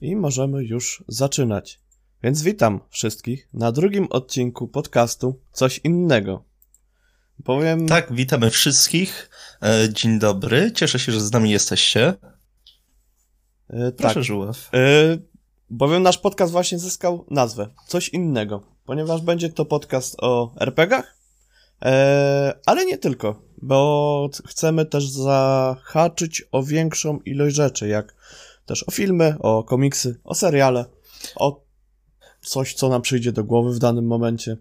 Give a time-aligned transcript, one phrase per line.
[0.00, 1.80] i możemy już zaczynać.
[2.22, 6.44] Więc witam wszystkich na drugim odcinku podcastu Coś innego.
[7.44, 7.86] Powiem.
[7.88, 9.30] Tak, witamy wszystkich.
[9.62, 10.72] E, dzień dobry.
[10.72, 12.14] Cieszę się, że z nami jesteście.
[13.70, 14.24] E, Proszę, tak.
[14.24, 14.70] Żuław.
[14.74, 14.78] E,
[15.70, 21.16] bowiem nasz podcast właśnie zyskał nazwę Coś innego, ponieważ będzie to podcast o RPGach,
[22.66, 28.14] ale nie tylko, bo chcemy też zahaczyć o większą ilość rzeczy, jak
[28.68, 30.84] też o filmy, o komiksy, o seriale,
[31.36, 31.64] o
[32.40, 34.56] coś, co nam przyjdzie do głowy w danym momencie.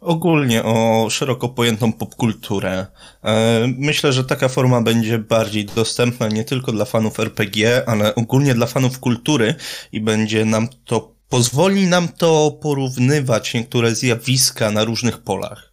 [0.00, 2.86] Ogólnie o szeroko pojętą popkulturę.
[3.24, 8.54] E, myślę, że taka forma będzie bardziej dostępna nie tylko dla fanów RPG, ale ogólnie
[8.54, 9.54] dla fanów kultury
[9.92, 15.72] i będzie nam to, pozwoli nam to porównywać niektóre zjawiska na różnych polach.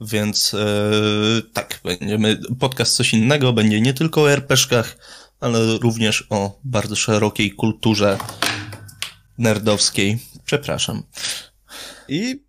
[0.00, 0.62] Więc e,
[1.52, 4.96] tak, będziemy, podcast coś innego, będzie nie tylko o RPGach,
[5.40, 8.18] ale również o bardzo szerokiej kulturze
[9.38, 10.18] nerdowskiej.
[10.44, 11.02] Przepraszam.
[12.08, 12.44] I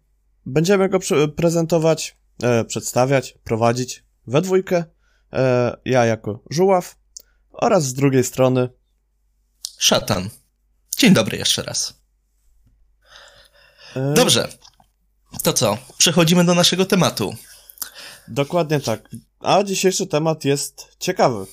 [0.45, 1.00] będziemy go
[1.36, 4.83] prezentować, e, przedstawiać, prowadzić we dwójkę.
[5.33, 6.95] E, ja jako żuław
[7.52, 8.70] oraz z drugiej strony
[9.78, 10.30] szatan.
[10.98, 12.02] Dzień dobry jeszcze raz.
[13.95, 14.14] E...
[14.14, 14.48] Dobrze.
[15.44, 15.78] To co?
[15.98, 17.36] Przechodzimy do naszego tematu.
[18.28, 19.09] Dokładnie tak.
[19.39, 21.45] A dzisiejszy temat jest ciekawy.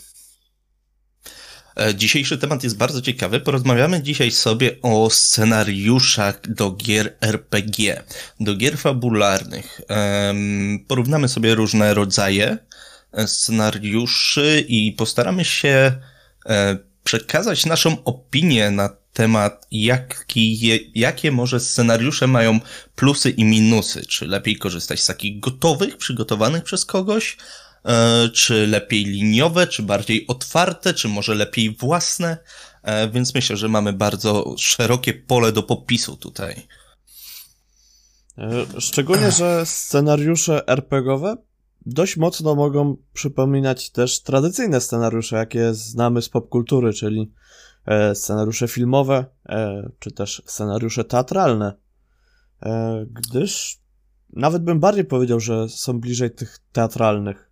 [1.79, 3.41] E, dzisiejszy temat jest bardzo ciekawy.
[3.41, 8.03] Porozmawiamy dzisiaj sobie o scenariuszach do gier RPG,
[8.41, 9.81] do gier fabularnych.
[10.89, 12.59] Porównamy sobie różne rodzaje
[13.13, 15.93] e, scenariuszy i postaramy się
[16.47, 20.61] e, przekazać naszą opinię na temat, jaki,
[20.95, 22.61] jakie może scenariusze mają
[22.95, 24.07] plusy i minusy.
[24.07, 27.37] Czy lepiej korzystać z takich gotowych, przygotowanych przez kogoś,
[28.35, 32.39] czy lepiej liniowe, czy bardziej otwarte, czy może lepiej własne,
[32.83, 36.67] e, więc myślę, że mamy bardzo szerokie pole do popisu tutaj.
[38.39, 41.37] E, szczególnie, że scenariusze RPGowe
[41.87, 47.33] dość mocno mogą przypominać też tradycyjne scenariusze, jakie znamy z popkultury, czyli
[48.15, 49.25] scenariusze filmowe,
[49.99, 51.73] czy też scenariusze teatralne.
[53.07, 53.81] Gdyż
[54.33, 57.48] nawet bym bardziej powiedział, że są bliżej tych teatralnych.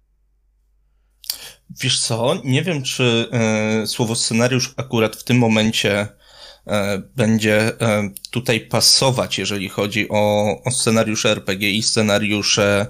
[1.71, 6.09] Wiesz co, nie wiem, czy e, słowo scenariusz akurat w tym momencie
[6.67, 12.87] e, będzie e, tutaj pasować, jeżeli chodzi o, o scenariusze RPG i scenariusze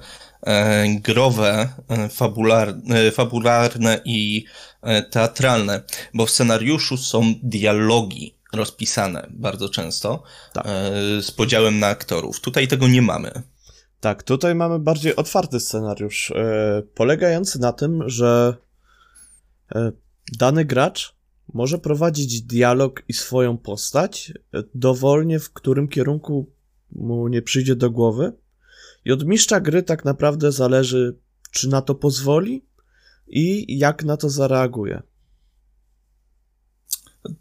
[1.00, 1.68] growe,
[2.10, 4.44] fabularne, fabularne i
[5.10, 5.82] teatralne,
[6.14, 10.22] bo w scenariuszu są dialogi rozpisane bardzo często
[10.52, 10.66] tak.
[11.20, 12.40] z podziałem na aktorów.
[12.40, 13.42] Tutaj tego nie mamy.
[14.00, 16.32] Tak, tutaj mamy bardziej otwarty scenariusz,
[16.94, 18.56] polegający na tym, że
[20.38, 21.16] dany gracz
[21.54, 26.52] może prowadzić dialog i swoją postać e, dowolnie, w którym kierunku
[26.92, 28.32] mu nie przyjdzie do głowy.
[29.04, 31.18] I od mistrza gry tak naprawdę zależy,
[31.50, 32.64] czy na to pozwoli
[33.26, 35.02] i jak na to zareaguje.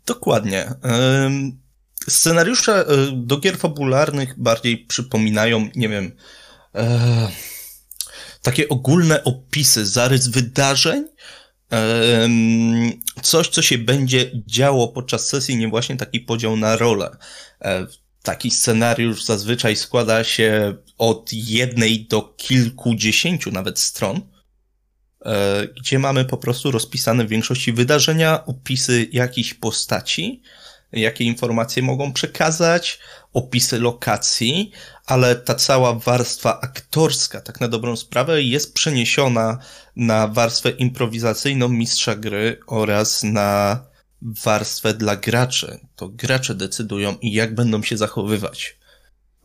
[0.05, 0.73] Dokładnie.
[2.07, 6.11] Scenariusze e, do gier fabularnych bardziej przypominają, nie wiem,
[8.41, 11.07] takie ogólne opisy, zarys wydarzeń,
[13.21, 17.17] coś, co się będzie działo podczas sesji, nie właśnie taki podział na rolę.
[17.61, 17.87] E,
[18.23, 24.21] taki scenariusz zazwyczaj składa się od jednej do kilkudziesięciu nawet stron,
[25.25, 30.41] e, gdzie mamy po prostu rozpisane w większości wydarzenia, opisy jakichś postaci,
[30.91, 32.99] jakie informacje mogą przekazać,
[33.33, 34.71] opisy lokacji,
[35.05, 39.57] ale ta cała warstwa aktorska, tak na dobrą sprawę, jest przeniesiona
[39.95, 43.79] na warstwę improwizacyjną mistrza gry oraz na
[44.21, 45.79] warstwę dla graczy.
[45.95, 48.77] To gracze decydują i jak będą się zachowywać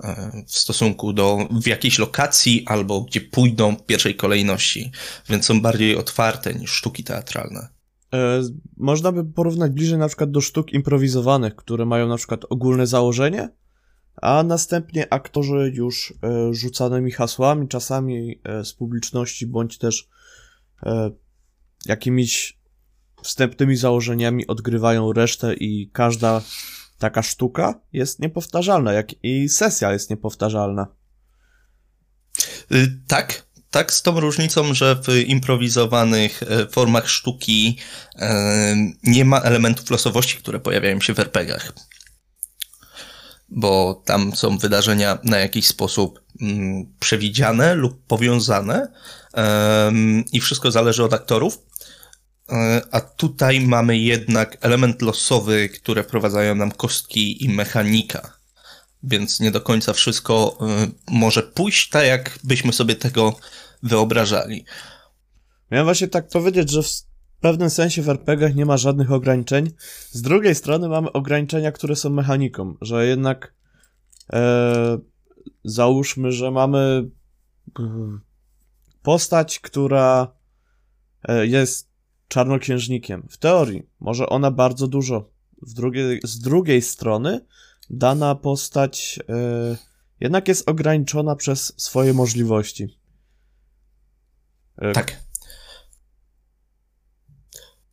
[0.04, 4.90] e, w stosunku do w jakiejś lokacji albo gdzie pójdą w pierwszej kolejności,
[5.28, 7.68] więc są bardziej otwarte niż sztuki teatralne.
[8.14, 8.42] E,
[8.76, 13.48] można by porównać bliżej na przykład do sztuk improwizowanych, które mają na przykład ogólne założenie,
[14.20, 20.08] a następnie aktorzy już e, rzucanymi hasłami, czasami e, z publiczności, bądź też
[20.82, 21.10] e,
[21.86, 22.60] jakimiś
[23.22, 26.42] wstępnymi założeniami odgrywają resztę i każda
[26.98, 30.86] taka sztuka jest niepowtarzalna, jak i sesja jest niepowtarzalna.
[32.72, 36.40] Y, tak, tak, z tą różnicą, że w improwizowanych
[36.70, 37.78] formach sztuki
[39.02, 41.72] nie ma elementów losowości, które pojawiają się w RPGach
[43.50, 48.92] bo tam są wydarzenia na jakiś sposób mm, przewidziane lub powiązane
[50.32, 51.58] i wszystko zależy od aktorów.
[52.52, 58.36] E, a tutaj mamy jednak element losowy, które wprowadzają nam kostki i mechanika.
[59.02, 63.36] Więc nie do końca wszystko e, może pójść tak, jak byśmy sobie tego
[63.82, 64.64] wyobrażali.
[65.70, 67.09] Miałem właśnie tak powiedzieć, że w
[67.40, 69.70] pewnym sensie w RPGach nie ma żadnych ograniczeń.
[70.10, 73.54] Z drugiej strony mamy ograniczenia, które są mechaniką, że jednak
[74.32, 74.98] e,
[75.64, 77.10] załóżmy, że mamy
[79.02, 80.32] postać, która
[81.22, 81.90] e, jest
[82.28, 83.26] czarnoksiężnikiem.
[83.30, 85.30] W teorii może ona bardzo dużo.
[85.62, 85.74] W
[86.24, 87.40] z drugiej strony
[87.90, 89.76] dana postać e,
[90.20, 92.98] jednak jest ograniczona przez swoje możliwości.
[94.76, 95.29] E, tak.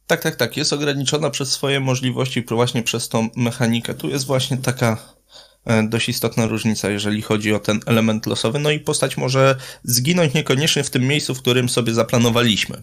[0.07, 0.57] Tak, tak, tak.
[0.57, 3.93] Jest ograniczona przez swoje możliwości, właśnie przez tą mechanikę.
[3.93, 5.17] Tu jest właśnie taka
[5.67, 8.59] E, dość istotna różnica, jeżeli chodzi o ten element losowy.
[8.59, 12.81] No i postać może zginąć niekoniecznie w tym miejscu, w którym sobie zaplanowaliśmy.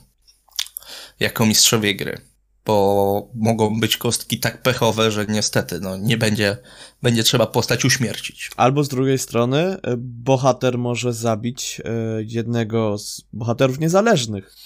[1.21, 2.21] Jako mistrzowie gry.
[2.67, 6.57] Bo mogą być kostki tak pechowe, że niestety no, nie będzie,
[7.03, 8.51] będzie trzeba postać uśmiercić.
[8.57, 11.91] Albo z drugiej strony e, bohater może zabić e,
[12.23, 14.57] jednego z bohaterów niezależnych,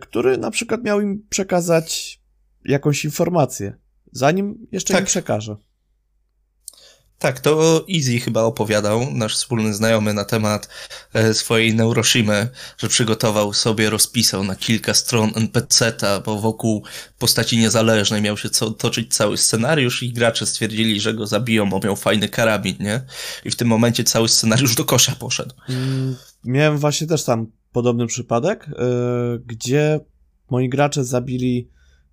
[0.00, 2.20] który na przykład miał im przekazać
[2.64, 3.76] jakąś informację,
[4.12, 5.02] zanim jeszcze tak.
[5.02, 5.56] im przekaże.
[7.18, 10.68] Tak, to Easy chyba opowiadał, nasz wspólny znajomy, na temat
[11.14, 12.48] e, swojej Neuroshimy,
[12.78, 16.84] że przygotował sobie, rozpisał na kilka stron NPC-ta, bo wokół
[17.18, 21.80] postaci niezależnej miał się co, toczyć cały scenariusz i gracze stwierdzili, że go zabiją, bo
[21.84, 23.00] miał fajny karabin, nie?
[23.44, 25.54] I w tym momencie cały scenariusz do kosza poszedł.
[25.68, 30.00] Mm, miałem właśnie też tam podobny przypadek, yy, gdzie
[30.50, 31.68] moi gracze zabili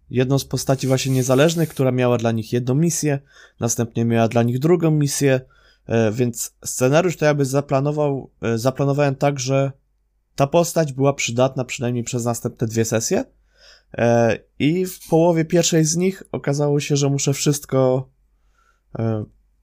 [0.09, 3.19] jedną z postaci właśnie niezależnych, która miała dla nich jedną misję,
[3.59, 5.41] następnie miała dla nich drugą misję,
[5.85, 9.71] e, więc scenariusz to jakby zaplanował, e, zaplanowałem tak, że
[10.35, 13.25] ta postać była przydatna przynajmniej przez następne dwie sesje
[13.93, 18.09] e, i w połowie pierwszej z nich okazało się, że muszę wszystko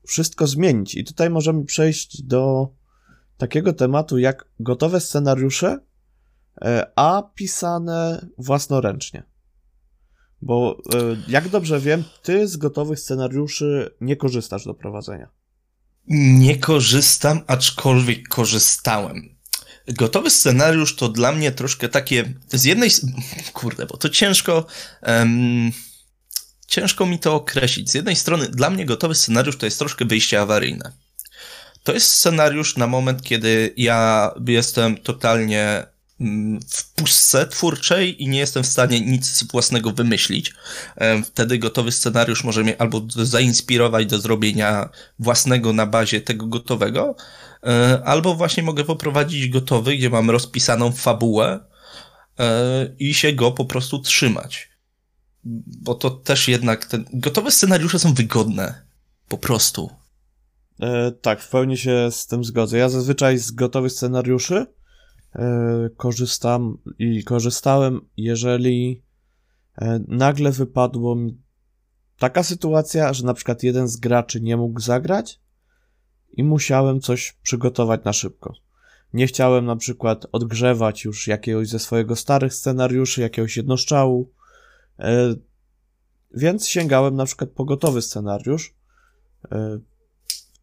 [0.07, 0.95] wszystko zmienić.
[0.95, 2.69] I tutaj możemy przejść do
[3.43, 5.79] takiego tematu jak gotowe scenariusze,
[6.97, 9.23] a pisane własnoręcznie.
[10.43, 10.99] Bo e,
[11.29, 15.29] jak dobrze wiem, ty z gotowych scenariuszy nie korzystasz do prowadzenia.
[16.09, 19.37] Nie korzystam, aczkolwiek korzystałem.
[19.89, 22.35] Gotowy scenariusz to dla mnie troszkę takie.
[22.49, 22.91] Z jednej.
[23.53, 24.67] Kurde, bo to ciężko.
[25.07, 25.73] Um,
[26.67, 27.91] ciężko mi to określić.
[27.91, 30.93] Z jednej strony, dla mnie gotowy scenariusz to jest troszkę wyjście awaryjne.
[31.83, 35.93] To jest scenariusz na moment, kiedy ja jestem totalnie
[36.71, 40.55] w pustce twórczej i nie jestem w stanie nic własnego wymyślić.
[41.25, 44.89] Wtedy gotowy scenariusz może mnie albo zainspirować do zrobienia
[45.19, 47.17] własnego na bazie tego gotowego,
[47.67, 51.61] e, albo właśnie mogę poprowadzić gotowy, gdzie mam rozpisaną fabułę
[52.39, 54.69] e, i się go po prostu trzymać.
[55.81, 57.05] Bo to też jednak ten...
[57.13, 58.83] gotowe scenariusze są wygodne.
[59.29, 59.91] Po prostu.
[60.83, 62.79] E, tak, w pełni się z tym zgodzę.
[62.79, 64.67] Ja zazwyczaj z gotowych scenariuszy
[65.35, 69.03] E, korzystam i korzystałem, jeżeli
[69.79, 71.43] e, nagle wypadło mi
[72.19, 75.41] taka sytuacja, że na przykład jeden z graczy nie mógł zagrać
[76.33, 78.55] i musiałem coś przygotować na szybko.
[79.13, 84.31] Nie chciałem na przykład odgrzewać już jakiegoś ze swojego starych scenariuszy, jakiegoś jednoszczału,
[86.35, 88.75] więc sięgałem na przykład po gotowy scenariusz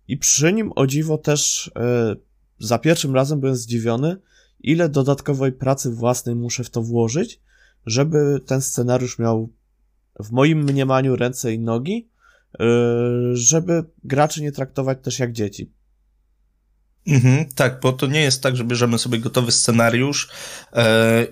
[0.10, 1.72] i przy nim o dziwo też
[2.60, 4.18] za pierwszym razem byłem zdziwiony,
[4.60, 7.42] ile dodatkowej pracy własnej muszę w to włożyć,
[7.86, 9.50] żeby ten scenariusz miał
[10.20, 12.10] w moim mniemaniu ręce i nogi,
[12.60, 12.66] yy,
[13.34, 15.72] żeby graczy nie traktować też jak dzieci.
[17.08, 20.30] Mhm, tak, bo to nie jest tak, że bierzemy sobie gotowy scenariusz
[20.74, 20.82] yy,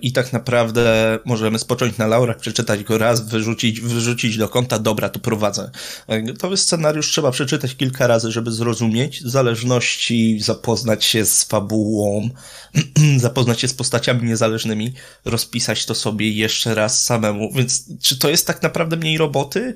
[0.02, 5.08] i tak naprawdę możemy spocząć na laurach, przeczytać go raz, wyrzucić, wyrzucić do konta, dobra,
[5.08, 5.70] to prowadzę.
[6.08, 12.30] Yy, gotowy scenariusz trzeba przeczytać kilka razy, żeby zrozumieć, w zależności zapoznać się z fabułą,
[13.16, 14.94] zapoznać się z postaciami niezależnymi,
[15.24, 19.74] rozpisać to sobie jeszcze raz samemu, więc czy to jest tak naprawdę mniej roboty?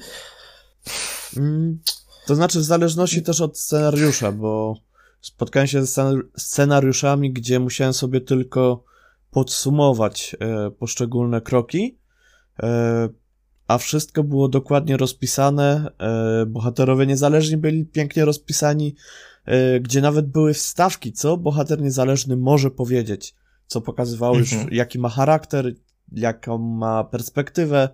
[1.36, 1.78] Mm,
[2.26, 4.76] to znaczy w zależności też od scenariusza, bo
[5.22, 8.84] spotkałem się ze scenariuszami, gdzie musiałem sobie tylko
[9.30, 11.98] podsumować e, poszczególne kroki,
[12.62, 13.08] e,
[13.68, 15.90] a wszystko było dokładnie rozpisane.
[16.00, 18.94] E, bohaterowie niezależni byli pięknie rozpisani,
[19.80, 23.34] gdzie nawet były wstawki, co bohater niezależny może powiedzieć,
[23.66, 24.74] co pokazywało już, mhm.
[24.74, 25.74] jaki ma charakter,
[26.12, 27.88] jaką ma perspektywę.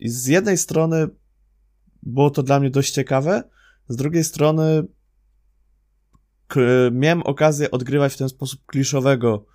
[0.00, 1.08] I z jednej strony
[2.02, 3.42] było to dla mnie dość ciekawe,
[3.88, 4.84] z drugiej strony
[6.92, 9.46] miałem okazję odgrywać w ten sposób kliszowego,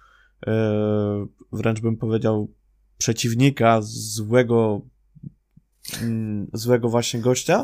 [0.48, 2.52] e, wręcz bym powiedział,
[2.98, 4.82] przeciwnika, złego,
[6.02, 7.64] mm, złego właśnie gościa,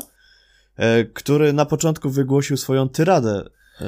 [0.76, 3.44] e, który na początku wygłosił swoją tyradę,
[3.80, 3.86] e,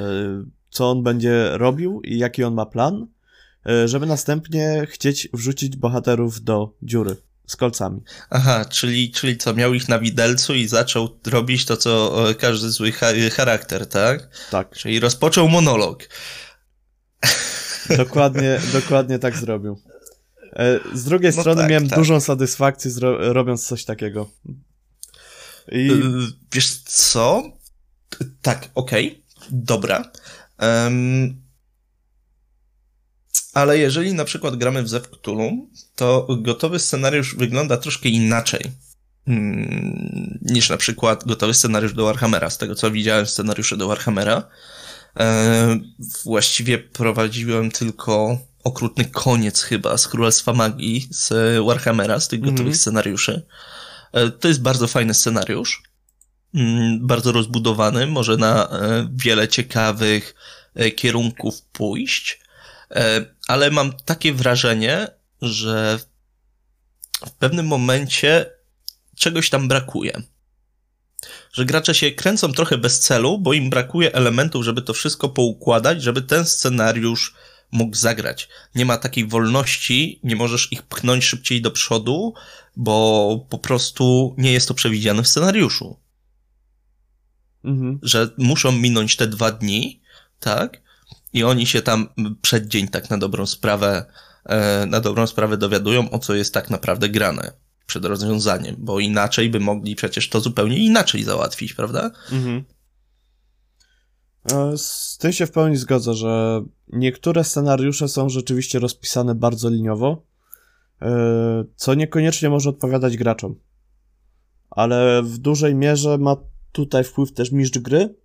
[0.69, 3.07] co on będzie robił i jaki on ma plan,
[3.85, 7.15] żeby następnie chcieć wrzucić bohaterów do dziury
[7.49, 8.01] z kolcami.
[8.29, 12.69] Aha, czyli, czyli co, miał ich na widelcu i zaczął robić to, co e, każdy
[12.69, 12.91] zły
[13.35, 14.29] charakter, tak?
[14.51, 14.75] Tak.
[14.75, 16.03] Czyli rozpoczął monolog.
[17.97, 19.81] Dokładnie, dokładnie tak zrobił.
[20.53, 21.99] E, z drugiej no strony tak, miałem tak.
[21.99, 24.29] dużą satysfakcję robiąc coś takiego.
[25.71, 25.91] I...
[25.91, 25.95] E,
[26.53, 27.43] wiesz co?
[28.41, 29.47] Tak, okej, okay.
[29.51, 30.11] dobra.
[30.61, 31.38] Um,
[33.53, 38.61] ale jeżeli na przykład gramy w Zew Cthulhu, to gotowy scenariusz wygląda troszkę inaczej
[39.27, 42.49] mm, niż na przykład gotowy scenariusz do Warhammera.
[42.49, 44.43] Z tego co widziałem scenariusze do Warhammera,
[45.19, 45.79] e,
[46.23, 51.33] właściwie prowadziłem tylko okrutny koniec chyba z Królestwa Magii, z
[51.65, 52.77] Warhammera, z tych gotowych mm -hmm.
[52.77, 53.45] scenariuszy.
[54.11, 55.83] E, to jest bardzo fajny scenariusz,
[56.55, 60.35] mm, bardzo rozbudowany, może na e, wiele ciekawych
[60.95, 62.39] kierunków pójść.
[63.49, 65.07] Ale mam takie wrażenie,
[65.41, 65.99] że
[67.25, 68.51] w pewnym momencie
[69.15, 70.21] czegoś tam brakuje.
[71.53, 76.03] Że gracze się kręcą trochę bez celu, bo im brakuje elementów, żeby to wszystko poukładać,
[76.03, 77.35] żeby ten scenariusz
[77.71, 78.49] mógł zagrać.
[78.75, 82.33] Nie ma takiej wolności, nie możesz ich pchnąć szybciej do przodu,
[82.75, 85.99] bo po prostu nie jest to przewidziane w scenariuszu.
[87.63, 87.99] Mhm.
[88.01, 90.01] Że muszą minąć te dwa dni,
[90.39, 90.88] tak?
[91.33, 92.09] I oni się tam
[92.41, 94.05] przed dzień tak na dobrą sprawę,
[94.45, 97.53] e, na dobrą sprawę dowiadują, o co jest tak naprawdę grane
[97.85, 102.11] przed rozwiązaniem, bo inaczej by mogli przecież to zupełnie inaczej załatwić, prawda?
[102.31, 102.63] Mhm.
[104.51, 110.23] E, z tym się w pełni zgodzę, że niektóre scenariusze są rzeczywiście rozpisane bardzo liniowo,
[111.01, 111.09] e,
[111.75, 113.55] co niekoniecznie może odpowiadać graczom.
[114.69, 116.35] Ale w dużej mierze ma
[116.71, 118.15] tutaj wpływ też mistrz gry,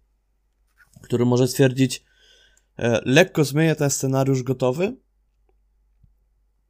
[1.02, 2.13] który może stwierdzić, E,
[3.04, 4.96] lekko zmienię ten scenariusz gotowy.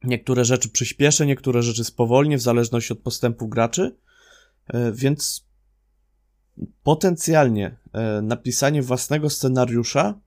[0.03, 3.95] Niektóre rzeczy przyspieszę, niektóre rzeczy spowolnię, w zależności od postępu graczy.
[4.67, 5.45] E, więc
[6.83, 10.19] potencjalnie e, napisanie własnego scenariusza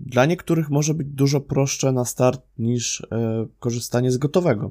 [0.00, 3.06] dla niektórych może być dużo prostsze na start niż
[3.58, 4.70] korzystanie z gotowego.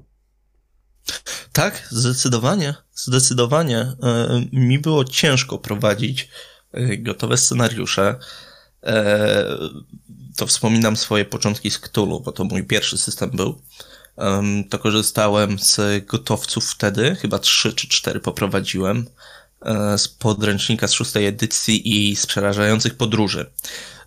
[1.51, 2.73] Tak, zdecydowanie.
[2.93, 3.93] Zdecydowanie.
[4.51, 6.29] Mi było ciężko prowadzić
[6.99, 8.15] gotowe scenariusze.
[8.83, 9.45] E,
[10.35, 13.61] to wspominam swoje początki z Cthulhu, bo to mój pierwszy system był.
[14.69, 19.05] To korzystałem z gotowców wtedy, chyba trzy czy cztery poprowadziłem,
[19.61, 23.51] e, z podręcznika z szóstej edycji i z przerażających podróży.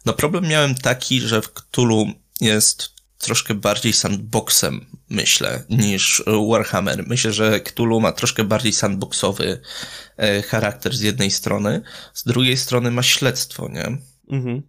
[0.05, 7.07] No problem miałem taki, że w Cthulhu jest troszkę bardziej sandboxem, myślę, niż Warhammer.
[7.07, 9.61] Myślę, że Cthulhu ma troszkę bardziej sandboxowy
[10.17, 11.83] e, charakter z jednej strony,
[12.15, 13.99] z drugiej strony ma śledztwo, nie?
[14.29, 14.63] Mhm.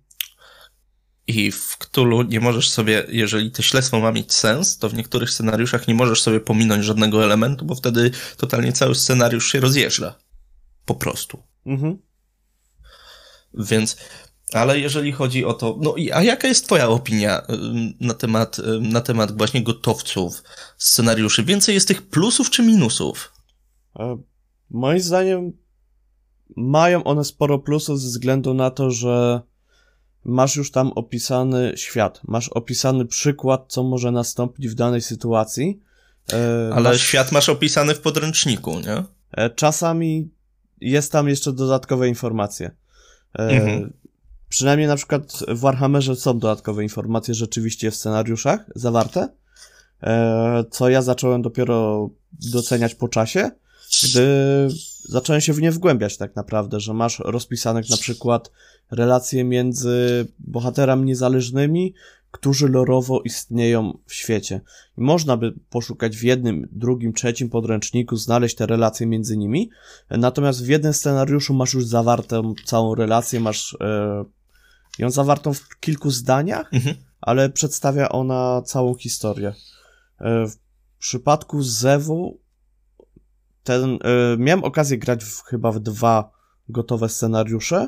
[1.27, 5.29] I w Cthulhu nie możesz sobie, jeżeli to śledztwo ma mieć sens, to w niektórych
[5.29, 10.15] scenariuszach nie możesz sobie pominąć żadnego elementu, bo wtedy totalnie cały scenariusz się rozjeżdża.
[10.85, 11.43] Po prostu.
[11.65, 11.97] Mhm.
[13.53, 13.97] Więc,
[14.53, 17.41] ale jeżeli chodzi o to, no a jaka jest twoja opinia
[17.99, 20.43] na temat, na temat właśnie gotowców,
[20.77, 21.43] scenariuszy?
[21.43, 23.33] Więcej jest tych plusów czy minusów?
[23.99, 24.17] E,
[24.69, 25.53] moim zdaniem
[26.55, 29.41] mają one sporo plusów ze względu na to, że
[30.25, 35.79] masz już tam opisany świat, masz opisany przykład, co może nastąpić w danej sytuacji.
[36.33, 37.01] E, Ale masz...
[37.01, 39.03] świat masz opisany w podręczniku, nie?
[39.31, 40.29] E, czasami
[40.81, 42.71] jest tam jeszcze dodatkowe informacje.
[43.39, 43.93] E, mhm.
[44.49, 49.29] Przynajmniej na przykład w Warhammerze są dodatkowe informacje rzeczywiście w scenariuszach zawarte,
[50.71, 53.51] co ja zacząłem dopiero doceniać po czasie,
[54.03, 54.27] gdy
[55.03, 58.51] zacząłem się w nie wgłębiać tak naprawdę, że masz rozpisanych na przykład
[58.91, 61.93] relacje między bohaterami niezależnymi,
[62.31, 64.61] którzy lorowo istnieją w świecie.
[64.97, 69.69] I można by poszukać w jednym, drugim, trzecim podręczniku, znaleźć te relacje między nimi,
[70.09, 74.25] natomiast w jednym scenariuszu masz już zawartą całą relację, masz e,
[74.99, 76.95] ją zawartą w kilku zdaniach, mhm.
[77.21, 79.53] ale przedstawia ona całą historię.
[80.19, 80.57] E, w
[80.99, 82.39] przypadku Zewu
[83.63, 86.31] ten, e, miałem okazję grać w, chyba w dwa
[86.69, 87.87] gotowe scenariusze,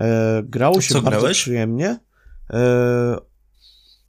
[0.00, 1.40] E, grało się bardzo grałeś?
[1.40, 1.98] przyjemnie.
[2.50, 3.16] E,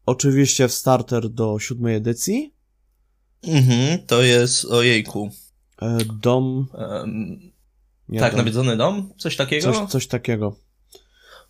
[0.05, 2.53] oczywiście w starter do siódmej edycji.
[3.43, 5.29] Mhm, to jest ojejku.
[5.81, 6.67] E, dom.
[6.73, 7.39] Um,
[8.19, 8.37] tak, dom.
[8.37, 9.13] nawiedzony dom?
[9.17, 9.73] Coś takiego?
[9.73, 10.55] Coś, coś takiego.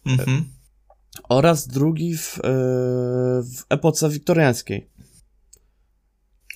[0.06, 0.46] Mhm.
[1.30, 2.42] Oraz drugi w, e,
[3.44, 4.90] w epoce wiktoriańskiej.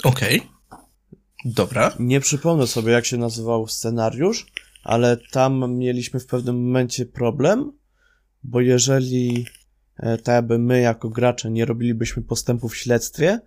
[0.03, 0.39] Okej.
[0.39, 0.51] Okay.
[1.45, 1.95] Dobra.
[1.99, 4.45] Nie przypomnę sobie, jak się nazywał scenariusz,
[4.83, 7.71] ale tam mieliśmy w pewnym momencie problem,
[8.43, 9.45] bo jeżeli
[9.97, 13.39] e, tak jakby my jako gracze nie robilibyśmy postępu w śledztwie,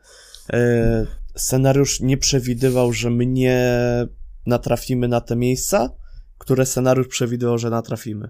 [0.53, 3.71] e, scenariusz nie przewidywał, że my nie
[4.47, 5.91] natrafimy na te miejsca,
[6.39, 8.29] które scenariusz przewidywał, że natrafimy.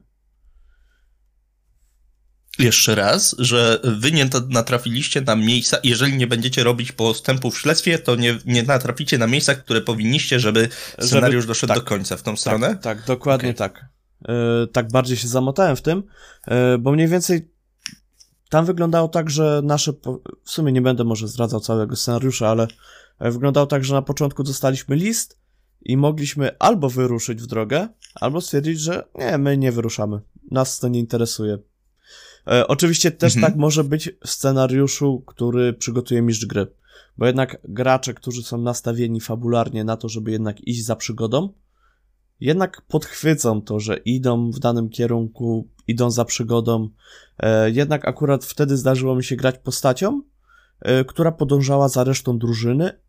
[2.59, 7.99] Jeszcze raz, że wy nie natrafiliście na miejsca, jeżeli nie będziecie robić postępu w śledztwie,
[7.99, 10.69] to nie, nie natraficie na miejsca, które powinniście, żeby
[11.01, 12.69] scenariusz żeby, doszedł tak, do końca w tą stronę?
[12.69, 13.69] Tak, tak dokładnie okay.
[13.69, 13.85] tak.
[14.29, 16.03] Yy, tak bardziej się zamotałem w tym,
[16.47, 17.55] yy, bo mniej więcej
[18.55, 19.93] tam wyglądało tak, że nasze,
[20.45, 22.67] w sumie nie będę może zdradzał całego scenariusza, ale
[23.19, 25.39] e, wyglądało tak, że na początku dostaliśmy list
[25.83, 30.21] i mogliśmy albo wyruszyć w drogę, albo stwierdzić, że nie, my nie wyruszamy.
[30.51, 31.59] Nas to nie interesuje.
[32.47, 33.53] E, oczywiście też mhm.
[33.53, 36.67] tak może być w scenariuszu, który przygotuje mistrz gry.
[37.19, 41.53] Bo jednak gracze, którzy są nastawieni fabularnie na to, żeby jednak iść za przygodą,
[42.41, 46.89] jednak podchwycą to, że idą w danym kierunku, idą za przygodą.
[47.39, 50.23] E, jednak akurat wtedy zdarzyło mi się grać postacią,
[50.81, 53.01] e, która podążała za resztą drużyny,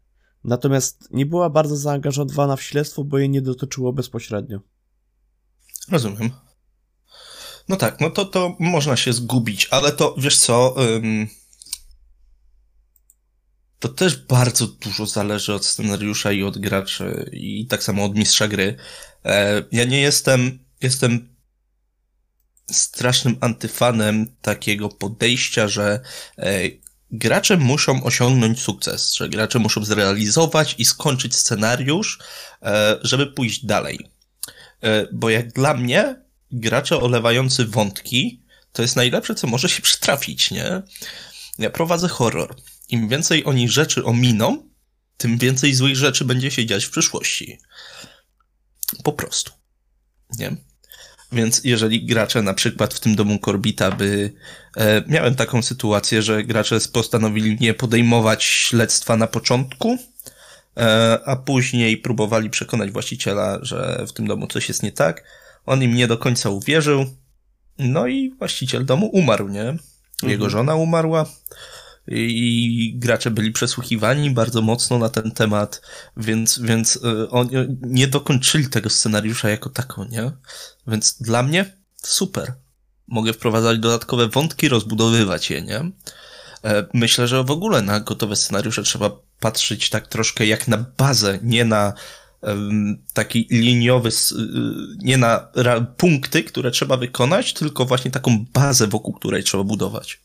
[0.43, 4.59] natomiast nie była bardzo zaangażowana w śledztwo, bo jej nie dotyczyło bezpośrednio.
[5.91, 6.44] Rozumiem.
[7.69, 10.75] No tak, no to, to można się zgubić, ale to wiesz co.
[10.95, 11.27] Ym,
[13.79, 18.47] to też bardzo dużo zależy od scenariusza i od graczy, i tak samo od mistrza
[18.47, 18.75] gry.
[19.25, 21.35] E, ja nie jestem, jestem
[22.71, 25.99] strasznym antyfanem takiego podejścia, że
[26.37, 26.61] e,
[27.11, 32.19] gracze muszą osiągnąć sukces, że gracze muszą zrealizować i skończyć scenariusz,
[32.61, 33.99] e, żeby pójść dalej.
[34.81, 36.24] E, bo jak dla mnie,
[36.59, 40.81] gracze olewający wątki to jest najlepsze, co może się przytrafić, nie?
[41.59, 42.55] Ja prowadzę horror.
[42.89, 44.69] Im więcej oni rzeczy ominą,
[45.17, 47.59] tym więcej złych rzeczy będzie się dziać w przyszłości.
[49.03, 49.51] Po prostu.
[50.39, 50.55] Nie?
[51.31, 54.33] Więc jeżeli gracze na przykład w tym domu Korbita by...
[54.77, 59.97] E, miałem taką sytuację, że gracze postanowili nie podejmować śledztwa na początku,
[60.77, 65.23] e, a później próbowali przekonać właściciela, że w tym domu coś jest nie tak.
[65.65, 67.05] On im nie do końca uwierzył.
[67.77, 69.77] No i właściciel domu umarł, nie?
[70.23, 70.49] Jego mhm.
[70.49, 71.25] żona umarła
[72.07, 75.81] i gracze byli przesłuchiwani bardzo mocno na ten temat,
[76.17, 77.51] więc, więc y, oni
[77.81, 80.31] nie dokończyli tego scenariusza jako tako, nie?
[80.87, 82.53] Więc dla mnie super.
[83.07, 85.91] Mogę wprowadzać dodatkowe wątki, rozbudowywać je, nie?
[86.63, 91.39] E, myślę, że w ogóle na gotowe scenariusze trzeba patrzeć tak troszkę jak na bazę,
[91.43, 91.93] nie na
[93.13, 94.13] taki liniowy, y,
[95.03, 95.47] nie na
[95.97, 100.21] punkty, które trzeba wykonać, tylko właśnie taką bazę, wokół której trzeba budować.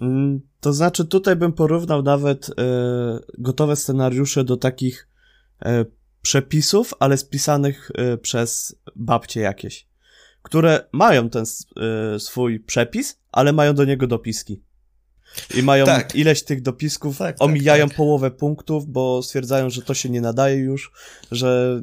[0.00, 2.52] Mm, to znaczy, tutaj bym porównał nawet e,
[3.38, 5.08] gotowe scenariusze do takich
[5.64, 5.84] e,
[6.22, 9.86] przepisów, ale spisanych e, przez babcie jakieś,
[10.42, 11.44] które mają ten
[12.18, 14.62] swój przepis, ale mają do niego dopiski.
[15.54, 16.14] I mają tak.
[16.14, 20.20] ileś tych dopisków, tak, tak omijają tak, połowę punktów, bo stwierdzają, że to się nie
[20.20, 20.92] nadaje już,
[21.30, 21.82] że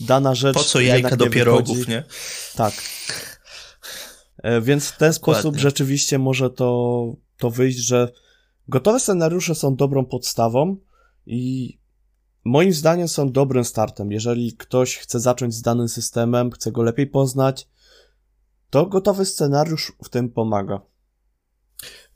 [0.00, 0.54] dana rzecz.
[0.54, 2.04] Po co jajka do pierogów, nie?
[2.56, 2.74] Tak.
[4.42, 5.40] E, więc w ten Dokładnie.
[5.40, 8.12] sposób rzeczywiście może to, to wyjść, że
[8.68, 10.76] gotowe scenariusze są dobrą podstawą
[11.26, 11.78] i
[12.44, 14.12] moim zdaniem są dobrym startem.
[14.12, 17.68] Jeżeli ktoś chce zacząć z danym systemem, chce go lepiej poznać,
[18.70, 20.80] to gotowy scenariusz w tym pomaga.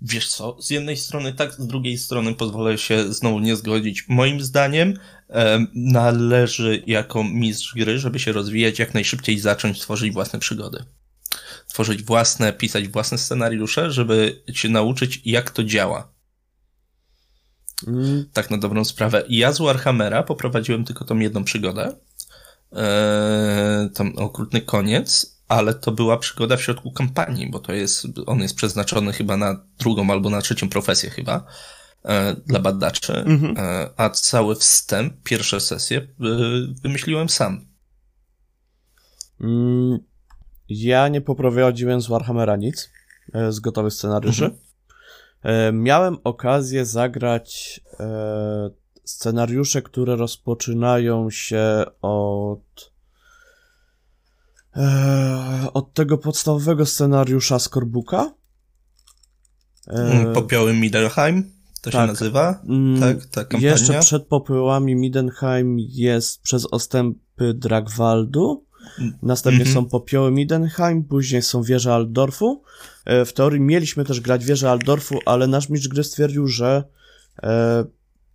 [0.04, 4.04] Wiesz co, z jednej strony tak, z drugiej strony pozwolę się znowu nie zgodzić.
[4.08, 4.98] Moim zdaniem
[5.30, 10.84] e, należy jako mistrz gry, żeby się rozwijać jak najszybciej zacząć tworzyć własne przygody.
[11.68, 16.12] Tworzyć własne, pisać własne scenariusze, żeby się nauczyć jak to działa.
[17.86, 18.24] Mm.
[18.32, 19.24] Tak na dobrą sprawę.
[19.28, 21.96] Ja z Warhammera poprowadziłem tylko tą jedną przygodę.
[22.72, 28.40] E, tam okrutny koniec ale to była przygoda w środku kampanii, bo to jest, on
[28.40, 31.44] jest przeznaczony chyba na drugą albo na trzecią profesję chyba
[32.04, 33.54] e, dla badaczy, mhm.
[33.58, 36.06] e, a cały wstęp, pierwsze sesje e,
[36.82, 37.66] wymyśliłem sam.
[39.40, 39.98] Mm,
[40.68, 42.90] ja nie poprowadziłem z Warhammera nic,
[43.34, 44.44] e, z gotowych scenariuszy.
[44.44, 44.62] Mhm.
[45.42, 48.70] E, miałem okazję zagrać e,
[49.04, 52.91] scenariusze, które rozpoczynają się od
[54.76, 58.34] Eee, od tego podstawowego scenariusza Skorbuka.
[59.86, 62.62] Eee, Popioły Midenheim to tak, się nazywa?
[62.68, 63.70] Mm, tak, ta kampania.
[63.70, 68.64] Jeszcze przed popiołami Midenheim jest przez ostępy Dragwaldu.
[69.22, 69.76] Następnie mm -hmm.
[69.76, 72.62] są popioły Midenheim, później są wieże Aldorfu.
[73.04, 76.84] E, w teorii mieliśmy też grać wieże Aldorfu, ale nasz mistrz gry stwierdził, że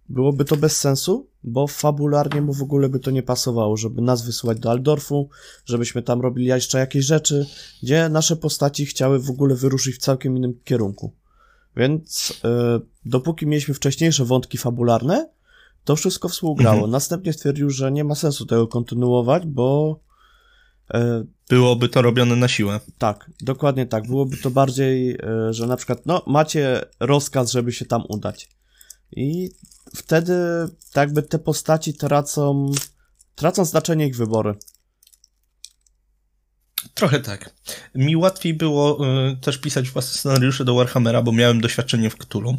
[0.10, 4.26] byłoby to bez sensu, bo fabularnie mu w ogóle by to nie pasowało, żeby nas
[4.26, 5.30] wysyłać do Aldorfu,
[5.66, 7.46] żebyśmy tam robili jeszcze jakieś rzeczy,
[7.84, 11.14] gdzie nasze postaci chciały w ogóle wyruszyć w całkiem innym kierunku.
[11.76, 15.30] Więc yy, dopóki mieliśmy wcześniejsze wątki fabularne,
[15.84, 16.76] to wszystko współgrało.
[16.76, 16.92] Mhm.
[16.92, 20.00] Następnie stwierdził, że nie ma sensu tego kontynuować, bo
[20.94, 22.80] E, Byłoby to robione na siłę.
[22.98, 24.08] Tak, dokładnie tak.
[24.08, 28.50] Byłoby to bardziej, e, że na przykład, no, macie rozkaz, żeby się tam udać.
[29.12, 29.50] I
[29.96, 30.34] wtedy,
[30.94, 32.72] tak by te postaci tracą,
[33.36, 34.56] tracą znaczenie ich wybory.
[36.94, 37.54] Trochę tak.
[37.96, 42.58] Mi łatwiej było y, też pisać własne scenariusze do Warhammera, bo miałem doświadczenie w Cthulhu.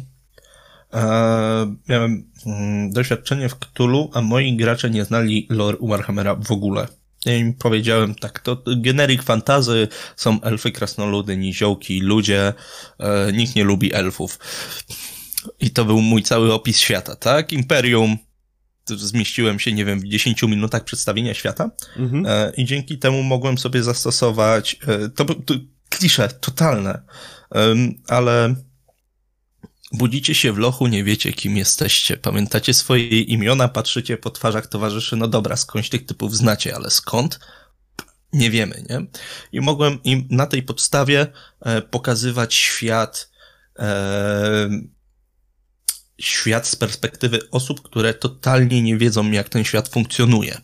[0.93, 2.31] E, miałem
[2.89, 6.87] y, doświadczenie w Cthulhu, a moi gracze nie znali lore Warhammera w ogóle.
[7.25, 12.53] Ja im powiedziałem tak, to generik fantazy, są elfy, krasnoludy, niziołki, ludzie,
[12.99, 14.39] e, nikt nie lubi elfów.
[15.59, 17.53] I to był mój cały opis świata, tak?
[17.53, 18.17] Imperium,
[18.85, 22.25] zmieściłem się, nie wiem, w 10 minutach przedstawienia świata mhm.
[22.25, 25.53] e, i dzięki temu mogłem sobie zastosować, e, to, to
[25.89, 27.01] klisze totalne,
[28.07, 28.55] ale
[29.91, 32.17] Budzicie się w lochu, nie wiecie kim jesteście.
[32.17, 37.39] Pamiętacie swoje imiona, patrzycie po twarzach towarzyszy, no dobra, skądś tych typów znacie, ale skąd?
[38.33, 39.05] Nie wiemy, nie?
[39.51, 41.27] I mogłem im na tej podstawie
[41.61, 43.29] e, pokazywać świat,
[46.19, 50.61] świat z perspektywy osób, które totalnie nie wiedzą, jak ten świat funkcjonuje.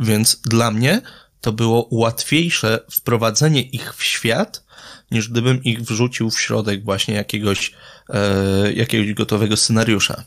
[0.00, 1.02] Więc dla mnie
[1.40, 4.64] to było łatwiejsze wprowadzenie ich w świat,
[5.10, 7.72] niż gdybym ich wrzucił w środek właśnie jakiegoś,
[8.08, 10.24] e, jakiegoś gotowego scenariusza.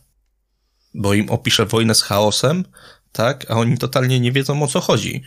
[0.94, 2.66] Bo im opiszę wojnę z chaosem,
[3.12, 5.24] tak, a oni totalnie nie wiedzą o co chodzi.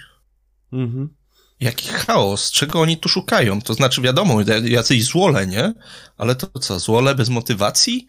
[0.72, 1.08] Mhm.
[1.60, 2.50] Jaki chaos?
[2.50, 3.62] Czego oni tu szukają?
[3.62, 5.74] To znaczy, wiadomo, jacyś złole, nie?
[6.16, 8.06] Ale to co, złole bez motywacji?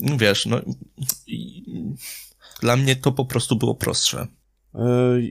[0.00, 0.60] Wiesz, no.
[2.60, 4.26] Dla mnie to po prostu było prostsze.
[4.74, 4.80] E,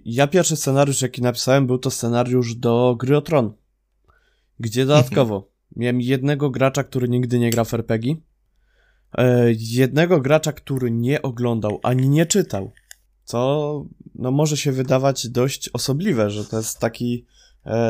[0.06, 3.54] ja pierwszy scenariusz, jaki napisałem, był to scenariusz do Gry o Tron,
[4.60, 8.16] gdzie dodatkowo Miałem jednego gracza, który nigdy nie gra w RPG.
[9.18, 12.72] E, jednego gracza, który nie oglądał ani nie czytał.
[13.24, 17.26] Co no, może się wydawać dość osobliwe, że to jest taki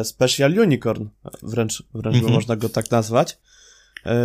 [0.04, 1.08] special unicorn,
[1.44, 2.34] wręcz, wręcz mhm.
[2.34, 3.38] można go tak nazwać.
[4.06, 4.16] E,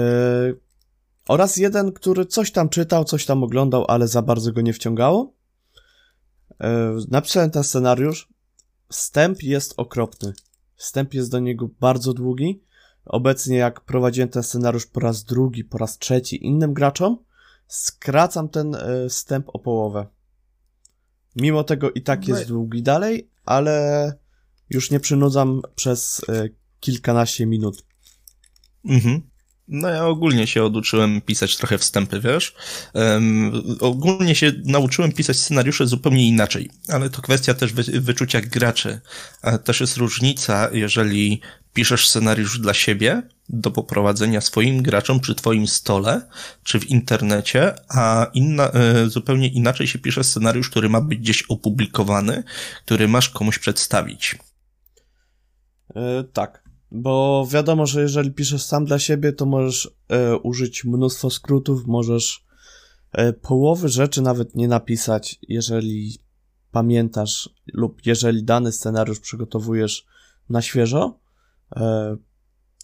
[1.28, 5.32] oraz jeden, który coś tam czytał, coś tam oglądał, ale za bardzo go nie wciągało.
[6.60, 8.28] E, napisałem ten scenariusz.
[8.88, 10.32] Wstęp jest okropny.
[10.76, 12.62] Wstęp jest do niego bardzo długi.
[13.04, 17.18] Obecnie, jak prowadziłem ten scenariusz po raz drugi, po raz trzeci innym graczom,
[17.66, 20.06] skracam ten e, wstęp o połowę.
[21.36, 24.12] Mimo tego i tak jest no długi dalej, ale
[24.70, 26.48] już nie przynudzam przez e,
[26.80, 27.84] kilkanaście minut.
[28.84, 29.22] Mhm.
[29.68, 32.54] No ja ogólnie się oduczyłem pisać trochę wstępy, wiesz.
[32.94, 39.00] Um, ogólnie się nauczyłem pisać scenariusze zupełnie inaczej, ale to kwestia też wy, wyczucia graczy.
[39.64, 41.40] Też jest różnica, jeżeli
[41.74, 46.28] piszesz scenariusz dla siebie do poprowadzenia swoim graczom przy twoim stole,
[46.62, 48.70] czy w internecie, a inna,
[49.04, 52.42] y, zupełnie inaczej się pisze scenariusz, który ma być gdzieś opublikowany,
[52.84, 54.36] który masz komuś przedstawić.
[55.94, 56.64] Yy, tak.
[56.96, 62.44] Bo wiadomo, że jeżeli piszesz sam dla siebie, to możesz e, użyć mnóstwo skrótów, możesz
[63.12, 66.18] e, połowy rzeczy nawet nie napisać, jeżeli
[66.70, 70.06] pamiętasz lub jeżeli dany scenariusz przygotowujesz
[70.48, 71.18] na świeżo.
[71.76, 72.16] E,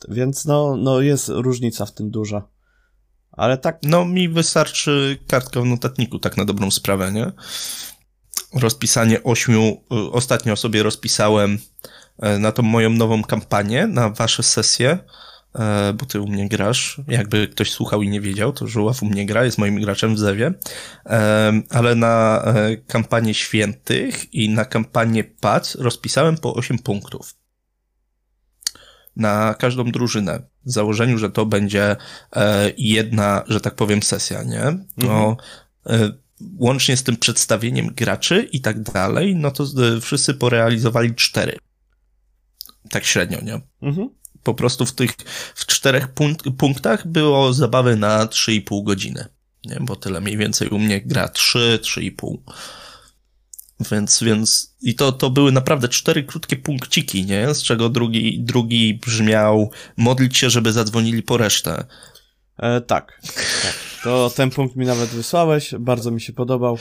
[0.09, 2.49] więc no, no jest różnica w tym duża.
[3.33, 3.79] Ale tak.
[3.83, 7.33] No mi wystarczy kartka w notatniku, tak na dobrą sprawę, nie?
[8.55, 9.77] Rozpisanie ośmiu,
[10.13, 12.00] ostatnio sobie rozpisałem E,
[12.39, 14.99] na tą moją nową kampanię, na wasze sesje,
[15.55, 17.01] e, bo ty u mnie grasz.
[17.09, 20.19] Jakby ktoś słuchał i nie wiedział, to Żuław u mnie gra, jest moim graczem w
[20.19, 20.55] Zewie.
[21.07, 22.45] E, ale na
[22.87, 27.35] kampanię świętych i na kampanię PAC rozpisałem po 8 punktów.
[29.17, 30.43] Na każdą drużynę.
[30.67, 31.97] W założeniu, że to będzie
[32.79, 34.79] jedna, że tak powiem, sesja, nie?
[34.97, 35.37] No,
[35.85, 36.13] mhm.
[36.59, 39.65] łącznie z tym przedstawieniem graczy i tak dalej, no to
[40.01, 41.59] wszyscy porealizowali cztery.
[42.91, 43.61] Tak średnio, nie?
[43.83, 44.11] Mhm.
[44.43, 45.11] Po prostu w tych,
[45.55, 49.25] w czterech punk punktach było zabawy na 3,5 godziny.
[49.65, 49.77] Nie?
[49.81, 52.37] Bo tyle mniej więcej u mnie gra 3, 3,5.
[53.91, 57.55] Więc, więc, i to, to były naprawdę cztery krótkie punkciki, nie?
[57.55, 61.85] Z czego drugi, drugi brzmiał modlić się, żeby zadzwonili po resztę.
[62.59, 63.21] E, tak,
[63.63, 63.75] tak.
[64.05, 66.79] To ten punkt mi nawet wysłałeś, bardzo mi się podobał.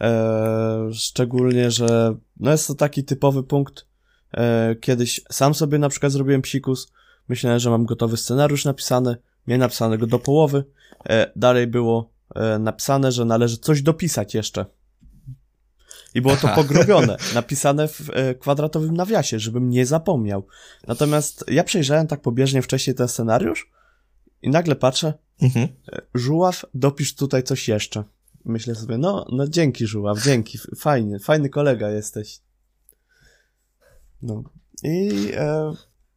[0.00, 3.86] E, szczególnie, że no jest to taki typowy punkt,
[4.34, 6.92] E, kiedyś sam sobie na przykład zrobiłem psikus,
[7.28, 10.64] myślałem, że mam gotowy scenariusz napisany, miałem napisanego do połowy,
[11.08, 14.66] e, dalej było e, napisane, że należy coś dopisać jeszcze.
[16.14, 18.10] I było to pogrobione, napisane w
[18.40, 20.46] kwadratowym nawiasie, żebym nie zapomniał.
[20.86, 23.70] Natomiast ja przejrzałem tak pobieżnie wcześniej ten scenariusz
[24.42, 25.12] i nagle patrzę,
[25.42, 25.68] mhm.
[26.14, 28.04] Żuław, dopisz tutaj coś jeszcze.
[28.44, 32.40] Myślę sobie, no, no dzięki Żuław, dzięki, fajnie, fajny kolega jesteś.
[34.22, 34.42] No.
[34.82, 35.72] I e,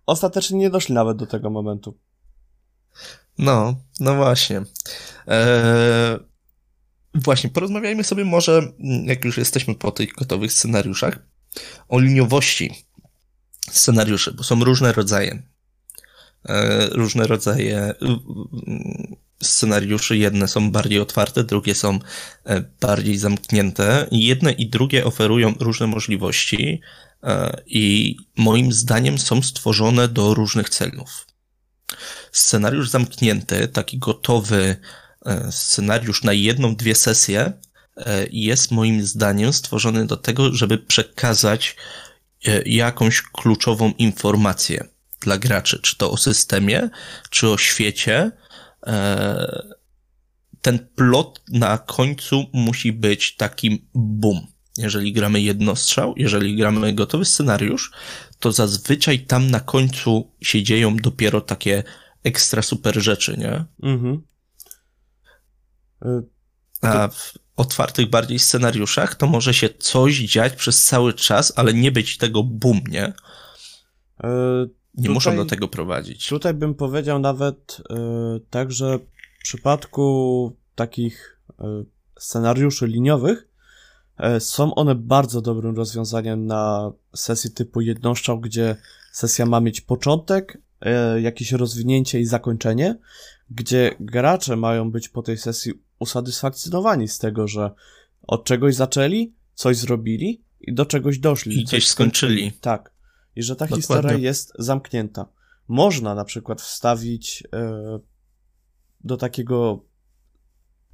[0.05, 1.97] ostatecznie nie doszli nawet do tego momentu.
[3.37, 4.61] No, no właśnie.
[5.27, 6.19] Eee,
[7.15, 8.61] właśnie, porozmawiajmy sobie może,
[9.05, 11.19] jak już jesteśmy po tych gotowych scenariuszach,
[11.89, 12.85] o liniowości
[13.71, 15.43] scenariuszy, bo są różne rodzaje.
[16.45, 17.93] Eee, różne rodzaje
[19.41, 20.17] scenariuszy.
[20.17, 21.99] Jedne są bardziej otwarte, drugie są
[22.45, 24.07] e, bardziej zamknięte.
[24.11, 27.10] Jedne i drugie oferują różne możliwości e,
[27.65, 31.27] i moim zdaniem są stworzone do różnych celów.
[32.31, 34.75] Scenariusz zamknięty, taki gotowy
[35.25, 37.53] e, scenariusz na jedną, dwie sesje,
[38.31, 41.75] jest moim zdaniem stworzony do tego, żeby przekazać
[42.65, 44.87] jakąś kluczową informację
[45.19, 46.89] dla graczy, czy to o systemie,
[47.29, 48.31] czy o świecie,
[48.87, 49.73] E,
[50.61, 54.47] ten plot na końcu musi być takim boom.
[54.77, 57.91] Jeżeli gramy jednostrzał, jeżeli gramy gotowy scenariusz,
[58.39, 61.83] to zazwyczaj tam na końcu się dzieją dopiero takie
[62.23, 63.65] ekstra super rzeczy, nie?
[63.83, 64.21] Mhm.
[66.81, 71.91] A w otwartych bardziej scenariuszach to może się coś dziać przez cały czas, ale nie
[71.91, 73.13] być tego boom, nie?
[74.23, 76.29] E, nie tutaj, muszą do tego prowadzić.
[76.29, 81.85] Tutaj bym powiedział nawet yy, tak, że w przypadku takich yy,
[82.19, 83.50] scenariuszy liniowych
[84.39, 88.75] są one bardzo dobrym rozwiązaniem na sesji typu jednoszczał, gdzie
[89.11, 90.57] sesja ma mieć początek,
[91.21, 92.97] jakieś rozwinięcie i zakończenie,
[93.49, 97.71] gdzie gracze mają być po tej sesji usatysfakcjonowani z tego, że
[98.21, 101.59] od czegoś zaczęli, coś zrobili i do czegoś doszli.
[101.59, 102.51] I gdzieś skończyli.
[102.61, 102.91] Tak
[103.35, 103.81] i że ta Dokładnie.
[103.81, 105.25] historia jest zamknięta.
[105.67, 107.99] Można na przykład wstawić e,
[109.03, 109.83] do takiego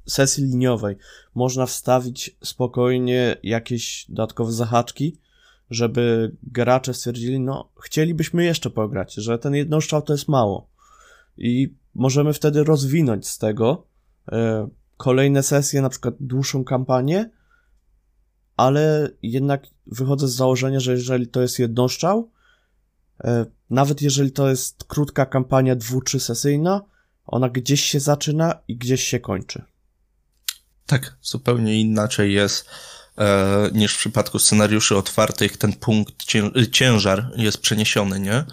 [0.08, 0.96] sesji liniowej,
[1.34, 5.18] można wstawić spokojnie jakieś dodatkowe zahaczki,
[5.70, 10.70] żeby gracze stwierdzili, no chcielibyśmy jeszcze pograć, że ten jednoszczał to jest mało.
[11.36, 13.86] I możemy wtedy rozwinąć z tego
[14.32, 17.30] e, kolejne sesje, na przykład dłuższą kampanię,
[18.56, 22.30] ale jednak wychodzę z założenia, że jeżeli to jest jednoszczał,
[23.24, 26.84] e, nawet jeżeli to jest krótka kampania dwu czy sesyjna,
[27.26, 29.64] ona gdzieś się zaczyna i gdzieś się kończy.
[30.88, 32.70] Tak, zupełnie inaczej jest
[33.18, 35.56] e, niż w przypadku scenariuszy otwartych.
[35.56, 36.14] Ten punkt,
[36.72, 38.44] ciężar jest przeniesiony, nie?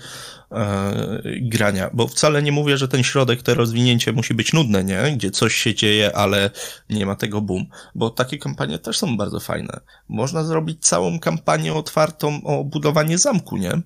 [0.51, 5.13] E, grania, bo wcale nie mówię, że ten środek, to rozwinięcie musi być nudne, nie?
[5.17, 6.49] Gdzie coś się dzieje, ale
[6.89, 9.79] nie ma tego boom, bo takie kampanie też są bardzo fajne.
[10.09, 13.81] Można zrobić całą kampanię otwartą o budowanie zamku, nie?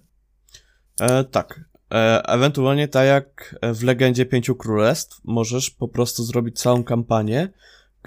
[1.02, 1.60] E, tak.
[1.92, 7.50] E, ewentualnie tak jak w Legendzie Pięciu Królestw, możesz po prostu zrobić całą kampanię,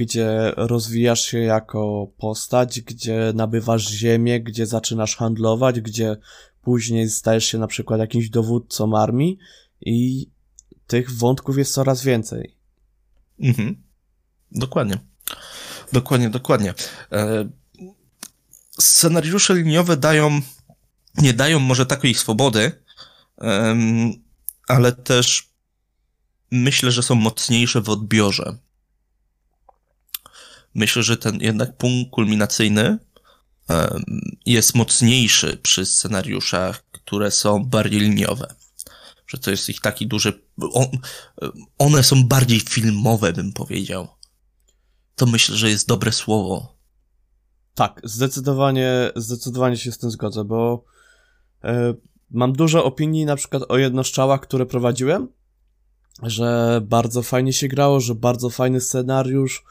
[0.03, 6.17] gdzie rozwijasz się jako postać, gdzie nabywasz ziemię, gdzie zaczynasz handlować, gdzie
[6.62, 9.38] później stajesz się na przykład jakimś dowódcą armii
[9.81, 10.31] i
[10.87, 12.57] tych wątków jest coraz więcej.
[13.41, 13.83] Mhm.
[14.53, 14.99] Dokładnie.
[15.93, 16.75] Dokładnie, dokładnie.
[17.12, 17.49] E,
[18.79, 20.41] scenariusze liniowe dają,
[21.19, 22.73] nie dają może takiej swobody,
[24.69, 25.53] ale też
[26.51, 28.57] myślę, że są mocniejsze w odbiorze.
[30.75, 32.99] Myślę, że ten jednak punkt kulminacyjny
[34.47, 38.55] jest mocniejszy przy scenariuszach, które są bardziej liniowe.
[39.27, 40.43] Że to jest ich taki duży.
[40.73, 40.87] On,
[41.79, 44.09] one są bardziej filmowe, bym powiedział.
[45.17, 46.77] To myślę, że jest dobre słowo.
[47.75, 50.85] Tak, zdecydowanie, zdecydowanie się z tym zgodzę, bo
[51.65, 51.95] e,
[52.31, 55.29] mam dużo opinii na przykład o jednoszczałach, które prowadziłem,
[56.23, 59.65] że bardzo fajnie się grało, że bardzo fajny scenariusz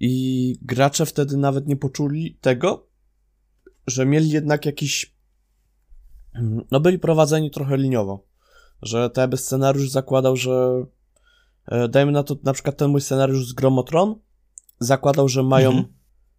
[0.00, 2.86] i gracze wtedy nawet nie poczuli tego,
[3.86, 5.14] że mieli jednak jakiś.
[6.70, 8.26] No, byli prowadzeni trochę liniowo.
[8.82, 10.86] Że ten scenariusz zakładał, że.
[11.66, 14.14] E, dajmy na to, na przykład ten mój scenariusz z Gromotron
[14.80, 15.94] zakładał, że mają mhm.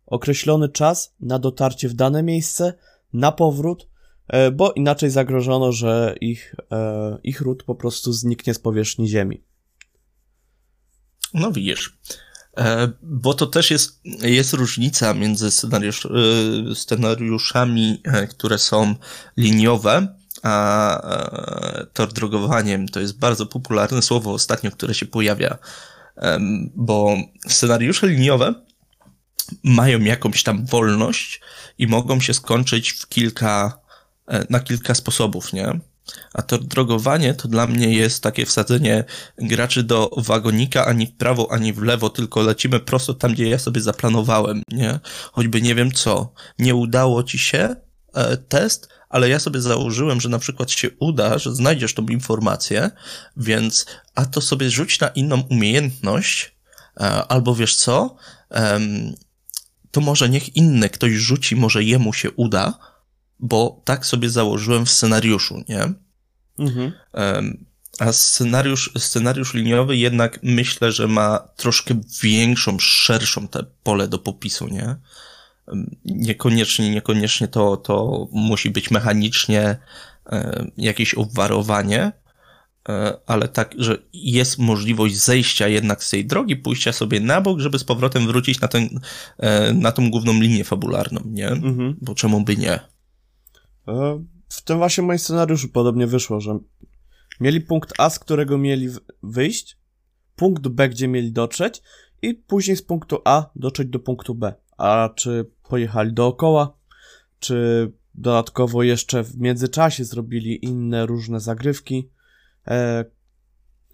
[0.06, 2.74] określony czas na dotarcie w dane miejsce,
[3.13, 3.89] na powrót,
[4.28, 9.43] e, bo inaczej zagrożono, że ich, e, ich ród po prostu zniknie z powierzchni Ziemi.
[11.34, 12.00] No widzisz.
[12.60, 16.10] E, bo to też jest, jest różnica między scenariusz, e,
[16.76, 18.95] scenariuszami, e, które są
[19.38, 21.02] liniowe, a
[21.93, 25.58] tor drogowaniem to jest bardzo popularne słowo ostatnio, które się pojawia
[26.76, 27.17] bo
[27.48, 28.54] scenariusze liniowe
[29.63, 31.41] mają jakąś tam wolność
[31.78, 33.80] i mogą się skończyć w kilka,
[34.50, 35.80] na kilka sposobów, nie?
[36.34, 39.04] A to drogowanie to dla mnie jest takie wsadzenie
[39.38, 43.60] graczy do wagonika ani w prawo, ani w lewo, tylko lecimy prosto tam, gdzie ja
[43.60, 45.00] sobie zaplanowałem, nie?
[45.32, 46.34] Choćby nie wiem co.
[46.60, 47.76] Nie udało ci się
[48.14, 52.92] e, test, ale ja sobie założyłem, że na przykład się uda, że znajdziesz tą informację,
[53.38, 53.86] więc
[54.16, 56.56] a to sobie rzuć na inną umiejętność,
[56.98, 58.16] e, albo wiesz co,
[58.52, 58.80] e,
[59.92, 62.80] to może niech inny ktoś rzuci, może jemu się uda,
[63.39, 65.93] bo tak sobie założyłem w scenariuszu, nie?
[66.60, 66.91] Mhm.
[67.99, 74.67] A scenariusz, scenariusz liniowy jednak myślę, że ma troszkę większą, szerszą te pole do popisu,
[74.67, 74.95] nie?
[76.06, 79.78] Niekoniecznie, niekoniecznie to, to musi być mechanicznie
[80.78, 82.12] jakieś obwarowanie,
[82.89, 87.60] e, ale tak, że jest możliwość zejścia jednak z tej drogi, pójścia sobie na bok,
[87.60, 88.99] żeby z powrotem wrócić na, ten,
[89.38, 91.47] e, na tą główną linię fabularną, nie?
[91.47, 91.95] Mhm.
[92.02, 92.80] Bo czemu by nie?
[93.89, 96.60] E, w tym właśnie moim scenariuszu podobnie wyszło, że
[97.39, 98.89] mieli punkt A, z którego mieli
[99.23, 99.78] wyjść,
[100.36, 101.82] punkt B, gdzie mieli dotrzeć
[102.21, 104.54] i później z punktu A dotrzeć do punktu B.
[104.78, 106.78] A czy pojechali dookoła,
[107.39, 112.10] czy dodatkowo jeszcze w międzyczasie zrobili inne różne zagrywki.
[112.67, 113.06] E,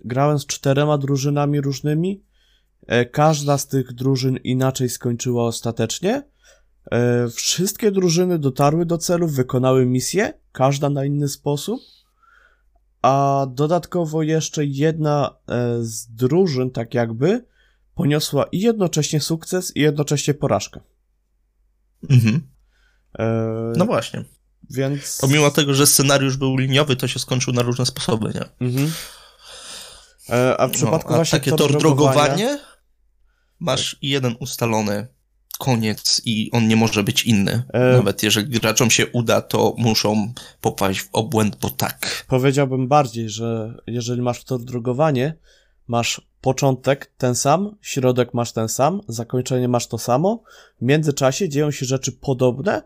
[0.06, 2.24] grałem z czterema drużynami różnymi.
[2.88, 6.24] E, każda z tych drużyn inaczej skończyła ostatecznie.
[6.92, 11.82] E, wszystkie drużyny dotarły do celu, wykonały misję, każda na inny sposób.
[13.02, 17.46] A dodatkowo jeszcze jedna e, z drużyn, tak jakby,
[17.96, 20.80] poniosła i jednocześnie sukces, i jednocześnie porażkę.
[22.10, 22.48] Mhm.
[23.20, 24.26] E, no właśnie.
[24.70, 25.18] Więc.
[25.22, 28.68] Pomimo tego, że scenariusz był liniowy, to się skończył na różne sposoby, nie?
[28.68, 28.92] Mhm.
[30.58, 32.60] a w przypadku no, a właśnie takie tor drogowanie
[33.60, 35.08] masz jeden ustalony
[35.58, 37.64] koniec i on nie może być inny.
[37.74, 37.98] E...
[37.98, 42.26] Nawet jeżeli graczom się uda, to muszą popaść w obłęd, bo tak.
[42.28, 45.36] Powiedziałbym bardziej, że jeżeli masz to drogowanie,
[45.88, 50.44] masz początek ten sam, środek masz ten sam, zakończenie masz to samo,
[50.82, 52.82] w międzyczasie dzieją się rzeczy podobne,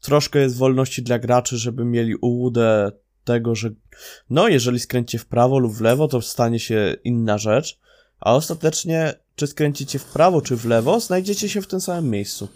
[0.00, 2.92] troszkę jest wolności dla graczy, żeby mieli ułudę
[3.24, 3.70] tego, że
[4.30, 7.78] no, jeżeli skręcicie w prawo lub w lewo, to stanie się inna rzecz,
[8.24, 12.48] a ostatecznie czy skręcicie w prawo, czy w lewo, znajdziecie się w tym samym miejscu.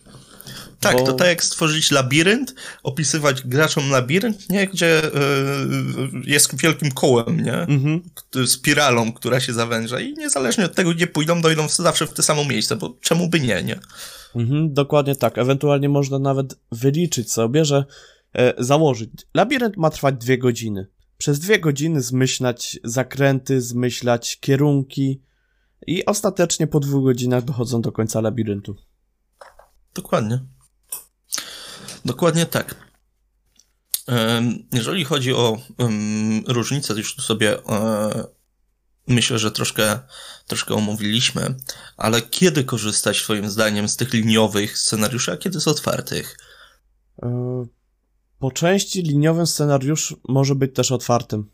[0.81, 1.03] Tak, Bo...
[1.03, 4.67] to tak jak stworzyć labirynt, opisywać graczom labirynt, nie?
[4.67, 5.03] Gdzie
[6.13, 7.55] yy, jest wielkim kołem, nie?
[7.55, 8.03] Mhm.
[8.47, 12.45] Spiralą, która się zawęża i niezależnie od tego, gdzie pójdą, dojdą zawsze w to samo
[12.45, 13.79] miejsce, bo czemu by nie, nie?
[14.37, 15.39] Mhm, dokładnie tak.
[15.39, 17.85] Ewentualnie można nawet wyliczyć sobie, że
[18.35, 19.11] e, założyć.
[19.35, 20.87] Labirynt ma trwać dwie godziny.
[21.19, 25.21] Przez dwie godziny zmyślać zakręty, zmyślać kierunki,
[25.87, 28.77] i ostatecznie po dwóch godzinach dochodzą do końca labiryntu.
[29.95, 30.41] Dokładnie.
[32.05, 32.87] Dokładnie tak.
[34.73, 38.25] Jeżeli chodzi o um, różnice, już tu sobie e,
[39.07, 39.99] myślę, że troszkę,
[40.47, 41.55] troszkę omówiliśmy,
[41.97, 46.39] ale kiedy korzystać Twoim zdaniem z tych liniowych scenariuszy, a kiedy z otwartych?
[47.23, 47.67] E,
[48.39, 51.51] po części liniowy scenariusz może być też otwartym.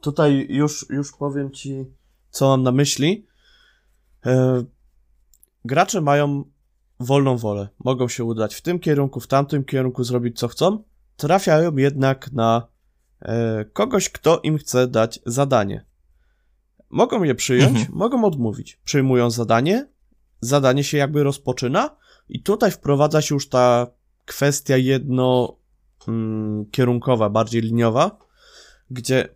[0.00, 1.84] Tutaj już, już powiem ci,
[2.30, 3.26] co mam na myśli.
[4.26, 4.64] E,
[5.64, 6.44] gracze mają
[7.00, 7.68] wolną wolę.
[7.84, 10.84] Mogą się udać w tym kierunku, w tamtym kierunku, zrobić co chcą.
[11.16, 12.66] Trafiają jednak na
[13.22, 15.84] e, kogoś, kto im chce dać zadanie.
[16.90, 17.98] Mogą je przyjąć, mhm.
[17.98, 18.80] mogą odmówić.
[18.84, 19.88] Przyjmują zadanie,
[20.40, 21.96] zadanie się jakby rozpoczyna
[22.28, 23.86] i tutaj wprowadza się już ta
[24.24, 25.56] kwestia jedno
[26.08, 28.18] mm, kierunkowa, bardziej liniowa,
[28.90, 29.28] gdzie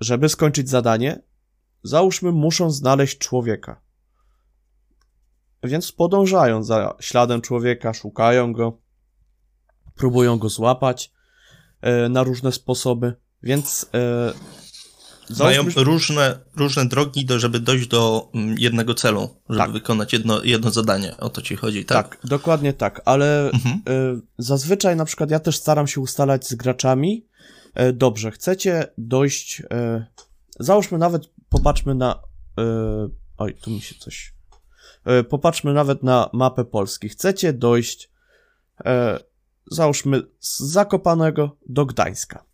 [0.00, 1.22] żeby skończyć zadanie,
[1.82, 3.80] załóżmy, muszą znaleźć człowieka.
[5.62, 8.78] Więc podążają za śladem człowieka, szukają go,
[9.94, 11.12] próbują go złapać
[11.80, 14.32] e, na różne sposoby, więc e,
[15.28, 19.72] Załóżmy, Mają różne, różne drogi, do, żeby dojść do mm, jednego celu, żeby tak.
[19.72, 21.16] wykonać jedno, jedno zadanie.
[21.16, 22.08] O to ci chodzi, tak?
[22.08, 23.82] Tak, dokładnie tak, ale mhm.
[23.88, 27.33] y, zazwyczaj na przykład ja też staram się ustalać z graczami, E,
[27.92, 29.62] dobrze, chcecie dojść.
[29.70, 30.06] E,
[30.60, 32.22] załóżmy nawet, popatrzmy na.
[32.58, 32.62] E,
[33.38, 34.34] oj, tu mi się coś.
[35.28, 37.08] Popatrzmy nawet na mapę Polski.
[37.08, 38.10] Chcecie dojść,
[39.70, 42.44] załóżmy, z Zakopanego do Gdańska.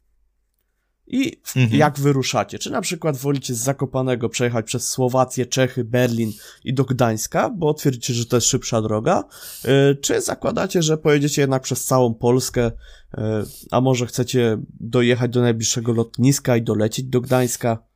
[1.12, 1.80] I mhm.
[1.80, 2.58] jak wyruszacie?
[2.58, 6.32] Czy na przykład wolicie z Zakopanego przejechać przez Słowację, Czechy, Berlin
[6.64, 9.24] i do Gdańska, bo twierdzicie, że to jest szybsza droga?
[9.64, 13.20] Y, czy zakładacie, że pojedziecie jednak przez całą Polskę, y,
[13.70, 17.90] a może chcecie dojechać do najbliższego lotniska i dolecieć do Gdańska?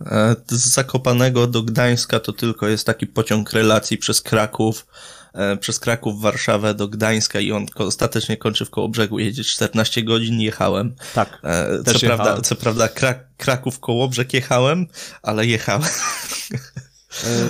[0.00, 4.86] E, z Zakopanego do Gdańska to tylko jest taki pociąg relacji przez Kraków,
[5.60, 9.18] przez Kraków, Warszawę do Gdańska i on ostatecznie kończy w koło brzegu.
[9.18, 10.94] Jedzie 14 godzin, jechałem.
[11.14, 11.40] Tak.
[11.44, 14.86] E, co, prawda, co prawda Krak Kraków, Kołobrzeg jechałem,
[15.22, 15.88] ale jechałem.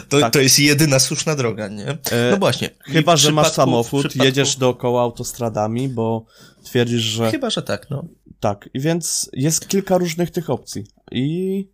[0.09, 0.33] To, tak.
[0.33, 1.99] to jest jedyna słuszna droga, nie?
[2.31, 2.71] No właśnie.
[2.81, 4.25] Chyba, że masz samochód, przypadku...
[4.25, 6.25] jedziesz dookoła autostradami, bo
[6.65, 7.31] twierdzisz, że...
[7.31, 8.05] Chyba, że tak, no.
[8.41, 10.87] Tak, i więc jest kilka różnych tych opcji.
[11.13, 11.69] I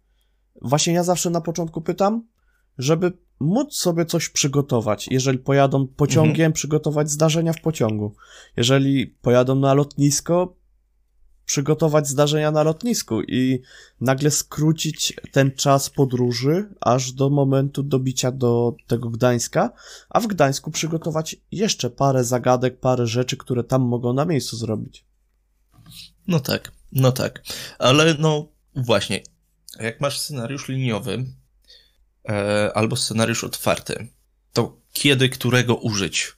[0.62, 2.26] właśnie ja zawsze na początku pytam,
[2.78, 5.08] żeby móc sobie coś przygotować.
[5.10, 6.52] Jeżeli pojadą pociągiem, mhm.
[6.52, 8.14] przygotować zdarzenia w pociągu.
[8.56, 10.56] Jeżeli pojadą na lotnisko,
[11.46, 13.62] przygotować zdarzenia na lotnisku i
[14.00, 19.72] nagle skrócić ten czas podróży aż do momentu dobicia do tego Gdańska,
[20.08, 25.04] a w Gdańsku przygotować jeszcze parę zagadek, parę rzeczy, które tam mogą na miejscu zrobić.
[26.28, 27.42] No tak, no tak.
[27.78, 29.22] Ale no właśnie,
[29.80, 31.24] jak masz scenariusz liniowy
[32.74, 34.08] albo scenariusz otwarty,
[34.52, 36.32] to kiedy którego użyć?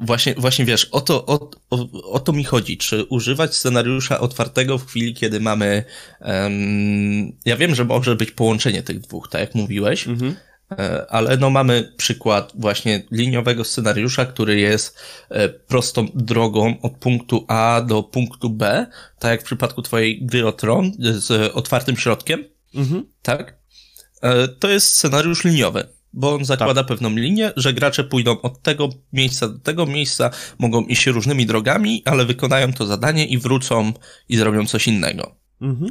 [0.00, 2.76] Właśnie, właśnie wiesz, o to, o, o, o to mi chodzi.
[2.76, 5.84] Czy używać scenariusza otwartego w chwili, kiedy mamy.
[6.20, 10.36] Um, ja wiem, że może być połączenie tych dwóch, tak jak mówiłeś, mhm.
[10.78, 14.98] E, ale no mamy przykład właśnie liniowego scenariusza, który jest
[15.28, 18.86] e, prostą drogą od punktu A do punktu B,
[19.18, 22.44] tak jak w przypadku twojej gry o Tron z otwartym środkiem,
[22.74, 23.06] mhm.
[23.22, 23.59] tak?
[24.20, 26.88] E, to jest scenariusz liniowy bo on zakłada tak.
[26.88, 32.02] pewną linię, że gracze pójdą od tego miejsca do tego miejsca, mogą iść różnymi drogami,
[32.04, 33.92] ale wykonają to zadanie i wrócą
[34.28, 35.36] i zrobią coś innego.
[35.60, 35.90] Mhm.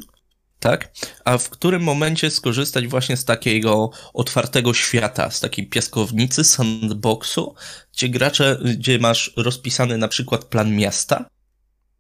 [0.60, 0.94] Tak?
[1.26, 7.56] A w którym momencie skorzystać właśnie z takiego otwartego świata, z takiej piaskownicy, sandboxu,
[7.94, 11.26] gdzie gracze, gdzie masz rozpisany na przykład plan miasta,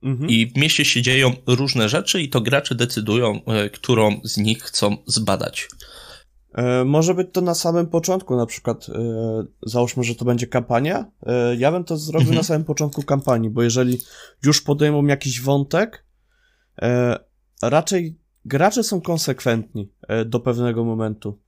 [0.03, 0.29] Mhm.
[0.29, 4.63] I w mieście się dzieją różne rzeczy, i to gracze decydują, e, którą z nich
[4.63, 5.67] chcą zbadać.
[6.53, 8.93] E, może być to na samym początku, na przykład e,
[9.63, 11.11] załóżmy, że to będzie kampania.
[11.25, 12.37] E, ja bym to zrobił mhm.
[12.37, 13.97] na samym początku kampanii, bo jeżeli
[14.45, 16.05] już podejmą jakiś wątek,
[17.61, 19.91] raczej gracze są konsekwentni
[20.25, 21.39] do pewnego momentu.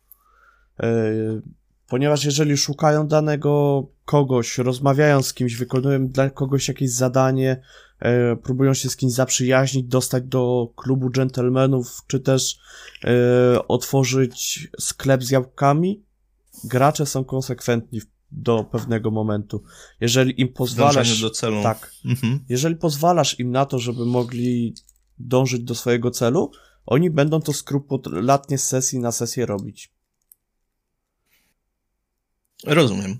[1.87, 7.61] Ponieważ jeżeli szukają danego kogoś, rozmawiają z kimś, wykonują dla kogoś jakieś zadanie,
[8.01, 12.57] e, próbują się z kimś zaprzyjaźnić, dostać do klubu dżentelmenów, czy też
[13.03, 16.03] e, otworzyć sklep z jabłkami,
[16.63, 19.63] gracze są konsekwentni do pewnego momentu.
[19.99, 21.21] Jeżeli im pozwalasz...
[21.21, 21.63] do celu.
[21.63, 21.91] Tak.
[22.05, 22.39] Mhm.
[22.49, 24.75] Jeżeli pozwalasz im na to, żeby mogli
[25.19, 26.51] dążyć do swojego celu,
[26.85, 29.93] oni będą to skrupulatnie z sesji na sesję robić.
[32.65, 33.17] Rozumiem.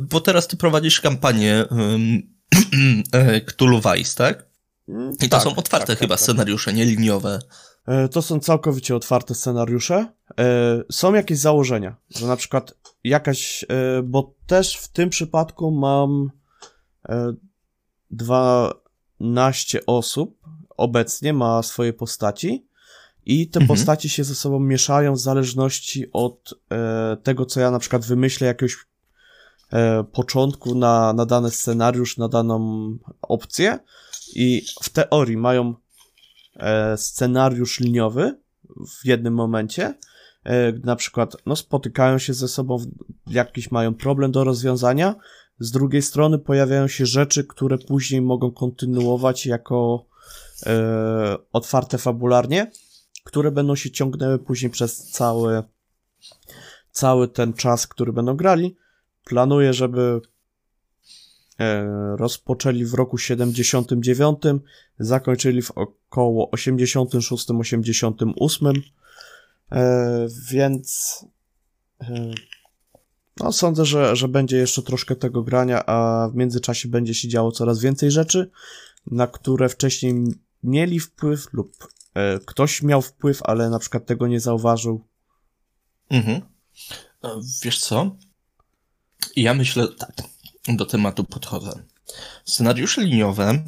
[0.00, 2.37] Bo teraz ty prowadzisz kampanię um,
[3.46, 4.46] Cthulhu Vice, tak?
[4.88, 7.38] Mm, I to tak, są otwarte tak, chyba tak, tak, scenariusze, nie liniowe.
[7.86, 10.06] E, to są całkowicie otwarte scenariusze.
[10.40, 16.30] E, są jakieś założenia, że na przykład jakaś, e, bo też w tym przypadku mam
[18.10, 20.38] 12 osób
[20.78, 22.66] obecnie ma swoje postaci
[23.26, 23.78] i te mhm.
[23.78, 28.46] postaci się ze sobą mieszają w zależności od e, tego, co ja na przykład wymyślę,
[28.46, 28.78] jakiegoś e,
[30.12, 32.88] początku na, na dany scenariusz, na daną
[33.22, 33.78] opcję.
[34.34, 35.74] I w teorii mają
[36.56, 38.38] e, scenariusz liniowy
[39.00, 39.94] w jednym momencie.
[40.44, 42.78] E, na przykład, no, spotykają się ze sobą,
[43.26, 45.14] jakiś mają problem do rozwiązania.
[45.58, 50.06] Z drugiej strony pojawiają się rzeczy, które później mogą kontynuować jako
[50.66, 52.70] e, otwarte fabularnie
[53.28, 55.62] które będą się ciągnęły później przez cały,
[56.90, 58.76] cały ten czas, który będą grali.
[59.28, 60.20] Planuję, żeby
[61.60, 64.38] e, rozpoczęli w roku 79,
[64.98, 68.72] zakończyli w około 86-88,
[69.72, 71.18] e, więc
[72.00, 72.30] e,
[73.40, 77.52] no, sądzę, że, że będzie jeszcze troszkę tego grania, a w międzyczasie będzie się działo
[77.52, 78.50] coraz więcej rzeczy,
[79.06, 80.14] na które wcześniej
[80.62, 81.88] mieli wpływ lub
[82.46, 85.04] ktoś miał wpływ, ale na przykład tego nie zauważył.
[86.10, 86.40] Mhm.
[87.62, 88.16] Wiesz co?
[89.36, 90.12] Ja myślę tak,
[90.68, 91.72] do tematu podchodzę.
[92.44, 93.64] Scenariusze liniowe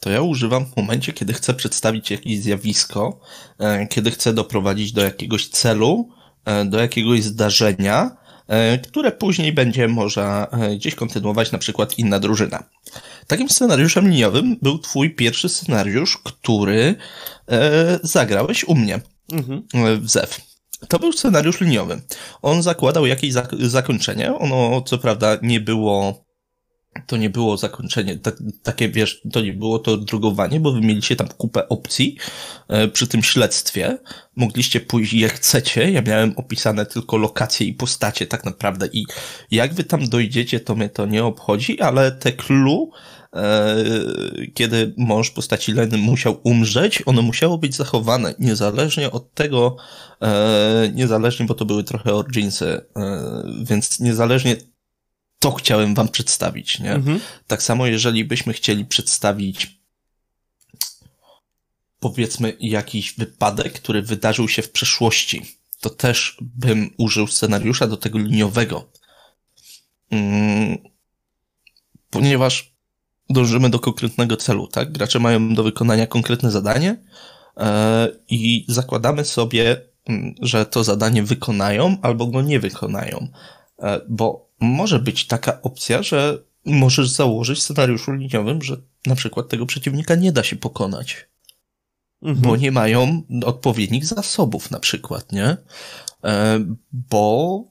[0.00, 3.20] to ja używam w momencie, kiedy chcę przedstawić jakieś zjawisko,
[3.58, 6.08] e, kiedy chcę doprowadzić do jakiegoś celu,
[6.64, 8.16] do jakiegoś zdarzenia,
[8.88, 10.46] które później będzie można
[10.76, 12.62] gdzieś kontynuować na przykład inna drużyna.
[13.26, 16.94] Takim scenariuszem liniowym był twój pierwszy scenariusz, który
[17.48, 19.00] e, zagrałeś u mnie
[19.32, 19.62] mhm.
[19.74, 20.40] E, w ZEW.
[20.88, 22.02] To był scenariusz liniowy.
[22.42, 24.34] On zakładał jakieś zak zakończenie.
[24.34, 26.24] Ono, co prawda, nie było
[27.06, 31.16] to nie było zakończenie, tak, takie wiesz, to nie było to drugowanie, bo wy mieliście
[31.16, 32.16] tam kupę opcji
[32.68, 33.98] e, przy tym śledztwie.
[34.36, 35.90] Mogliście pójść jak chcecie.
[35.90, 39.06] Ja miałem opisane tylko lokacje i postacie tak naprawdę i
[39.50, 42.90] jak wy tam dojdziecie, to mnie to nie obchodzi, ale te clue
[44.54, 49.76] kiedy mąż postaci Leny musiał umrzeć, ono musiało być zachowane, niezależnie od tego,
[50.22, 54.56] e, niezależnie, bo to były trochę originsy, e, więc niezależnie
[55.38, 56.92] to chciałem wam przedstawić, nie?
[56.92, 57.20] Mhm.
[57.46, 59.82] Tak samo, jeżeli byśmy chcieli przedstawić
[62.00, 65.42] powiedzmy jakiś wypadek, który wydarzył się w przeszłości,
[65.80, 68.92] to też bym użył scenariusza do tego liniowego.
[70.10, 70.78] Mm,
[72.10, 72.71] ponieważ
[73.32, 74.92] dążymy do konkretnego celu, tak?
[74.92, 76.96] Gracze mają do wykonania konkretne zadanie
[77.56, 77.64] yy,
[78.28, 83.28] i zakładamy sobie, yy, że to zadanie wykonają albo go nie wykonają,
[83.78, 88.76] yy, bo może być taka opcja, że możesz założyć w scenariuszu liniowym, że
[89.06, 91.28] na przykład tego przeciwnika nie da się pokonać.
[92.22, 92.40] Mhm.
[92.40, 95.56] Bo nie mają odpowiednich zasobów, na przykład, nie?
[96.24, 97.64] E, bo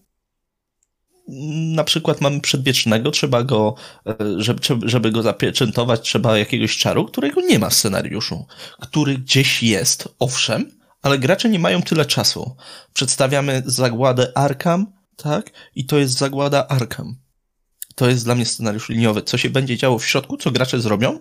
[1.76, 3.76] na przykład mamy przedwiecznego, trzeba go,
[4.08, 8.46] e, żeby, żeby go zapieczętować, trzeba jakiegoś czaru, którego nie ma w scenariuszu,
[8.80, 12.56] który gdzieś jest, owszem, ale gracze nie mają tyle czasu.
[12.94, 15.52] Przedstawiamy zagładę Arkham, tak?
[15.76, 17.16] I to jest zagłada Arkham.
[17.96, 19.22] To jest dla mnie scenariusz liniowy.
[19.22, 21.20] Co się będzie działo w środku, co gracze zrobią?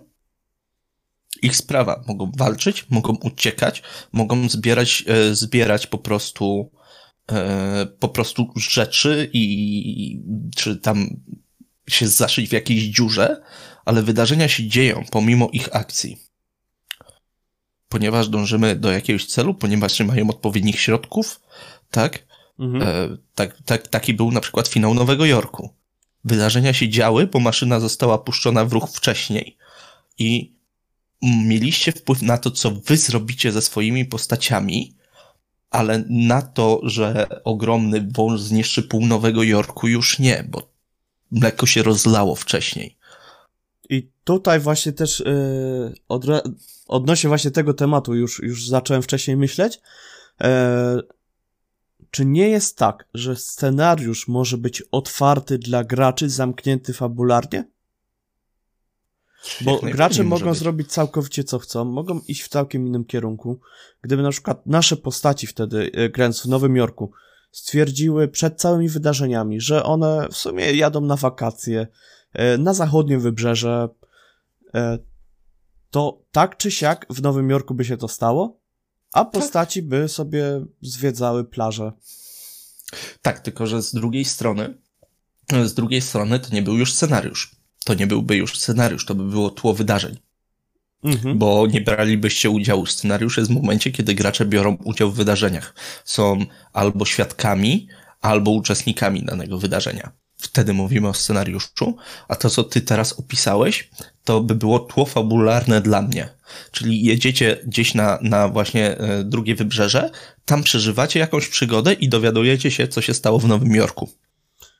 [1.42, 2.04] Ich sprawa.
[2.06, 3.82] Mogą walczyć, mogą uciekać,
[4.12, 6.70] mogą zbierać, e, zbierać po prostu
[7.98, 10.22] po prostu rzeczy i
[10.56, 11.20] czy tam
[11.88, 13.42] się zaszyć w jakiejś dziurze,
[13.84, 16.18] ale wydarzenia się dzieją pomimo ich akcji.
[17.88, 21.40] Ponieważ dążymy do jakiegoś celu, ponieważ nie mają odpowiednich środków,
[21.90, 22.26] tak?
[22.58, 22.82] Mhm.
[22.82, 25.74] E, tak, tak, taki był na przykład finał Nowego Jorku.
[26.24, 29.56] Wydarzenia się działy, bo maszyna została puszczona w ruch wcześniej.
[30.18, 30.54] I
[31.22, 34.96] mieliście wpływ na to, co wy zrobicie ze swoimi postaciami,
[35.70, 40.70] ale na to, że ogromny wąż zniszczy pół Nowego Jorku już nie, bo
[41.30, 42.96] mleko się rozlało wcześniej.
[43.90, 45.94] I tutaj właśnie też yy,
[46.88, 49.80] odnośnie właśnie tego tematu już, już zacząłem wcześniej myśleć.
[50.40, 50.48] Yy,
[52.10, 57.64] czy nie jest tak, że scenariusz może być otwarty dla graczy, zamknięty fabularnie?
[59.60, 63.60] Bo gracze mogą zrobić całkowicie co chcą, mogą iść w całkiem innym kierunku.
[64.02, 67.12] Gdyby na przykład nasze postaci wtedy, e, grając w Nowym Jorku,
[67.52, 71.86] stwierdziły przed całymi wydarzeniami, że one w sumie jadą na wakacje
[72.32, 73.88] e, na zachodnie wybrzeże,
[74.74, 74.98] e,
[75.90, 78.60] to tak czy siak w Nowym Jorku by się to stało,
[79.12, 79.32] a tak.
[79.32, 81.92] postaci by sobie zwiedzały plażę.
[83.22, 84.78] Tak, tylko że z drugiej strony,
[85.64, 87.59] z drugiej strony to nie był już scenariusz.
[87.84, 90.18] To nie byłby już scenariusz, to by było tło wydarzeń.
[91.04, 91.38] Mhm.
[91.38, 92.86] Bo nie bralibyście udziału.
[92.86, 95.74] Scenariusz jest w momencie, kiedy gracze biorą udział w wydarzeniach.
[96.04, 97.88] Są albo świadkami,
[98.20, 101.96] albo uczestnikami danego wydarzenia wtedy mówimy o scenariuszu,
[102.28, 103.90] a to, co ty teraz opisałeś,
[104.24, 106.28] to by było tło fabularne dla mnie.
[106.70, 110.10] Czyli jedziecie gdzieś na, na właśnie e, drugie wybrzeże,
[110.44, 114.10] tam przeżywacie jakąś przygodę i dowiadujecie się, co się stało w Nowym Jorku.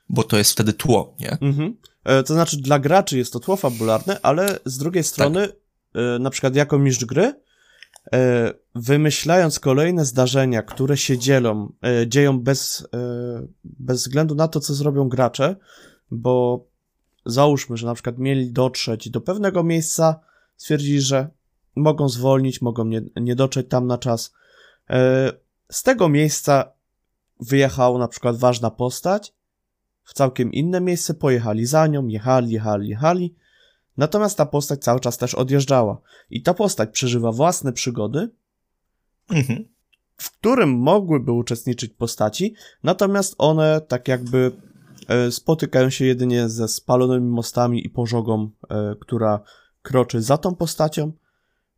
[0.09, 1.37] Bo to jest wtedy tło, nie?
[1.41, 1.77] Mhm.
[2.03, 5.57] E, to znaczy, dla graczy jest to tło fabularne, ale z drugiej strony, tak.
[6.19, 7.33] na przykład jako mistrz gry,
[8.13, 11.71] e, wymyślając kolejne zdarzenia, które się dzielą,
[12.07, 12.87] dzieją bez,
[13.63, 15.55] bez względu na to, co zrobią gracze,
[16.11, 16.65] bo
[17.25, 20.19] załóżmy, że na przykład mieli dotrzeć do pewnego miejsca,
[20.57, 21.27] stwierdzili, że
[21.75, 24.33] mogą zwolnić, mogą nie, nie dotrzeć tam na czas.
[25.71, 26.71] Z tego miejsca
[27.39, 29.33] wyjechała na przykład ważna postać,
[30.11, 33.35] w całkiem inne miejsce pojechali za nią, jechali, jechali, jechali,
[33.97, 36.01] natomiast ta postać cały czas też odjeżdżała.
[36.29, 38.29] I ta postać przeżywa własne przygody,
[39.29, 39.65] mhm.
[40.17, 44.51] w którym mogłyby uczestniczyć postaci, natomiast one tak jakby
[45.07, 49.39] e, spotykają się jedynie ze spalonymi mostami i pożogą, e, która
[49.81, 51.11] kroczy za tą postacią,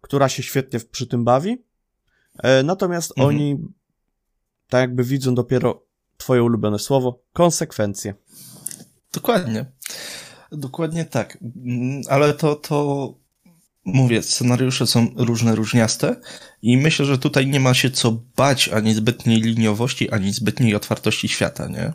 [0.02, 1.64] która się świetnie przy tym bawi.
[2.38, 3.28] E, natomiast mhm.
[3.28, 3.68] oni
[4.70, 5.93] tak jakby widzą dopiero
[6.24, 8.14] twoje ulubione słowo, konsekwencje.
[9.14, 9.66] Dokładnie.
[10.52, 11.38] Dokładnie tak.
[12.10, 13.14] Ale to, to
[13.86, 16.16] mówię, scenariusze są różne, różniaste
[16.62, 21.28] i myślę, że tutaj nie ma się co bać ani zbytniej liniowości, ani zbytniej otwartości
[21.28, 21.84] świata, nie?
[21.84, 21.94] E,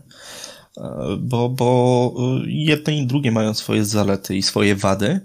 [1.20, 2.14] bo, bo
[2.46, 5.20] jedne i drugie mają swoje zalety i swoje wady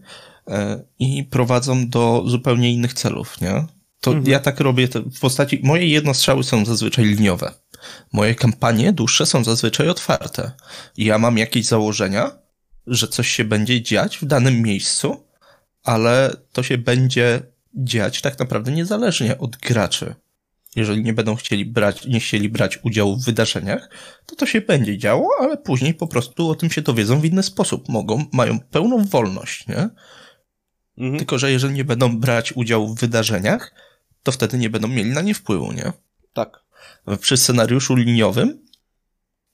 [0.48, 3.66] e, i prowadzą do zupełnie innych celów, nie?
[4.02, 4.32] To mhm.
[4.32, 7.63] ja tak robię w postaci, moje jednostrzały są zazwyczaj liniowe.
[8.14, 10.52] Moje kampanie dłuższe są zazwyczaj otwarte.
[10.98, 12.32] Ja mam jakieś założenia,
[12.88, 15.28] że coś się będzie dziać w danym miejscu,
[15.84, 17.42] ale to się będzie
[17.76, 20.16] dziać tak naprawdę niezależnie od graczy.
[20.76, 23.90] Jeżeli nie będą chcieli brać, nie chcieli brać udziału w wydarzeniach,
[24.26, 27.44] to to się będzie działo, ale później po prostu o tym się dowiedzą w inny
[27.44, 27.90] sposób.
[27.90, 29.90] Mogą, mają pełną wolność, nie?
[30.98, 31.18] Mhm.
[31.18, 33.74] Tylko, że jeżeli nie będą brać udziału w wydarzeniach,
[34.24, 35.94] to wtedy nie będą mieli na nie wpływu, nie?
[36.34, 36.63] Tak.
[37.20, 38.64] Przy scenariuszu liniowym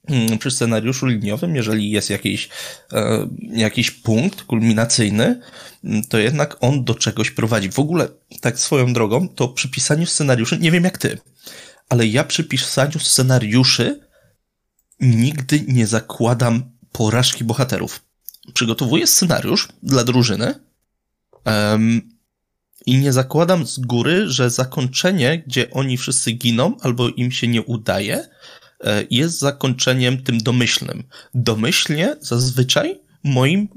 [0.10, 2.50] Mm, przy scenariuszu liniowym, jeżeli jest jakiś,
[2.94, 5.40] e, jakiś punkt kulminacyjny,
[5.84, 7.72] mm, to jednak on do czegoś prowadzi.
[7.72, 8.08] W ogóle,
[8.42, 11.18] tak swoją drogą, to przy pisaniu scenariuszy, nie wiem jak ty,
[11.90, 14.00] ale ja przy pisaniu scenariuszy
[15.00, 18.02] nigdy nie zakładam porażki bohaterów.
[18.54, 20.56] Przygotowuję scenariusz dla drużyny
[22.86, 27.62] i nie zakładam z góry, że zakończenie, gdzie oni wszyscy giną albo im się nie
[27.62, 28.30] udaje,
[28.84, 31.04] E, jest zakończeniem tym domyślnym.
[31.34, 33.68] Domyślnie zazwyczaj moim,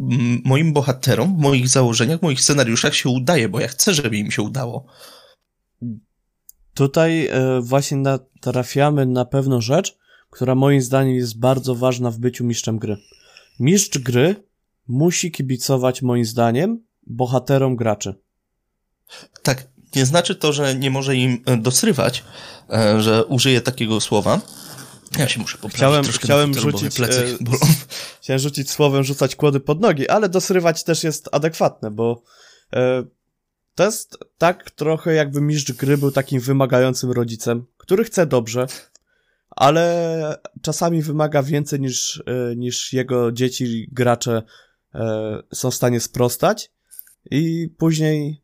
[0.45, 4.87] moim bohaterom, moich założeniach, moich scenariuszach się udaje, bo ja chcę, żeby im się udało.
[6.75, 9.99] Tutaj e, właśnie natrafiamy na pewną rzecz,
[10.31, 12.97] która moim zdaniem jest bardzo ważna w byciu mistrzem gry.
[13.61, 14.37] Mistrz gry
[14.89, 18.15] musi kibicować moim zdaniem bohaterom graczy.
[19.43, 22.25] Tak, nie znaczy to, że nie może im e, dosrywać,
[22.99, 24.41] że użyję takiego słowa,
[25.19, 25.77] ja się muszę poprawić.
[25.77, 27.57] Chciałem, chciałem rzucić, plecy e,
[28.23, 32.23] chciałem rzucić słowem rzucać kłody pod nogi, ale dosrywać też jest adekwatne, bo
[32.73, 33.05] e,
[33.75, 38.67] to jest tak trochę jakby mistrz gry był takim wymagającym rodzicem, który chce dobrze,
[39.51, 44.43] ale czasami wymaga więcej niż, e, niż jego dzieci, gracze
[44.95, 46.71] e, są w stanie sprostać
[47.31, 48.42] i później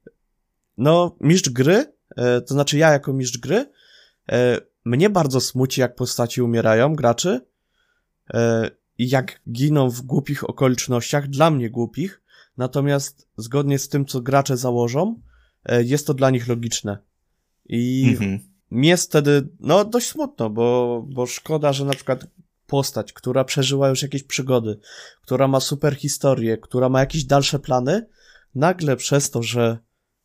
[0.79, 3.67] no mistrz gry, e, to znaczy ja jako mistrz gry
[4.33, 7.41] e, mnie bardzo smuci, jak postaci umierają, graczy,
[8.35, 12.23] e, i jak giną w głupich okolicznościach, dla mnie głupich,
[12.57, 15.21] natomiast zgodnie z tym, co gracze założą,
[15.85, 16.99] jest to dla nich logiczne.
[17.69, 18.39] I mhm.
[18.71, 22.27] mi jest wtedy, no, dość smutno, bo, bo szkoda, że na przykład
[22.67, 24.79] postać, która przeżyła już jakieś przygody,
[25.23, 28.07] która ma super historię, która ma jakieś dalsze plany,
[28.55, 29.79] nagle przez to, że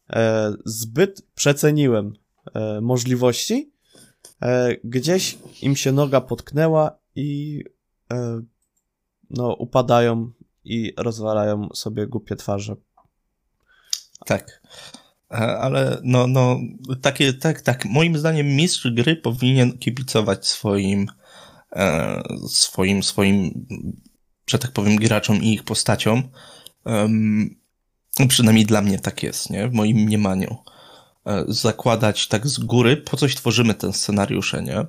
[0.09, 2.13] e, zbyt przeceniłem
[2.53, 3.73] e, możliwości,
[4.41, 7.63] e, gdzieś im się noga potknęła i
[9.29, 10.31] no, upadają
[10.63, 12.75] i rozwalają sobie głupie twarze.
[14.25, 14.61] Tak.
[15.29, 16.59] Ale no, no,
[17.01, 17.85] takie, tak, tak.
[17.85, 21.07] Moim zdaniem mistrz gry powinien kibicować swoim,
[22.47, 23.67] swoim, swoim,
[24.47, 26.23] że tak powiem, graczom i ich postaciom.
[28.27, 29.67] Przynajmniej dla mnie tak jest, nie?
[29.67, 30.57] W moim mniemaniu.
[31.25, 34.85] E, zakładać tak z góry, po coś tworzymy ten scenariusze, nie?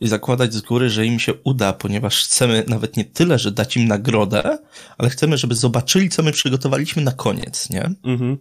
[0.00, 3.76] I zakładać z góry, że im się uda, ponieważ chcemy nawet nie tyle, że dać
[3.76, 4.58] im nagrodę,
[4.98, 7.90] ale chcemy, żeby zobaczyli, co my przygotowaliśmy na koniec, nie?
[8.04, 8.38] Mhm.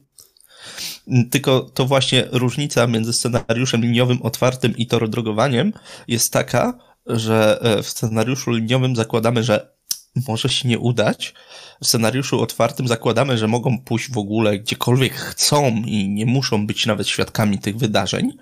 [1.31, 5.73] Tylko to właśnie różnica między scenariuszem liniowym otwartym i torodrogowaniem
[6.07, 9.78] jest taka, że e, w scenariuszu liniowym zakładamy, że
[10.27, 11.33] może się nie udać.
[11.81, 16.85] W scenariuszu otwartym zakładamy, że mogą pójść w ogóle gdziekolwiek chcą i nie muszą być
[16.85, 18.33] nawet świadkami tych wydarzeń.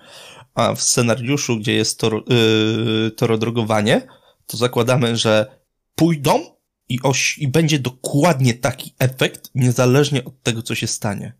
[0.54, 4.02] A w scenariuszu, gdzie jest tor, yy, torodrogowanie,
[4.46, 5.46] to zakładamy, że
[5.94, 6.44] pójdą
[6.88, 11.32] i, oś, i będzie dokładnie taki efekt, niezależnie od tego, co się stanie.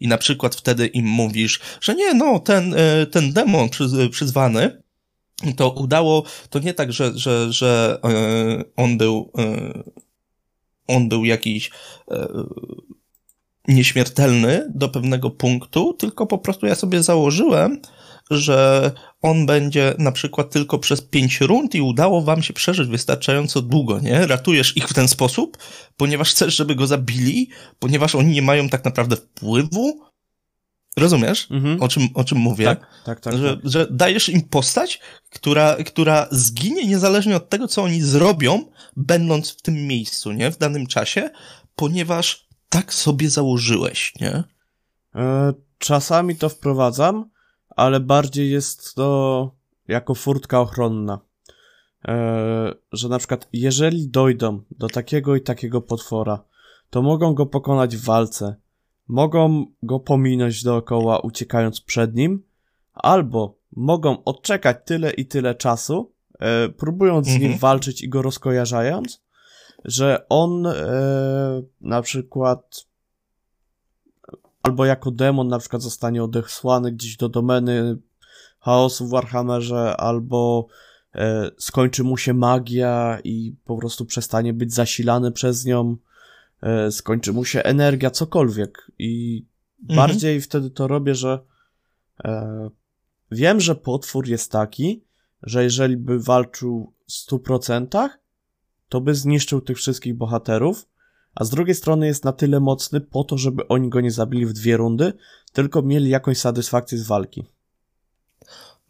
[0.00, 3.68] I na przykład wtedy im mówisz, że nie, no, ten, yy, ten demon
[4.10, 4.82] przyzwany,
[5.56, 9.82] to udało, to nie tak, że, że, że yy, on był, yy,
[10.86, 11.70] on był jakiś
[12.10, 12.44] yy,
[13.68, 17.80] nieśmiertelny do pewnego punktu, tylko po prostu ja sobie założyłem,
[18.30, 18.90] że
[19.22, 24.00] on będzie na przykład tylko przez pięć rund i udało wam się przeżyć wystarczająco długo,
[24.00, 24.26] nie?
[24.26, 25.58] Ratujesz ich w ten sposób,
[25.96, 30.00] ponieważ chcesz, żeby go zabili, ponieważ oni nie mają tak naprawdę wpływu
[30.96, 31.82] Rozumiesz, mhm.
[31.82, 32.64] o, czym, o czym mówię?
[32.64, 33.70] Tak, tak, tak, że, tak.
[33.70, 38.64] że dajesz im postać, która, która zginie niezależnie od tego, co oni zrobią,
[38.96, 40.50] będąc w tym miejscu, nie?
[40.50, 41.30] W danym czasie,
[41.76, 44.44] ponieważ tak sobie założyłeś, nie?
[45.14, 47.30] E, czasami to wprowadzam,
[47.70, 49.50] ale bardziej jest to
[49.88, 51.18] jako furtka ochronna.
[52.08, 56.44] E, że na przykład, jeżeli dojdą do takiego i takiego potwora,
[56.90, 58.56] to mogą go pokonać w walce
[59.08, 62.42] mogą go pominąć dookoła, uciekając przed nim,
[62.94, 67.38] albo mogą odczekać tyle i tyle czasu, e, próbując mhm.
[67.38, 67.60] z nim mhm.
[67.60, 69.22] walczyć i go rozkojarzając,
[69.84, 70.72] że on e,
[71.80, 72.86] na przykład
[74.62, 77.98] albo jako demon na przykład zostanie odesłany gdzieś do domeny
[78.60, 80.66] chaosu w Warhammerze, albo
[81.14, 85.96] e, skończy mu się magia i po prostu przestanie być zasilany przez nią,
[86.90, 88.90] skończy mu się energia, cokolwiek.
[88.98, 89.44] I
[89.82, 89.96] mhm.
[89.96, 91.38] bardziej wtedy to robię, że
[92.24, 92.70] e,
[93.30, 95.04] wiem, że potwór jest taki,
[95.42, 98.08] że jeżeli by walczył w 100%,
[98.88, 100.86] to by zniszczył tych wszystkich bohaterów,
[101.34, 104.46] a z drugiej strony jest na tyle mocny po to, żeby oni go nie zabili
[104.46, 105.12] w dwie rundy,
[105.52, 107.44] tylko mieli jakąś satysfakcję z walki.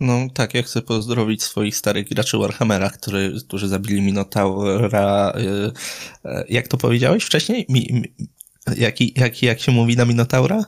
[0.04, 5.32] No tak, ja chcę pozdrowić swoich starych graczy Warhammera, który, którzy zabili Minotaura.
[5.36, 5.72] Yy,
[6.24, 7.66] yy, jak to powiedziałeś wcześniej?
[7.68, 8.14] Mi, mi,
[8.76, 10.64] jaki, jaki, jak się mówi na Minotaura?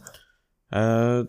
[0.72, 1.24] E...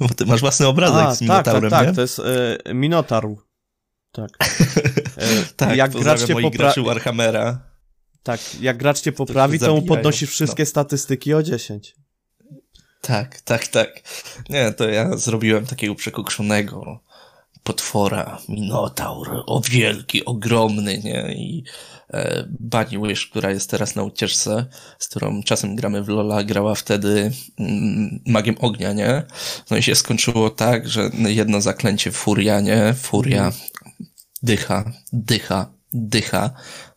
[0.00, 2.18] Bo ty masz własny obrazek A, z Minotaurem, tak, tak, tak, to jest
[2.64, 3.36] e, Minotaur.
[4.12, 4.30] Tak.
[5.16, 6.50] E, tak, jak gracz cię popra...
[6.50, 7.72] graczy Warhammera.
[8.22, 10.66] Tak, jak gracz cię poprawi, to, to mu podnosisz wszystkie no.
[10.66, 11.96] statystyki o 10.
[13.02, 14.02] Tak, tak, tak.
[14.48, 17.00] Nie, to ja zrobiłem takiego przekokszonego
[17.62, 21.34] potwora, minotaur, o wielki, ogromny, nie?
[21.34, 21.64] I
[22.10, 24.66] e, Bunny Wish, która jest teraz na ucieczce,
[24.98, 29.22] z którą czasem gramy w Lola, grała wtedy mm, magiem ognia, nie?
[29.70, 32.94] No i się skończyło tak, że jedno zaklęcie furia, nie?
[32.94, 33.62] Furia, mhm.
[34.42, 36.50] dycha, dycha, dycha.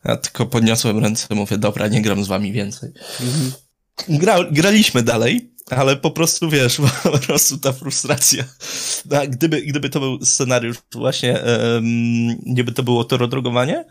[0.05, 2.91] Ja tylko podniosłem ręce, mówię, dobra, nie gram z wami więcej.
[3.21, 3.51] Mhm.
[4.09, 8.43] Gra, graliśmy dalej, ale po prostu wiesz, po prostu ta frustracja.
[9.05, 11.39] No, gdyby, gdyby to był scenariusz właśnie,
[11.73, 13.85] um, gdyby to było torodrogowanie,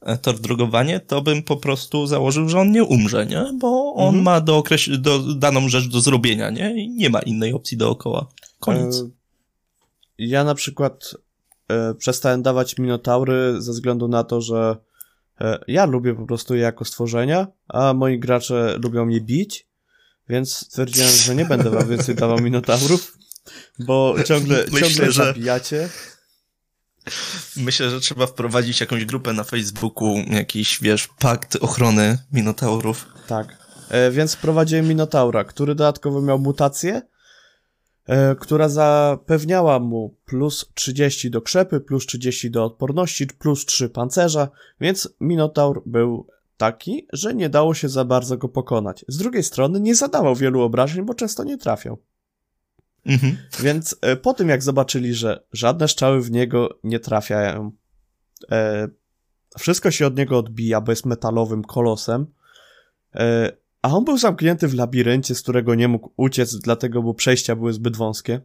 [0.00, 3.44] e, tor drogowanie, to bym po prostu założył, że on nie umrze, nie?
[3.58, 4.24] Bo on mhm.
[4.24, 6.84] ma do, okreś- do daną rzecz do zrobienia, nie?
[6.84, 8.26] I nie ma innej opcji dookoła.
[8.60, 9.00] Koniec.
[9.00, 9.08] E,
[10.18, 11.14] ja na przykład
[11.68, 14.76] e, przestałem dawać minotaury ze względu na to, że
[15.40, 19.67] e, ja lubię po prostu je jako stworzenia, a moi gracze lubią mnie bić
[20.28, 23.18] więc stwierdziłem, że nie będę wam więcej dawał minotaurów,
[23.78, 25.24] bo ciągle, Myślę, ciągle że...
[25.24, 25.88] zabijacie.
[27.56, 33.06] Myślę, że trzeba wprowadzić jakąś grupę na Facebooku, jakiś, wiesz, pakt ochrony minotaurów.
[33.26, 33.58] Tak.
[33.88, 37.02] E, więc wprowadziłem minotaura, który dodatkowo miał mutację,
[38.06, 44.48] e, która zapewniała mu plus 30 do krzepy, plus 30 do odporności, plus 3 pancerza,
[44.80, 46.26] więc minotaur był
[46.58, 49.04] taki, że nie dało się za bardzo go pokonać.
[49.08, 51.98] Z drugiej strony nie zadawał wielu obrażeń, bo często nie trafiał.
[53.06, 53.36] Mhm.
[53.60, 57.72] Więc e, po tym jak zobaczyli, że żadne strzały w niego nie trafiają,
[58.50, 58.88] e,
[59.58, 62.26] wszystko się od niego odbija, bo jest metalowym kolosem,
[63.14, 63.52] e,
[63.82, 67.72] a on był zamknięty w labiryncie, z którego nie mógł uciec, dlatego bo przejścia były
[67.72, 68.40] zbyt wąskie.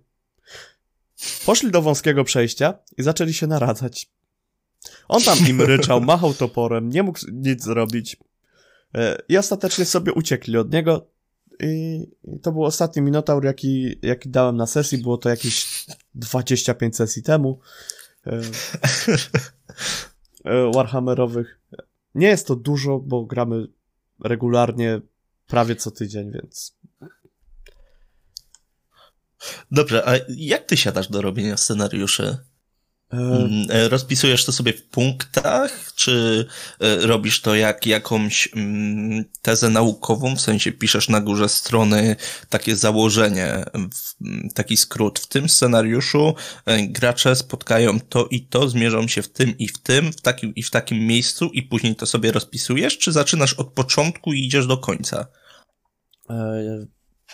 [1.45, 4.12] Poszli do wąskiego przejścia i zaczęli się naradzać.
[5.07, 8.17] On tam im ryczał, machał toporem, nie mógł nic zrobić.
[8.95, 11.07] E, I ostatecznie sobie uciekli od niego.
[11.59, 12.05] I
[12.41, 14.97] to był ostatni Minotaur, jaki, jaki dałem na sesji.
[14.97, 17.59] Było to jakieś 25 sesji temu.
[18.27, 18.41] E,
[20.45, 21.59] e, Warhammerowych.
[22.15, 23.67] Nie jest to dużo, bo gramy
[24.23, 25.01] regularnie
[25.47, 26.75] prawie co tydzień, więc.
[29.71, 32.37] Dobrze, a jak ty siadasz do robienia scenariuszy?
[33.13, 36.45] Mm, e, rozpisujesz to sobie w punktach, czy
[36.79, 42.15] e, robisz to jak jakąś mm, tezę naukową, w sensie piszesz na górze strony
[42.49, 43.65] takie założenie,
[44.53, 45.19] taki skrót.
[45.19, 46.35] W tym scenariuszu
[46.65, 50.55] e, gracze spotkają to i to, zmierzą się w tym i w tym, w takim
[50.55, 54.67] i w takim miejscu i później to sobie rozpisujesz, czy zaczynasz od początku i idziesz
[54.67, 55.27] do końca?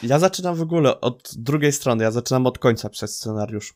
[0.04, 3.74] Ja zaczynam w ogóle od drugiej strony, ja zaczynam od końca przez scenariusz.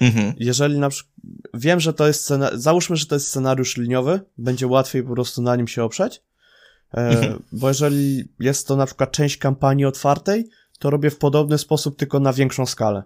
[0.00, 0.34] Mhm.
[0.36, 1.14] Jeżeli na przykład,
[1.54, 5.42] wiem, że to jest scenariusz, załóżmy, że to jest scenariusz liniowy, będzie łatwiej po prostu
[5.42, 6.22] na nim się oprzeć,
[6.94, 7.42] e, mhm.
[7.52, 12.20] bo jeżeli jest to na przykład część kampanii otwartej, to robię w podobny sposób, tylko
[12.20, 13.02] na większą skalę.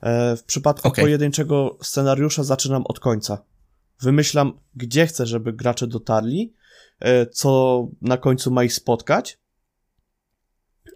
[0.00, 1.04] E, w przypadku okay.
[1.04, 3.42] pojedynczego scenariusza zaczynam od końca.
[4.00, 6.54] Wymyślam, gdzie chcę, żeby gracze dotarli,
[7.00, 9.38] e, co na końcu ma ich spotkać.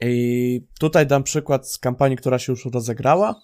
[0.01, 3.41] I tutaj dam przykład z kampanii, która się już rozegrała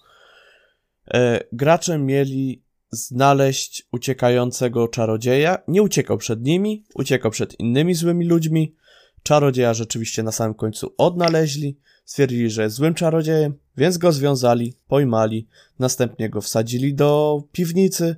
[1.51, 5.57] gracze mieli znaleźć uciekającego czarodzieja.
[5.67, 8.75] Nie uciekał przed nimi, uciekał przed innymi złymi ludźmi.
[9.23, 15.47] Czarodzieja rzeczywiście na samym końcu odnaleźli, stwierdzili, że jest złym czarodziejem, więc go związali, pojmali,
[15.79, 18.15] następnie go wsadzili do piwnicy,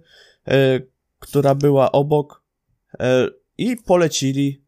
[0.47, 0.79] e,
[1.19, 2.43] która była obok
[2.99, 3.27] e,
[3.57, 4.63] i polecili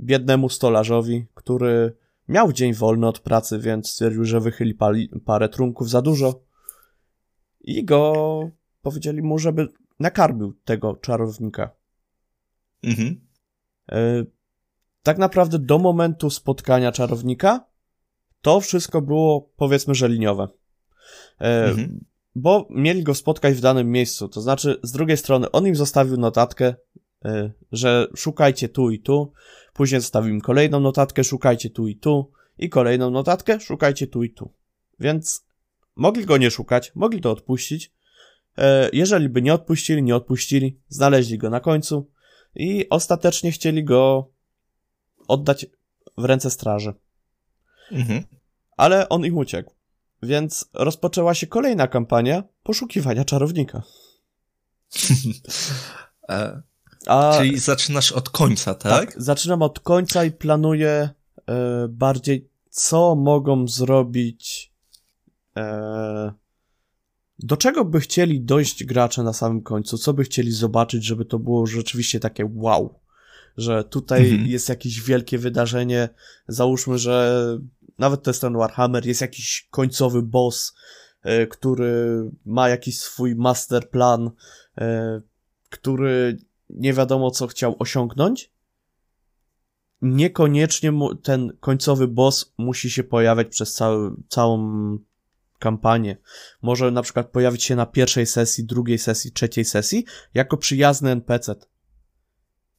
[0.00, 1.96] biednemu stolarzowi, który
[2.28, 4.78] miał dzień wolny od pracy, więc stwierdził, że wychyli
[5.24, 6.40] parę trunków za dużo
[7.62, 8.12] i go
[8.82, 9.68] powiedzieli mu, żeby
[10.00, 11.70] nakarmił tego czarownika.
[12.82, 13.20] Mhm.
[13.92, 14.24] E,
[15.02, 17.64] tak naprawdę do momentu spotkania czarownika
[18.40, 20.48] to wszystko było powiedzmy, że liniowe.
[21.40, 22.04] E, mhm.
[22.34, 26.16] Bo mieli go spotkać w danym miejscu, to znaczy z drugiej strony on im zostawił
[26.16, 26.74] notatkę,
[27.24, 29.32] y, że szukajcie tu i tu,
[29.72, 34.52] później zostawimy kolejną notatkę, szukajcie tu i tu i kolejną notatkę, szukajcie tu i tu.
[35.00, 35.46] Więc
[35.96, 37.92] mogli go nie szukać, mogli to odpuścić.
[38.58, 42.10] E, jeżeli by nie odpuścili, nie odpuścili, znaleźli go na końcu
[42.54, 44.30] i ostatecznie chcieli go
[45.28, 45.66] oddać
[46.18, 46.94] w ręce straży.
[47.92, 48.24] Mhm.
[48.76, 49.74] Ale on im uciekł.
[50.22, 53.82] Więc rozpoczęła się kolejna kampania poszukiwania czarownika.
[56.28, 56.62] E,
[57.06, 58.92] A, Czyli zaczynasz od końca, tak?
[58.92, 61.08] Tak, zaczynam od końca i planuję
[61.48, 64.71] e, bardziej, co mogą zrobić.
[65.56, 66.32] E,
[67.38, 69.98] do czego by chcieli dojść gracze na samym końcu?
[69.98, 73.00] Co by chcieli zobaczyć, żeby to było rzeczywiście takie wow?
[73.56, 74.50] Że tutaj mhm.
[74.50, 76.08] jest jakieś wielkie wydarzenie.
[76.48, 77.44] Załóżmy, że
[77.98, 80.74] nawet to jest ten Warhammer, jest jakiś końcowy boss,
[81.22, 84.30] e, który ma jakiś swój master plan,
[84.78, 85.20] e,
[85.68, 86.38] który
[86.70, 88.52] nie wiadomo co chciał osiągnąć.
[90.02, 90.92] Niekoniecznie
[91.22, 94.98] ten końcowy boss musi się pojawiać przez cały, całą
[95.62, 96.16] kampanię.
[96.62, 100.04] Może na przykład pojawić się na pierwszej sesji, drugiej sesji, trzeciej sesji
[100.34, 101.54] jako przyjazny NPC.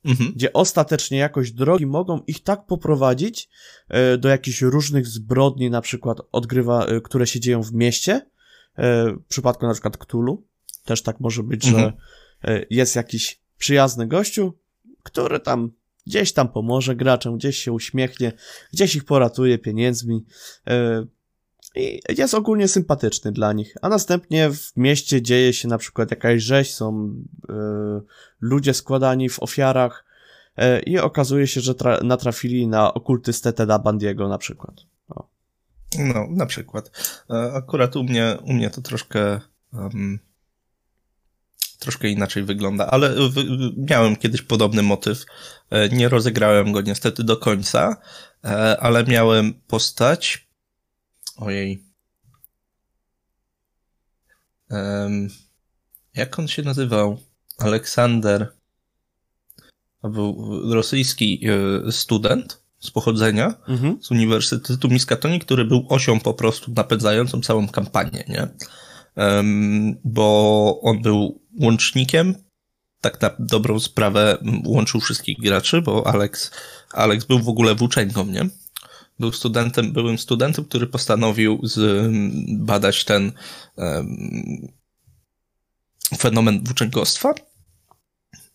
[0.06, 0.34] Mhm.
[0.36, 3.50] Gdzie ostatecznie jakoś drogi mogą ich tak poprowadzić
[3.90, 8.14] e, do jakichś różnych zbrodni, na przykład odgrywa, e, które się dzieją w mieście.
[8.14, 10.44] E, w przypadku na przykład Cthulhu.
[10.86, 11.94] Też tak może być, mhm.
[12.44, 14.54] że jest jakiś przyjazny gościu,
[15.04, 15.72] który tam
[16.08, 18.32] gdzieś tam pomoże graczom, gdzieś się uśmiechnie,
[18.74, 20.26] gdzieś ich poratuje pieniędzmi.
[21.76, 23.76] I jest ogólnie sympatyczny dla nich.
[23.82, 27.16] A następnie w mieście dzieje się na przykład jakaś rzeź, są
[27.50, 27.54] y,
[28.42, 30.06] ludzie składani w ofiarach
[30.60, 34.76] y, i okazuje się, że natrafili na okultystę Teda Bandiego na przykład.
[35.10, 35.28] O.
[36.00, 36.92] No, na przykład.
[37.30, 39.40] E, akurat u mnie, u mnie to troszkę
[39.74, 40.20] um,
[41.80, 43.16] troszkę inaczej wygląda, ale
[43.90, 45.26] miałem kiedyś podobny motyw.
[45.92, 47.98] Nie rozegrałem go niestety do końca,
[48.80, 50.48] ale miałem postać,
[51.38, 51.84] Ojej.
[54.70, 55.30] Um,
[56.16, 57.18] jak on się nazywał?
[57.58, 58.54] Aleksander.
[60.02, 61.48] To był rosyjski
[61.88, 63.98] e, student z pochodzenia mhm.
[64.02, 68.48] z Uniwersytetu Miskatoni, który był osią po prostu napędzającą całą kampanię, nie?
[69.16, 72.36] Um, bo on był łącznikiem,
[73.02, 76.52] tak na dobrą sprawę łączył wszystkich graczy, bo Alex,
[76.92, 78.50] Alex był w ogóle włóczęgą, nie?
[79.20, 81.62] Był studentem, byłym studentem, który postanowił
[82.48, 83.32] badać ten
[86.18, 87.34] fenomen włóczęgostwa.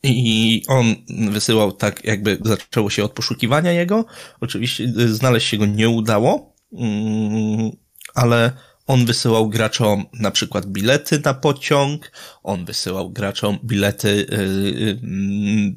[0.02, 0.94] I on
[1.30, 4.04] wysyłał tak, jakby zaczęło się od poszukiwania jego.
[4.40, 7.70] Oczywiście y, znaleźć się go nie udało, mm,
[8.14, 8.52] ale
[8.88, 12.12] on wysyłał graczom na przykład bilety na pociąg,
[12.42, 14.98] on wysyłał graczom bilety, yy,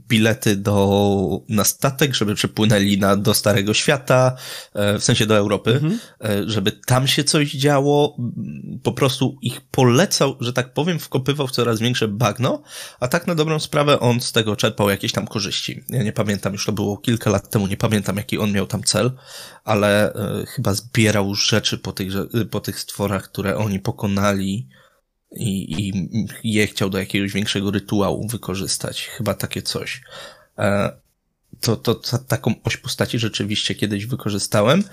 [0.08, 4.36] bilety do, na statek, żeby przepłynęli na, do Starego Świata,
[4.76, 6.00] yy, w sensie do Europy, mhm.
[6.22, 8.18] yy, żeby tam się coś działo.
[8.84, 12.62] Po prostu ich polecał, że tak powiem, wkopywał w coraz większe bagno,
[13.00, 15.84] a tak na dobrą sprawę on z tego czerpał jakieś tam korzyści.
[15.90, 18.84] Ja nie pamiętam, już to było kilka lat temu, nie pamiętam jaki on miał tam
[18.84, 19.12] cel,
[19.64, 20.14] ale
[20.48, 22.14] chyba zbierał rzeczy po tych,
[22.52, 22.80] po tych
[23.20, 24.68] które oni pokonali,
[25.36, 25.88] i,
[26.44, 29.08] i je chciał do jakiegoś większego rytuału wykorzystać.
[29.08, 30.02] Chyba takie coś.
[30.58, 30.92] E,
[31.62, 34.84] to, to, to taką oś postaci rzeczywiście kiedyś wykorzystałem.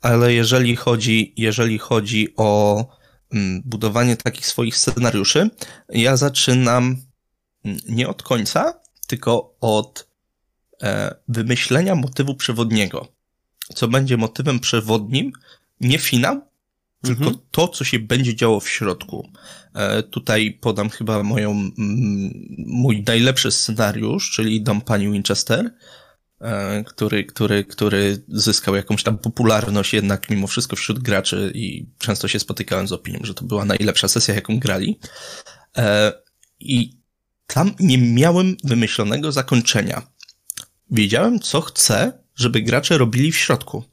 [0.00, 2.84] Ale jeżeli chodzi, jeżeli chodzi o
[3.32, 5.50] mm, budowanie takich swoich scenariuszy,
[5.88, 6.96] ja zaczynam
[7.64, 10.08] mm, nie od końca, tylko od
[10.82, 13.08] e, wymyślenia motywu przewodniego.
[13.74, 15.32] Co będzie motywem przewodnim,
[15.80, 16.48] nie finał,
[17.02, 17.38] tylko mhm.
[17.50, 19.28] to, co się będzie działo w środku.
[19.74, 21.72] E, tutaj podam chyba moją, m,
[22.66, 25.74] mój najlepszy scenariusz, czyli Dom Pani Winchester,
[26.40, 32.28] e, który, który, który zyskał jakąś tam popularność jednak mimo wszystko wśród graczy i często
[32.28, 34.98] się spotykałem z opinią, że to była najlepsza sesja, jaką grali.
[35.76, 36.12] E,
[36.60, 36.98] I
[37.46, 40.02] tam nie miałem wymyślonego zakończenia.
[40.90, 43.84] Wiedziałem, co chcę, żeby gracze robili w środku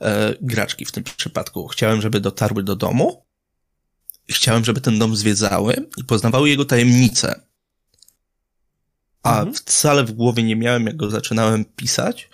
[0.00, 1.68] e, graczki w tym przypadku.
[1.68, 3.24] Chciałem, żeby dotarły do domu,
[4.30, 7.40] chciałem, żeby ten dom zwiedzały i poznawały jego tajemnice.
[9.22, 9.54] A mhm.
[9.54, 12.30] wcale w głowie nie miałem, jak go zaczynałem pisać,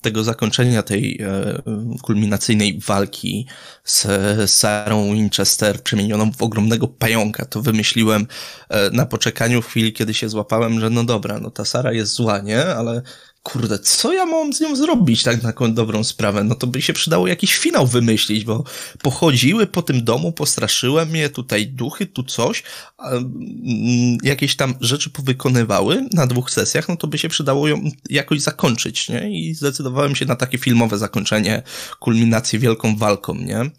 [0.00, 1.62] tego zakończenia tej e,
[2.02, 3.46] kulminacyjnej walki
[3.84, 4.06] z
[4.50, 7.44] Sarą Winchester przemienioną w ogromnego pająka.
[7.44, 8.26] To wymyśliłem
[8.68, 12.12] e, na poczekaniu w chwili, kiedy się złapałem, że no dobra, no ta Sara jest
[12.12, 12.66] zła, nie?
[12.66, 13.02] Ale
[13.46, 16.44] kurde, co ja mam z nią zrobić tak na dobrą sprawę?
[16.44, 18.64] No to by się przydało jakiś finał wymyślić, bo
[19.02, 22.62] pochodziły po tym domu, postraszyłem je, tutaj duchy, tu coś,
[22.98, 28.40] mm, jakieś tam rzeczy powykonywały na dwóch sesjach, no to by się przydało ją jakoś
[28.40, 29.40] zakończyć, nie?
[29.40, 31.62] I zdecydowałem się na takie filmowe zakończenie,
[32.00, 33.70] kulminację wielką walką, nie?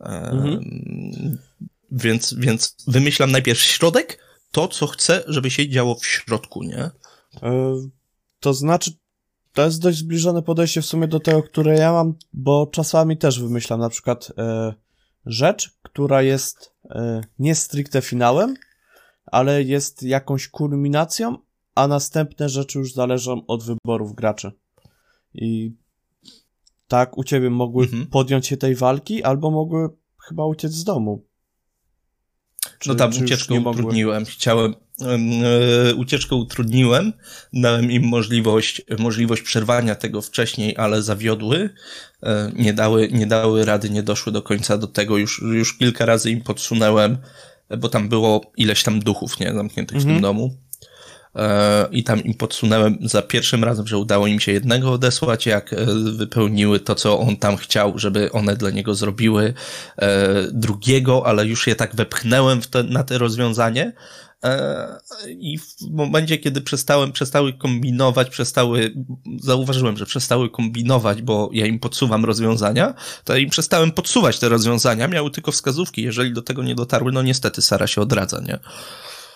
[0.00, 1.38] Mhm.
[1.90, 4.18] Więc, więc wymyślam najpierw środek,
[4.52, 6.90] to, co chcę, żeby się działo w środku, nie?
[7.42, 7.74] E,
[8.40, 8.90] to znaczy,
[9.52, 13.40] to jest dość zbliżone podejście w sumie do tego, które ja mam, bo czasami też
[13.40, 14.74] wymyślam na przykład e,
[15.26, 18.54] rzecz, która jest e, nie stricte finałem,
[19.26, 21.38] ale jest jakąś kulminacją,
[21.74, 24.52] a następne rzeczy już zależą od wyborów graczy.
[25.34, 25.72] I
[26.88, 28.06] tak u ciebie mogły mhm.
[28.06, 29.88] podjąć się tej walki, albo mogły
[30.18, 31.24] chyba uciec z domu.
[32.82, 34.24] Czy, no tam ucieczkę utrudniłem.
[34.24, 37.12] Chciałem, e, ucieczkę utrudniłem,
[37.52, 41.70] dałem im możliwość, możliwość przerwania tego wcześniej, ale zawiodły,
[42.22, 46.06] e, nie dały, nie dały rady, nie doszły do końca do tego, już, już kilka
[46.06, 47.18] razy im podsunęłem,
[47.78, 50.22] bo tam było ileś tam duchów, nie, zamkniętych w tym mhm.
[50.22, 50.56] domu.
[51.36, 55.72] E, I tam im podsunąłem za pierwszym razem, że udało im się jednego odesłać, jak
[55.72, 55.76] e,
[56.12, 59.54] wypełniły to, co on tam chciał, żeby one dla niego zrobiły.
[59.96, 63.92] E, drugiego, ale już je tak wepchnąłem te, na te rozwiązanie.
[65.28, 68.94] I w momencie, kiedy przestałem, przestały kombinować, przestały,
[69.40, 75.08] zauważyłem, że przestały kombinować, bo ja im podsuwam rozwiązania, to im przestałem podsuwać te rozwiązania,
[75.08, 76.02] miały tylko wskazówki.
[76.02, 78.58] Jeżeli do tego nie dotarły, no niestety Sara się odradza, nie?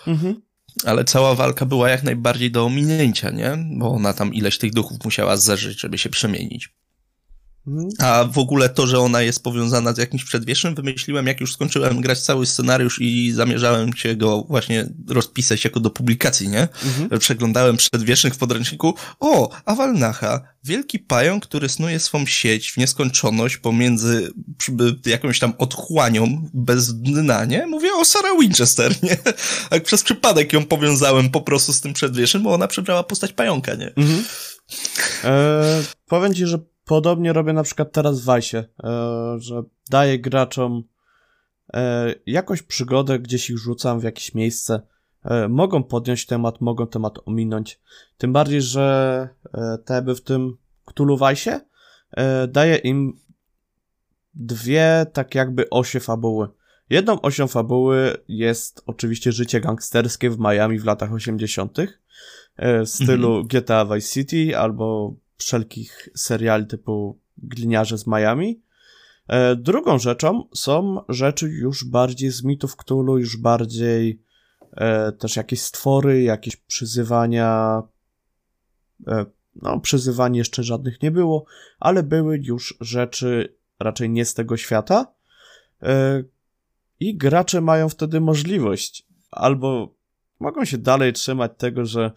[0.07, 0.46] Mhm
[0.85, 3.57] ale cała walka była jak najbardziej do ominięcia, nie?
[3.77, 6.69] Bo ona tam ileś tych duchów musiała zeżyć, żeby się przemienić.
[7.67, 7.89] Mhm.
[7.99, 12.01] A w ogóle to, że ona jest powiązana z jakimś przedwiecznym, wymyśliłem, jak już skończyłem
[12.01, 16.67] grać cały scenariusz i zamierzałem się go właśnie rozpisać jako do publikacji, nie?
[16.85, 17.19] Mhm.
[17.19, 18.93] Przeglądałem przedwiecznych w podręczniku.
[19.19, 24.31] O, Awalnacha, wielki pająk, który snuje swą sieć w nieskończoność pomiędzy
[25.05, 27.67] jakąś tam otchłanią bez dna, nie?
[27.67, 29.17] Mówię o Sarah Winchester, nie?
[29.69, 33.75] Tak przez przypadek ją powiązałem po prostu z tym przedwiecznym, bo ona przybrała postać pająka,
[33.75, 33.93] nie?
[33.95, 34.23] Mhm.
[35.23, 38.67] Eee, powiem ci, że Podobnie robię na przykład teraz w Vice, e,
[39.37, 40.83] że daję graczom
[41.73, 44.81] e, jakąś przygodę, gdzieś ich rzucam w jakieś miejsce.
[45.23, 47.79] E, mogą podjąć temat, mogą temat ominąć.
[48.17, 49.29] Tym bardziej, że
[49.85, 51.65] Teby w tym Cthulhu Vice
[52.47, 53.19] daje im
[54.33, 56.47] dwie tak jakby osie fabuły.
[56.89, 61.77] Jedną osią fabuły jest oczywiście życie gangsterskie w Miami w latach 80.
[61.79, 63.47] E, w stylu mhm.
[63.47, 68.61] GTA Vice City albo wszelkich seriali typu Gliniarze z Miami.
[69.27, 74.21] E, drugą rzeczą są rzeczy już bardziej z mitów Cthulhu, już bardziej
[74.71, 77.83] e, też jakieś stwory, jakieś przyzywania.
[79.07, 79.25] E,
[79.61, 81.45] no, przyzywań jeszcze żadnych nie było,
[81.79, 85.07] ale były już rzeczy raczej nie z tego świata.
[86.99, 89.93] I gracze mają wtedy możliwość albo
[90.39, 92.11] mogą się dalej trzymać tego, że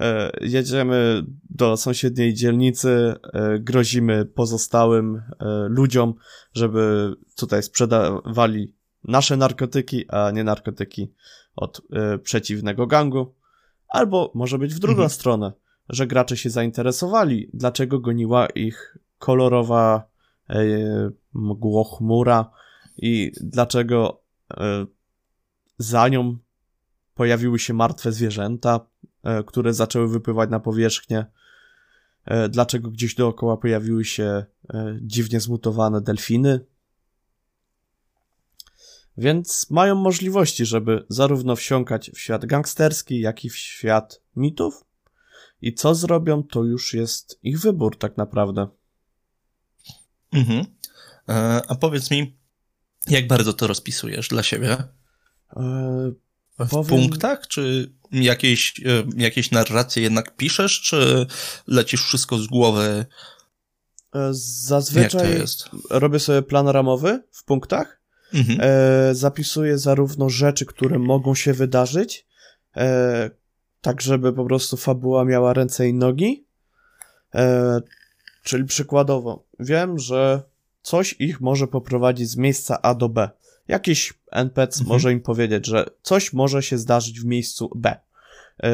[0.00, 5.22] e, jedziemy do sąsiedniej dzielnicy, e, grozimy pozostałym e,
[5.68, 6.14] ludziom,
[6.52, 11.12] żeby tutaj sprzedawali nasze narkotyki, a nie narkotyki
[11.56, 13.34] od e, przeciwnego gangu.
[13.88, 15.10] Albo może być w drugą mhm.
[15.10, 15.52] stronę,
[15.88, 20.08] że gracze się zainteresowali, dlaczego goniła ich kolorowa
[20.50, 20.56] e,
[21.32, 22.50] mgłochmura
[22.96, 24.86] i dlaczego e,
[25.78, 26.36] za nią
[27.14, 28.80] pojawiły się martwe zwierzęta,
[29.22, 31.26] e, które zaczęły wypływać na powierzchnię.
[32.24, 36.60] E, dlaczego gdzieś dookoła pojawiły się e, dziwnie zmutowane delfiny.
[39.16, 44.84] Więc mają możliwości, żeby zarówno wsiąkać w świat gangsterski, jak i w świat mitów.
[45.62, 48.68] I co zrobią, to już jest ich wybór, tak naprawdę.
[50.32, 50.64] Mhm.
[51.68, 52.36] A powiedz mi,
[53.08, 54.76] jak bardzo to rozpisujesz dla siebie?
[56.58, 56.88] W Powiem...
[56.88, 61.26] punktach, czy jakieś, e, jakieś narracje jednak piszesz, czy
[61.66, 63.06] lecisz wszystko z głowy?
[64.14, 64.28] E,
[64.66, 65.42] zazwyczaj
[65.90, 68.00] robię sobie plan ramowy w punktach.
[68.34, 68.58] Mhm.
[68.62, 72.26] E, zapisuję zarówno rzeczy, które mogą się wydarzyć,
[72.76, 73.30] e,
[73.80, 76.44] tak żeby po prostu fabuła miała ręce i nogi.
[77.34, 77.80] E,
[78.42, 80.42] czyli przykładowo, wiem, że
[80.82, 83.30] coś ich może poprowadzić z miejsca A do B.
[83.68, 84.88] Jakiś NPC mhm.
[84.88, 87.96] może im powiedzieć, że coś może się zdarzyć w miejscu B.
[88.62, 88.68] Yy,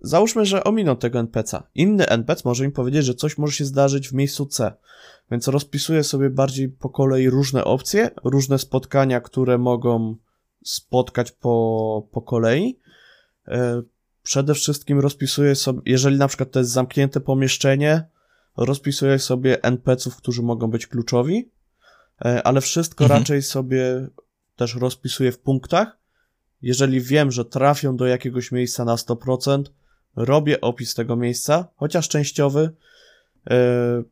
[0.00, 1.62] załóżmy, że ominą tego NPC'a.
[1.74, 4.72] Inny NPC może im powiedzieć, że coś może się zdarzyć w miejscu C.
[5.30, 10.16] Więc rozpisuję sobie bardziej po kolei różne opcje, różne spotkania, które mogą
[10.64, 12.78] spotkać po, po kolei.
[13.48, 13.54] Yy,
[14.22, 18.04] przede wszystkim rozpisuję sobie, jeżeli na przykład to jest zamknięte pomieszczenie,
[18.56, 21.50] rozpisuję sobie NPC-ów, którzy mogą być kluczowi,
[22.24, 23.20] e, ale wszystko mhm.
[23.20, 24.08] raczej sobie
[24.56, 25.98] też rozpisuję w punktach.
[26.62, 29.62] Jeżeli wiem, że trafią do jakiegoś miejsca na 100%,
[30.16, 32.70] robię opis tego miejsca, chociaż częściowy,
[33.50, 34.02] e,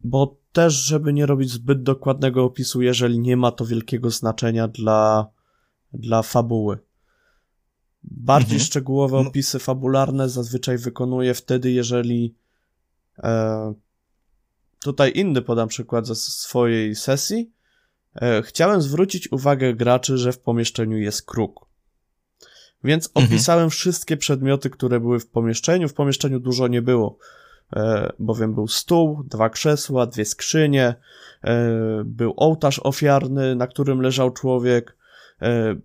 [0.00, 5.26] bo też, żeby nie robić zbyt dokładnego opisu, jeżeli nie ma to wielkiego znaczenia dla,
[5.92, 6.78] dla fabuły.
[8.02, 8.66] Bardziej mhm.
[8.66, 9.28] szczegółowe no.
[9.28, 12.34] opisy fabularne zazwyczaj wykonuję wtedy, jeżeli
[13.18, 13.74] e,
[14.80, 17.52] tutaj inny podam przykład ze swojej sesji.
[18.14, 21.66] E, chciałem zwrócić uwagę graczy, że w pomieszczeniu jest kruk.
[22.84, 23.26] Więc mhm.
[23.26, 25.88] opisałem wszystkie przedmioty, które były w pomieszczeniu.
[25.88, 27.18] W pomieszczeniu dużo nie było,
[27.76, 30.94] e, bowiem był stół, dwa krzesła, dwie skrzynie,
[31.44, 34.98] e, był ołtarz ofiarny, na którym leżał człowiek,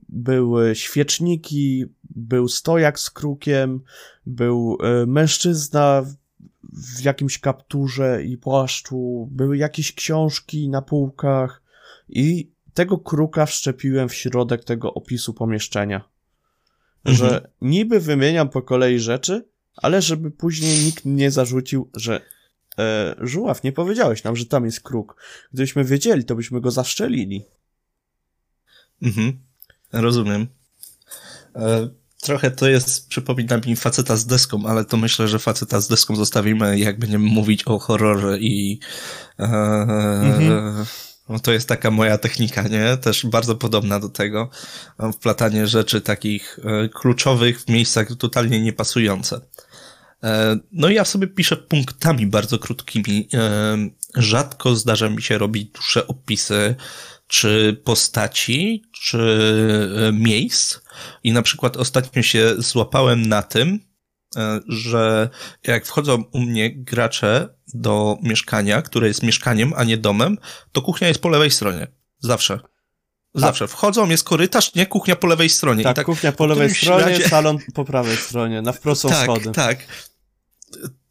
[0.10, 3.82] były świeczniki, był stojak z krukiem,
[4.26, 6.06] był mężczyzna
[6.64, 11.63] w jakimś kapturze i płaszczu, były jakieś książki na półkach
[12.10, 16.10] i tego kruka wszczepiłem w środek tego opisu pomieszczenia.
[17.06, 17.18] Mhm.
[17.18, 22.22] Że niby wymieniam po kolei rzeczy, ale żeby później nikt nie zarzucił, że
[22.80, 25.22] e, Żuław, nie powiedziałeś nam, że tam jest kruk.
[25.54, 27.46] Gdybyśmy wiedzieli, to byśmy go zaszczelili.
[29.02, 29.40] Mhm,
[29.92, 30.48] rozumiem.
[31.56, 31.90] E,
[32.22, 36.16] trochę to jest, przypomina mi faceta z deską, ale to myślę, że faceta z deską
[36.16, 38.80] zostawimy, jak będziemy mówić o horrorze i
[39.40, 40.86] e, mhm.
[41.30, 42.98] No to jest taka moja technika, nie?
[42.98, 44.50] Też bardzo podobna do tego.
[45.14, 49.42] Wplatanie rzeczy takich e, kluczowych w miejscach totalnie niepasujące.
[50.24, 53.28] E, no ja sobie piszę punktami bardzo krótkimi.
[53.34, 53.78] E,
[54.16, 56.76] rzadko zdarza mi się robić dłuższe opisy,
[57.28, 59.54] czy postaci, czy
[60.14, 60.80] miejsc.
[61.24, 63.93] I na przykład ostatnio się złapałem na tym, E,
[64.68, 65.30] że
[65.68, 70.38] jak wchodzą u mnie gracze do mieszkania, które jest mieszkaniem, a nie domem,
[70.72, 71.88] to kuchnia jest po lewej stronie.
[72.20, 72.60] Zawsze.
[72.60, 73.42] Tak.
[73.42, 73.68] Zawsze.
[73.68, 75.84] Wchodzą, jest korytarz, nie kuchnia po lewej stronie.
[75.84, 79.52] Tak, tak kuchnia po lewej stronie, salon po prawej stronie, na wprost są tak, schody.
[79.52, 79.78] Tak,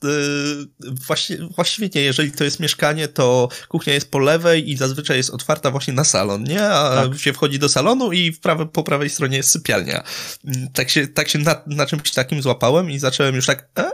[0.02, 5.30] Yy, właściwie, nie, jeżeli to jest mieszkanie, to kuchnia jest po lewej i zazwyczaj jest
[5.30, 6.64] otwarta właśnie na salon, nie?
[6.64, 7.18] A tak.
[7.18, 10.04] się wchodzi do salonu i w prawe, po prawej stronie jest sypialnia.
[10.44, 13.90] Mm, tak się, tak się na, na czymś takim złapałem i zacząłem już tak, e?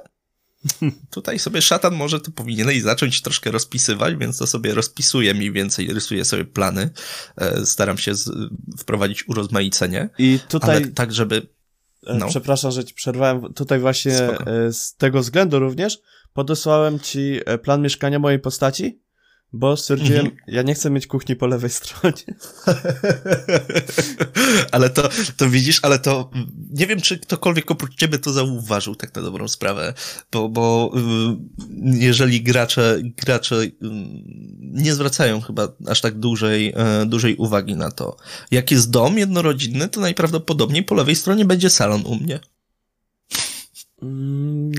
[1.10, 5.92] Tutaj sobie szatan może to powinieneś zacząć troszkę rozpisywać, więc to sobie rozpisuję mniej więcej,
[5.94, 6.90] rysuję sobie plany,
[7.36, 8.30] e, staram się z,
[8.78, 10.08] wprowadzić urozmaicenie.
[10.18, 10.76] I tutaj...
[10.76, 11.46] Ale tak, żeby
[12.02, 12.28] no.
[12.28, 13.54] Przepraszam, że ci przerwałem.
[13.54, 14.50] Tutaj właśnie Spoko.
[14.50, 15.98] E, z tego względu również
[16.32, 19.02] podesłałem ci e, plan mieszkania mojej postaci,
[19.52, 20.42] bo stwierdziłem, mhm.
[20.48, 22.24] ja nie chcę mieć kuchni po lewej stronie.
[24.72, 26.30] ale to, to widzisz, ale to
[26.70, 29.94] nie wiem, czy ktokolwiek oprócz ciebie to zauważył, tak na dobrą sprawę,
[30.32, 33.72] bo, bo y, jeżeli gracze, gracze y,
[34.60, 38.16] nie zwracają chyba aż tak dużej, e, dużej uwagi na to.
[38.50, 42.40] Jak jest dom jednorodzinny, to najprawdopodobniej po lewej stronie będzie salon u mnie.
[44.02, 44.72] Mm.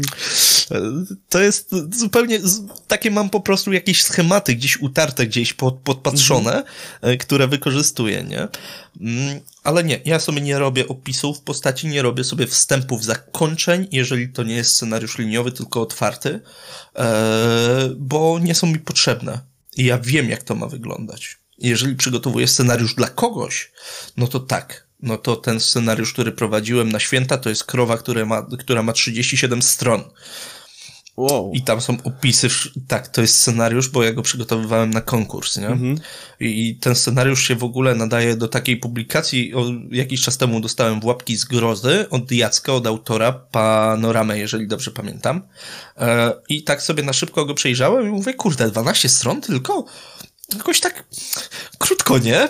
[1.29, 2.39] To jest zupełnie,
[2.87, 6.63] takie mam po prostu jakieś schematy gdzieś utarte, gdzieś pod, podpatrzone,
[7.01, 7.17] mm.
[7.17, 8.47] które wykorzystuję, nie?
[9.01, 14.29] Mm, ale nie, ja sobie nie robię opisów postaci, nie robię sobie wstępów zakończeń, jeżeli
[14.29, 16.39] to nie jest scenariusz liniowy, tylko otwarty,
[16.95, 19.39] e, bo nie są mi potrzebne.
[19.77, 21.37] I ja wiem, jak to ma wyglądać.
[21.57, 23.71] Jeżeli przygotowuję scenariusz dla kogoś,
[24.17, 28.25] no to tak, no to ten scenariusz, który prowadziłem na święta, to jest krowa, która
[28.25, 30.03] ma, która ma 37 stron.
[31.19, 31.51] Wow.
[31.53, 32.47] I tam są opisy,
[32.87, 35.67] tak, to jest scenariusz, bo ja go przygotowywałem na konkurs, nie?
[35.67, 35.99] Mhm.
[36.39, 40.99] I ten scenariusz się w ogóle nadaje do takiej publikacji, o, jakiś czas temu dostałem
[40.99, 45.41] w łapki z grozy od Jacka, od autora, Panoramę, jeżeli dobrze pamiętam.
[45.97, 49.85] E, I tak sobie na szybko go przejrzałem i mówię, kurde, 12 stron tylko?
[50.55, 51.05] Jakoś tak
[51.77, 52.47] krótko, nie?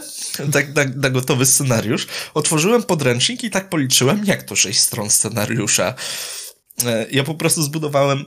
[0.51, 2.07] Tak na, na gotowy scenariusz.
[2.33, 5.93] Otworzyłem podręcznik i tak policzyłem, jak to 6 stron scenariusza.
[6.85, 8.25] E, ja po prostu zbudowałem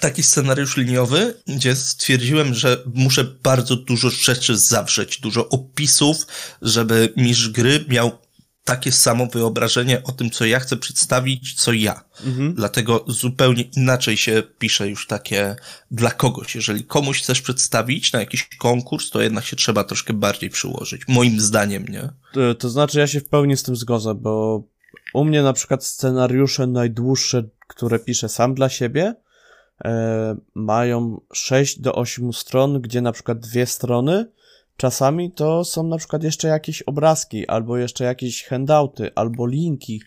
[0.00, 6.26] taki scenariusz liniowy, gdzie stwierdziłem, że muszę bardzo dużo rzeczy zawrzeć, dużo opisów,
[6.62, 8.18] żeby mistrz gry miał
[8.64, 12.04] takie samo wyobrażenie o tym, co ja chcę przedstawić, co ja.
[12.26, 12.54] Mhm.
[12.54, 15.56] Dlatego zupełnie inaczej się pisze już takie
[15.90, 16.54] dla kogoś.
[16.54, 21.02] Jeżeli komuś chcesz przedstawić na jakiś konkurs, to jednak się trzeba troszkę bardziej przyłożyć.
[21.08, 22.08] Moim zdaniem, nie?
[22.32, 24.64] To, to znaczy, ja się w pełni z tym zgodzę, bo
[25.14, 29.14] u mnie na przykład scenariusze najdłuższe, które piszę sam dla siebie,
[30.54, 34.26] mają 6 do 8 stron, gdzie na przykład dwie strony
[34.80, 40.02] czasami to są na przykład jeszcze jakieś obrazki, albo jeszcze jakieś handouty, albo linki,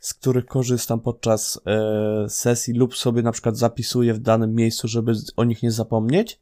[0.00, 5.12] z których korzystam podczas e, sesji lub sobie na przykład zapisuję w danym miejscu, żeby
[5.36, 6.40] o nich nie zapomnieć.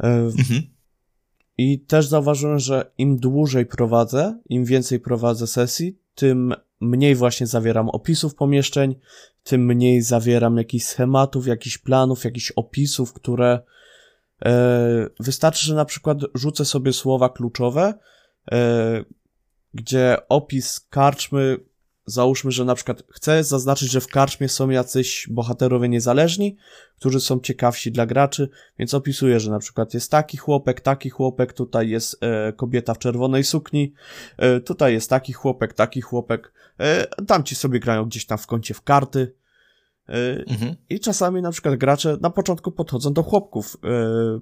[0.00, 0.62] E, mhm.
[1.58, 6.54] I też zauważyłem, że im dłużej prowadzę, im więcej prowadzę sesji, tym
[6.84, 8.94] mniej właśnie zawieram opisów pomieszczeń,
[9.42, 13.60] tym mniej zawieram jakichś schematów, jakichś planów, jakichś opisów, które
[14.44, 17.94] e, wystarczy, że na przykład rzucę sobie słowa kluczowe,
[18.52, 19.04] e,
[19.74, 21.58] gdzie opis karczmy
[22.06, 26.56] załóżmy, że na przykład chcę zaznaczyć, że w karczmie są jacyś bohaterowie niezależni,
[26.96, 28.48] którzy są ciekawsi dla graczy,
[28.78, 32.98] więc opisuję, że na przykład jest taki chłopek, taki chłopek, tutaj jest e, kobieta w
[32.98, 33.92] czerwonej sukni,
[34.36, 38.46] e, tutaj jest taki chłopek, taki chłopek, e, tam ci sobie grają gdzieś tam w
[38.46, 39.34] kącie w karty.
[40.08, 40.76] E, mhm.
[40.90, 43.88] I czasami na przykład gracze na początku podchodzą do chłopków, e,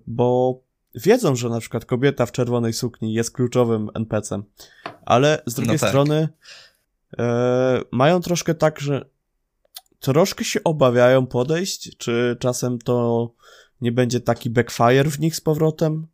[0.06, 0.60] bo
[0.94, 4.42] wiedzą, że na przykład kobieta w czerwonej sukni jest kluczowym NPC-em,
[5.04, 5.88] ale z drugiej no tak.
[5.88, 6.28] strony
[7.18, 9.10] e, mają troszkę tak, że
[10.00, 13.28] troszkę się obawiają podejść, czy czasem to
[13.80, 16.06] nie będzie taki backfire w nich z powrotem.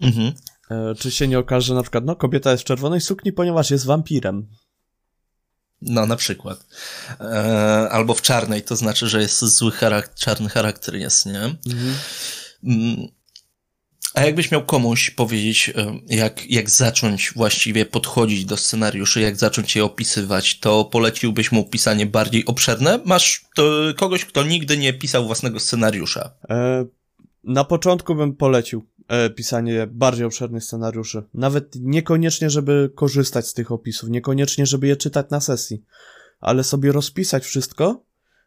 [0.00, 0.32] Mhm.
[0.70, 3.70] E, czy się nie okaże, że na przykład, no, kobieta jest w czerwonej sukni, ponieważ
[3.70, 4.48] jest wampirem.
[5.82, 6.66] No, na przykład.
[7.20, 11.56] E, albo w czarnej, to znaczy, że jest zły charakter, czarny charakter jest, nie?
[11.66, 11.94] Mhm.
[14.14, 15.72] A jakbyś miał komuś powiedzieć,
[16.08, 22.06] jak, jak zacząć właściwie podchodzić do scenariuszy, jak zacząć je opisywać, to poleciłbyś mu pisanie
[22.06, 23.00] bardziej obszerne?
[23.04, 26.30] Masz to, kogoś, kto nigdy nie pisał własnego scenariusza.
[26.50, 26.86] E,
[27.44, 31.22] na początku bym polecił e, pisanie bardziej obszernych scenariuszy.
[31.34, 35.82] Nawet niekoniecznie, żeby korzystać z tych opisów, niekoniecznie, żeby je czytać na sesji,
[36.40, 38.02] ale sobie rozpisać wszystko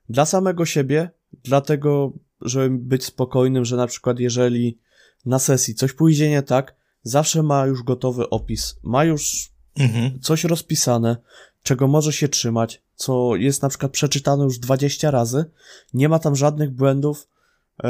[0.10, 1.10] dla samego siebie,
[1.44, 4.78] dlatego, żeby być spokojnym, że na przykład jeżeli
[5.26, 5.76] na sesji.
[5.76, 10.20] Coś pójdzie nie tak, zawsze ma już gotowy opis, ma już mhm.
[10.20, 11.18] coś rozpisane,
[11.64, 15.46] czego może się trzymać, co jest na przykład przeczytane już 20 razy,
[15.94, 17.28] nie ma tam żadnych błędów.
[17.84, 17.90] Yy,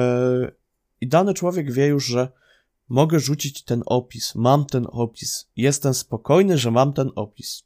[1.02, 2.32] i dany człowiek wie już, że
[2.90, 7.64] mogę rzucić ten opis, mam ten opis, jestem spokojny, że mam ten opis.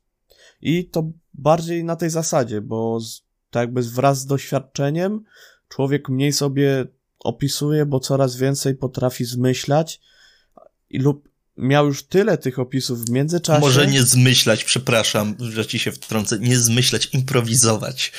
[0.62, 3.22] I to bardziej na tej zasadzie, bo z,
[3.52, 5.24] tak jakby wraz z doświadczeniem
[5.70, 6.86] człowiek mniej sobie
[7.20, 10.00] opisuje, bo coraz więcej potrafi zmyślać
[10.90, 13.62] i lub miał już tyle tych opisów w międzyczasie.
[13.62, 18.12] Może nie zmyślać, przepraszam, że ci się wtrącę, nie zmyślać, improwizować.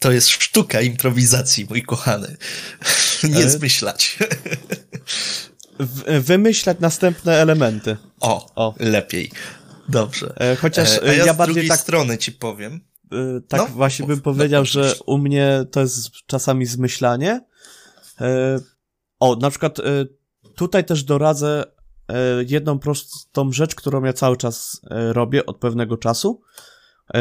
[0.00, 2.36] To jest sztuka improwizacji, mój kochany.
[3.24, 3.50] nie e...
[3.50, 4.18] zmyślać.
[6.20, 7.96] wymyślać następne elementy.
[8.20, 8.74] O, o.
[8.78, 9.30] lepiej.
[9.88, 10.34] Dobrze.
[10.36, 11.80] E, chociaż e, a ja, ja z bardziej drugiej tak...
[11.80, 12.80] strony ci powiem.
[13.48, 17.40] Tak no, właśnie bym powiedział, że u mnie to jest czasami zmyślanie,
[19.20, 19.82] o, na przykład e,
[20.56, 21.64] tutaj też doradzę
[22.08, 22.14] e,
[22.48, 26.40] jedną prostą rzecz, którą ja cały czas robię od pewnego czasu.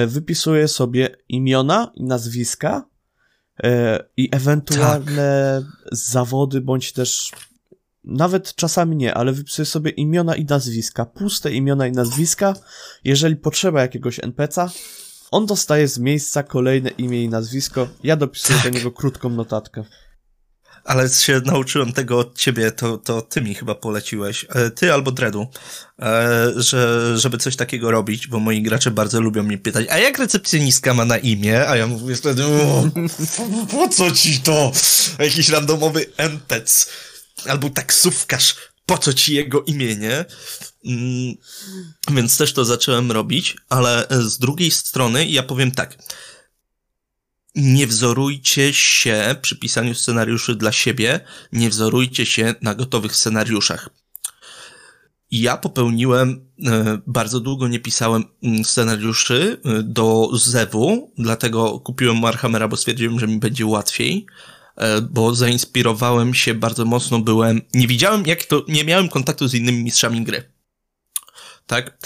[0.08, 2.86] Wypisuję sobie imiona i nazwiska
[4.18, 5.90] i ewentualne tak.
[5.92, 7.32] zawody, bądź też
[8.04, 12.56] nawet czasami nie, ale wypisuję sobie imiona i nazwiska, puste imiona i nazwiska.
[13.04, 14.70] Jeżeli potrzeba jakiegoś NPC'a,
[15.32, 18.72] on dostaje z miejsca kolejne imię i nazwisko, ja dopisuję tak.
[18.72, 19.84] do niego krótką notatkę
[20.84, 25.12] ale się nauczyłem tego od ciebie, to, to ty mi chyba poleciłeś, e, ty albo
[25.12, 25.48] Dredu,
[26.00, 30.20] e, że, żeby coś takiego robić, bo moi gracze bardzo lubią mnie pytać, a jak
[30.20, 31.68] recepcjonistka ma na imię?
[31.68, 32.44] A ja mówię wtedy,
[33.72, 34.72] po co ci to?
[35.20, 36.90] Jakiś randomowy NPC
[37.46, 38.56] albo taksówkarz,
[38.86, 40.26] po co ci jego imienie?
[40.86, 41.36] Mm,
[42.12, 45.98] więc też to zacząłem robić, ale z drugiej strony ja powiem tak,
[47.56, 51.20] nie wzorujcie się przy pisaniu scenariuszy dla siebie,
[51.52, 53.90] nie wzorujcie się na gotowych scenariuszach.
[55.32, 62.68] Ja popełniłem, e, bardzo długo nie pisałem mm, scenariuszy e, do Zewu, dlatego kupiłem Warhammera,
[62.68, 64.26] bo stwierdziłem, że mi będzie łatwiej,
[64.76, 69.54] e, bo zainspirowałem się bardzo mocno, byłem, nie widziałem jak to, nie miałem kontaktu z
[69.54, 70.44] innymi mistrzami gry.
[71.68, 71.98] Tak?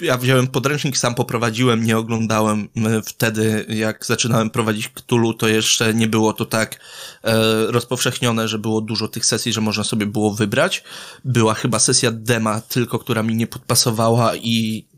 [0.00, 5.94] Ja wziąłem podręcznik, sam poprowadziłem, nie oglądałem e, wtedy, jak zaczynałem prowadzić Cthulhu, to jeszcze
[5.94, 6.80] nie było to tak
[7.24, 7.36] e,
[7.66, 10.84] rozpowszechnione, że było dużo tych sesji, że można sobie było wybrać.
[11.24, 14.88] Była chyba sesja dema tylko, która mi nie podpasowała i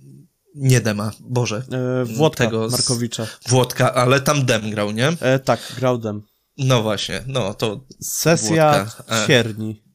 [0.55, 1.62] nie dema, Boże.
[1.73, 2.73] E, Włodka tego z...
[2.73, 3.27] Markowicza.
[3.49, 5.09] Włodka, ale tam dem grał, nie?
[5.20, 6.23] E, tak, grał dem.
[6.59, 7.85] No właśnie, no to...
[8.01, 9.05] Sesja Włodka.
[9.25, 9.27] E.
[9.27, 9.88] Cierni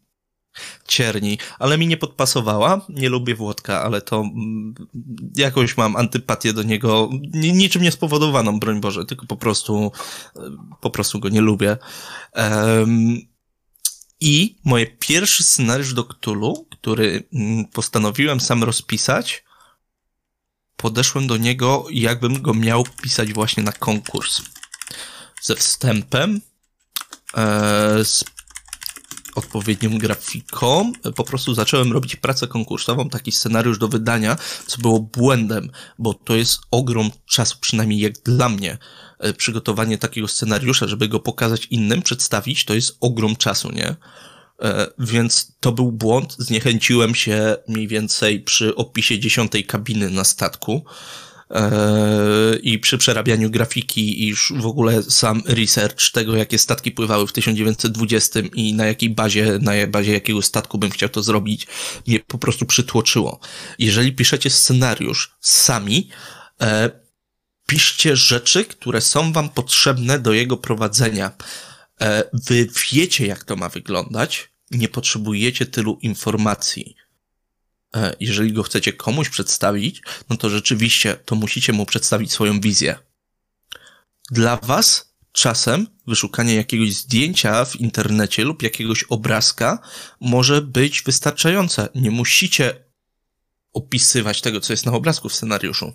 [0.88, 2.86] cierni, ale mi nie podpasowała.
[2.90, 4.74] Nie lubię Włodka, ale to mm,
[5.36, 9.92] jakoś mam antypatię do niego, niczym nie spowodowaną, broń Boże, tylko po prostu,
[10.82, 11.78] po prostu go nie lubię.
[12.36, 13.18] Um,
[14.20, 19.44] I moje pierwszy scenariusz do Cthulhu, który mm, postanowiłem sam rozpisać,
[20.78, 24.42] podeszłem do niego, jakbym go miał pisać właśnie na konkurs.
[25.42, 26.42] Ze wstępem,
[27.38, 28.24] e, z
[29.36, 34.38] odpowiednią grafiką, po prostu zacząłem robić pracę konkursową, taki scenariusz do wydania,
[34.68, 38.78] co było błędem, bo to jest ogrom czasu, przynajmniej jak dla mnie,
[39.20, 43.96] e, przygotowanie takiego scenariusza, żeby go pokazać innym, przedstawić, to jest ogrom czasu, nie?
[44.62, 46.36] E, więc to był błąd.
[46.40, 50.86] Zniechęciłem się mniej więcej przy opisie dziesiątej kabiny na statku
[52.64, 57.34] i przy przerabianiu grafiki i już w ogóle sam research tego, jakie statki pływały w
[57.34, 61.68] 1920 i na jakiej bazie, na bazie jakiego statku bym chciał to zrobić,
[62.08, 63.40] mnie po prostu przytłoczyło.
[63.80, 66.10] Jeżeli piszecie scenariusz sami,
[66.62, 67.04] e,
[67.68, 71.32] piszcie rzeczy, które są wam potrzebne do jego prowadzenia.
[72.34, 76.96] Wy wiecie, jak to ma wyglądać, nie potrzebujecie tylu informacji.
[77.96, 82.96] E, jeżeli go chcecie komuś przedstawić, no to rzeczywiście to musicie mu przedstawić swoją wizję.
[84.32, 89.80] Dla was czasem wyszukanie jakiegoś zdjęcia w internecie lub jakiegoś obrazka
[90.20, 91.90] może być wystarczające.
[91.96, 92.86] Nie musicie
[93.74, 95.94] opisywać tego, co jest na obrazku w scenariuszu,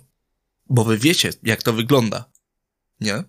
[0.69, 2.31] bo wy wiecie, jak to wygląda.
[2.99, 3.23] Nie?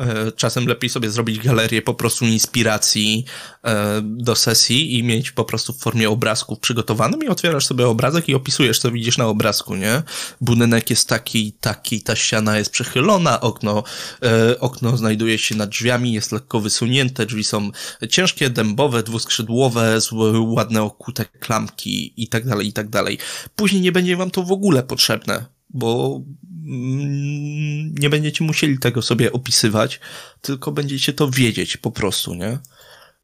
[0.00, 3.24] E, czasem lepiej sobie zrobić galerię po prostu inspiracji
[3.64, 8.28] e, do sesji i mieć po prostu w formie obrazków przygotowanym i otwierasz sobie obrazek
[8.28, 10.02] i opisujesz, co widzisz na obrazku, nie?
[10.40, 13.82] Budynek jest taki, taki, ta ściana jest przechylona, okno,
[14.22, 17.70] e, okno znajduje się nad drzwiami, jest lekko wysunięte, drzwi są
[18.10, 19.98] ciężkie, dębowe, dwuskrzydłowe,
[20.40, 23.18] ładne okute klamki i tak dalej, i tak dalej.
[23.56, 26.20] Później nie będzie wam to w ogóle potrzebne, bo
[27.98, 30.00] nie będziecie musieli tego sobie opisywać,
[30.40, 32.58] tylko będziecie to wiedzieć po prostu, nie?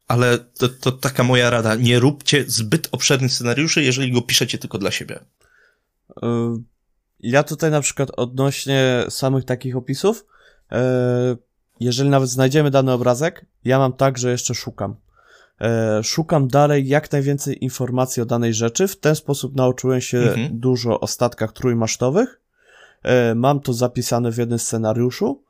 [0.07, 4.77] Ale to, to taka moja rada, nie róbcie zbyt obszernych scenariuszy, jeżeli go piszecie tylko
[4.77, 5.19] dla siebie.
[6.09, 6.25] Y,
[7.19, 10.25] ja tutaj na przykład odnośnie samych takich opisów,
[10.71, 10.75] y,
[11.79, 14.95] jeżeli nawet znajdziemy dany obrazek, ja mam tak, że jeszcze szukam.
[15.99, 18.87] Y, szukam dalej jak najwięcej informacji o danej rzeczy.
[18.87, 20.59] W ten sposób nauczyłem się mhm.
[20.59, 22.42] dużo o statkach trójmasztowych E,
[23.35, 25.43] mam to zapisane w jednym scenariuszu.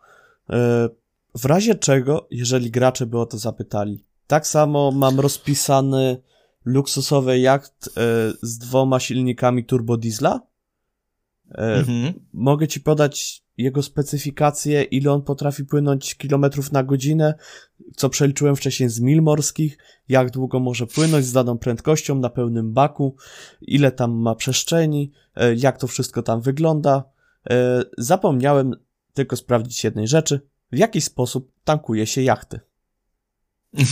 [0.50, 0.90] E,
[1.36, 4.06] w razie czego, jeżeli gracze by o to zapytali.
[4.28, 6.22] Tak samo mam rozpisany
[6.66, 7.92] luksusowy jacht e,
[8.42, 10.40] z dwoma silnikami turbodiesla.
[11.58, 12.14] Mhm.
[12.34, 17.34] Mogę ci podać jego specyfikację, ile on potrafi płynąć kilometrów na godzinę,
[17.96, 19.78] co przeliczyłem wcześniej z mil morskich,
[20.10, 23.16] jak długo może płynąć z daną prędkością na pełnym baku,
[23.62, 25.12] ile tam ma przestrzeni,
[25.56, 27.13] jak to wszystko tam wygląda.
[27.50, 28.76] E, zapomniałem
[29.14, 30.42] tylko sprawdzić jednej rzeczy.
[30.72, 32.60] W jaki sposób tankuje się jachty?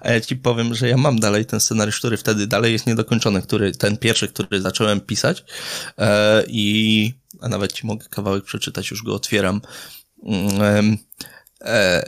[0.00, 3.42] A ja ci powiem, że ja mam dalej ten scenariusz, który wtedy dalej jest niedokończony,
[3.42, 5.44] który, ten pierwszy, który zacząłem pisać
[5.98, 9.60] e, i a nawet ci mogę kawałek przeczytać, już go otwieram.
[10.22, 10.98] Mm,
[11.60, 12.04] e,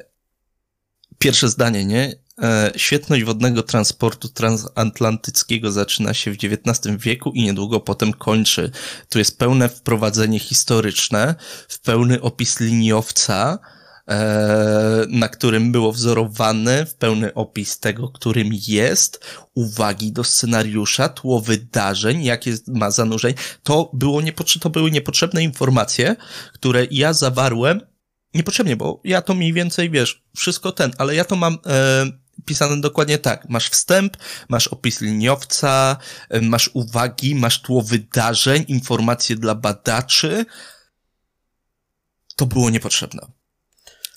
[1.18, 2.12] pierwsze zdanie, nie?
[2.42, 8.70] E, świetność wodnego transportu transatlantyckiego zaczyna się w XIX wieku i niedługo potem kończy.
[9.08, 11.34] Tu jest pełne wprowadzenie historyczne,
[11.68, 13.58] w pełny opis liniowca,
[14.08, 21.40] e, na którym było wzorowane, w pełny opis tego, którym jest, uwagi do scenariusza, tło
[21.40, 23.34] wydarzeń, jakie ma zanurzeń.
[23.62, 26.16] To, było niepotrze- to były niepotrzebne informacje,
[26.52, 27.80] które ja zawarłem
[28.34, 32.80] niepotrzebnie, bo ja to mniej więcej, wiesz, wszystko ten, ale ja to mam e, pisane
[32.80, 33.48] dokładnie tak.
[33.48, 34.16] Masz wstęp,
[34.48, 35.96] masz opis liniowca,
[36.42, 40.46] masz uwagi, masz tło wydarzeń, informacje dla badaczy.
[42.36, 43.26] To było niepotrzebne.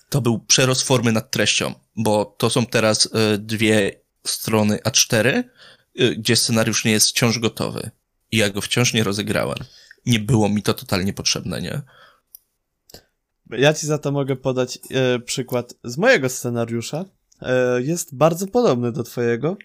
[0.10, 5.44] To był przerost formy nad treścią, bo to są teraz y, dwie strony A4,
[6.02, 7.92] y, gdzie scenariusz nie jest wciąż gotowy.
[8.32, 9.58] I ja go wciąż nie rozegrałem.
[10.06, 11.82] Nie było mi to totalnie potrzebne, nie?
[13.50, 17.19] Ja ci za to mogę podać e, przykład z mojego scenariusza, E,
[17.78, 19.58] jest bardzo podobny do twojego.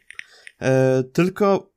[0.61, 1.71] E, tylko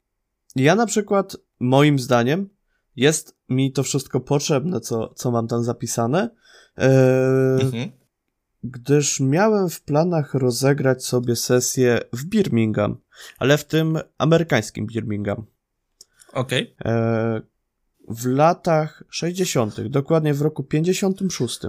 [0.55, 2.49] ja na przykład, moim zdaniem,
[2.95, 6.29] jest mi to wszystko potrzebne, co, co mam tam zapisane.
[6.77, 6.89] E,
[7.61, 7.91] mhm.
[8.63, 12.97] Gdyż miałem w planach rozegrać sobie sesję w Birmingham,
[13.39, 15.45] ale w tym amerykańskim Birmingham.
[16.33, 16.75] Okej.
[16.79, 17.41] Okay.
[18.09, 21.59] W latach 60., dokładnie w roku 56.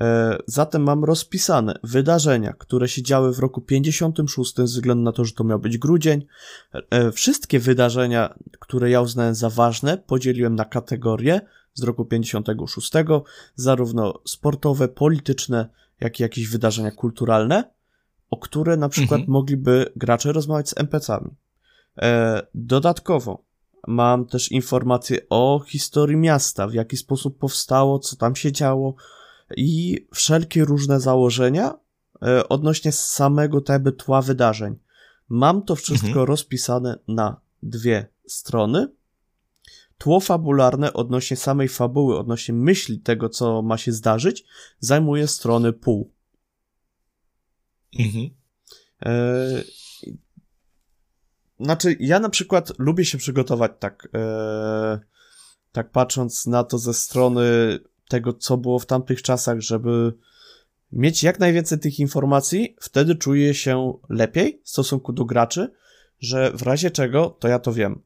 [0.00, 5.24] E, zatem mam rozpisane wydarzenia, które się działy w roku 56, ze względu na to,
[5.24, 6.26] że to miał być grudzień.
[6.90, 11.40] E, wszystkie wydarzenia, które ja uznałem za ważne, podzieliłem na kategorie
[11.74, 12.92] z roku 56,
[13.54, 15.68] zarówno sportowe, polityczne,
[16.00, 17.64] jak i jakieś wydarzenia kulturalne.
[18.30, 19.32] o które na przykład mhm.
[19.32, 21.30] mogliby gracze rozmawiać z NPC-ami.
[22.02, 23.44] E, dodatkowo
[23.88, 28.94] mam też informacje o historii miasta, w jaki sposób powstało, co tam się działo
[29.56, 31.74] i wszelkie różne założenia
[32.22, 34.78] e, odnośnie samego tego tła wydarzeń.
[35.28, 36.26] Mam to wszystko mhm.
[36.26, 38.88] rozpisane na dwie strony.
[39.98, 44.44] Tło fabularne odnośnie samej fabuły, odnośnie myśli tego, co ma się zdarzyć,
[44.78, 46.12] zajmuje strony pół.
[47.98, 48.30] Mhm.
[49.06, 49.62] E,
[51.60, 55.00] znaczy, ja na przykład lubię się przygotować tak, e,
[55.72, 57.44] tak patrząc na to ze strony
[58.10, 60.12] tego, co było w tamtych czasach, żeby
[60.92, 65.72] mieć jak najwięcej tych informacji, wtedy czuję się lepiej w stosunku do graczy,
[66.18, 68.02] że w razie czego, to ja to wiem.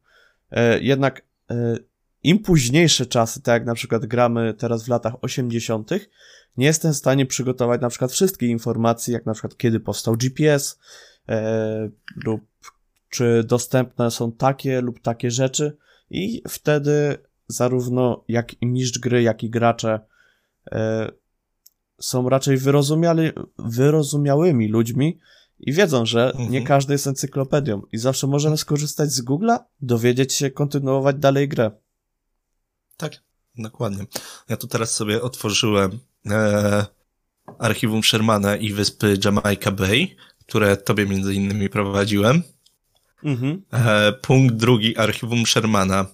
[0.51, 1.77] E, jednak e,
[2.23, 5.91] im późniejsze czasy, tak jak na przykład gramy teraz w latach 80.,
[6.57, 10.79] nie jestem w stanie przygotować na przykład wszystkich informacji, jak na przykład kiedy powstał GPS,
[11.29, 11.91] e,
[12.25, 12.41] lub
[13.11, 15.77] czy dostępne są takie lub takie rzeczy
[16.11, 17.19] i wtedy
[17.49, 20.01] zarówno jak i mistrz gry, jak i gracze
[20.73, 21.11] e,
[22.01, 25.19] są raczej wyrozumiali, wyrozumiałymi ludźmi
[25.59, 26.51] i wiedzą, że mhm.
[26.51, 31.71] nie każdy jest encyklopedią i zawsze możemy skorzystać z Google'a, dowiedzieć się, kontynuować dalej grę.
[32.97, 33.13] Tak,
[33.59, 34.07] dokładnie.
[34.49, 35.99] Ja tu teraz sobie otworzyłem
[36.31, 36.87] e,
[37.59, 40.09] archiwum Shermana i wyspy Jamaica Bay,
[40.47, 42.43] które tobie między innymi prowadziłem.
[43.25, 43.63] Mhm.
[43.73, 46.07] E, punkt drugi, archiwum Shermana.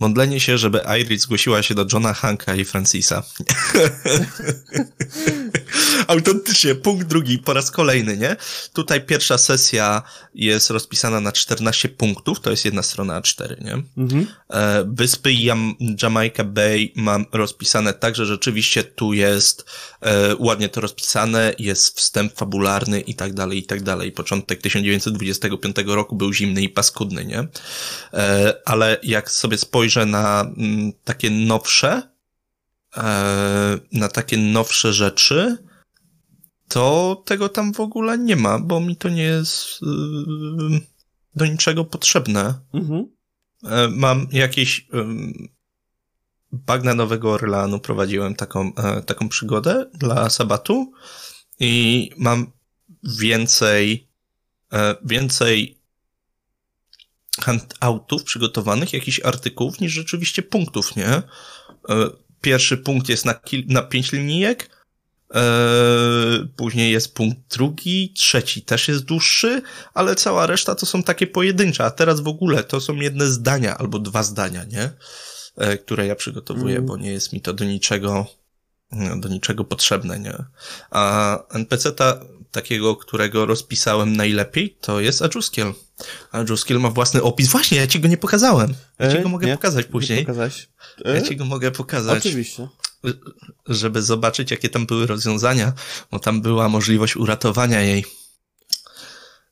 [0.00, 3.22] Modlenie się, żeby Iris zgłosiła się do Johna Hanka i Francisa.
[6.06, 8.36] Autentycznie, punkt drugi, po raz kolejny, nie?
[8.72, 10.02] Tutaj pierwsza sesja
[10.34, 13.82] jest rozpisana na 14 punktów, to jest jedna strona A4, nie?
[13.96, 14.26] Mhm.
[14.50, 19.64] E, wyspy Jam Jamaica Bay mam rozpisane tak, że rzeczywiście tu jest
[20.00, 24.12] e, ładnie to rozpisane, jest wstęp fabularny i tak dalej, i tak dalej.
[24.12, 27.48] Początek 1925 roku był zimny i paskudny, nie?
[28.14, 29.58] E, ale jak sobie
[29.90, 32.02] spojrzę na mm, takie nowsze,
[32.96, 35.56] e, na takie nowsze rzeczy,
[36.68, 40.80] to tego tam w ogóle nie ma, bo mi to nie jest yy,
[41.36, 42.54] do niczego potrzebne.
[42.74, 43.06] Mhm.
[43.62, 44.86] Yy, mam jakieś
[46.52, 50.92] bagna Nowego Orleanu prowadziłem taką, e, taką przygodę dla Sabatu
[51.60, 52.52] i mam
[53.02, 54.08] więcej
[54.72, 55.79] e, więcej
[57.40, 61.08] handoutów przygotowanych, jakichś artykułów, niż rzeczywiście punktów, nie?
[61.08, 61.22] E,
[62.40, 63.34] pierwszy punkt jest na,
[63.68, 64.80] na pięć linijek,
[65.34, 69.62] Eee, później jest punkt drugi, trzeci też jest dłuższy,
[69.94, 73.78] ale cała reszta to są takie pojedyncze, a teraz w ogóle to są jedne zdania
[73.78, 74.90] albo dwa zdania, nie?
[75.58, 76.86] Eee, które ja przygotowuję, mm.
[76.86, 78.26] bo nie jest mi to do niczego,
[79.16, 80.44] do niczego potrzebne, nie?
[80.90, 85.72] A NPC-ta takiego, którego rozpisałem najlepiej, to jest Ajuskiel.
[86.32, 87.48] Ajuskiel ma własny opis.
[87.48, 88.74] Właśnie, ja ci go nie pokazałem.
[88.98, 90.26] Ja ci go mogę nie, pokazać później.
[91.04, 91.10] Nie.
[91.10, 92.18] Ja ci go mogę pokazać.
[92.18, 92.68] Oczywiście
[93.66, 95.72] żeby zobaczyć, jakie tam były rozwiązania,
[96.10, 98.04] bo tam była możliwość uratowania jej.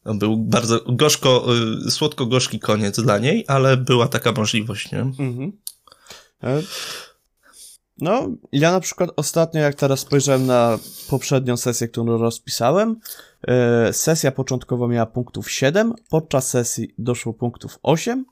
[0.05, 1.47] To był bardzo gorzko,
[1.87, 5.01] y, słodko-gorzki koniec dla niej, ale była taka możliwość, nie?
[5.01, 5.53] Mhm.
[8.01, 10.79] No, ja na przykład ostatnio, jak teraz spojrzałem na
[11.11, 12.97] poprzednią sesję, którą rozpisałem,
[13.49, 18.25] e, sesja początkowo miała punktów 7, podczas sesji doszło punktów 8,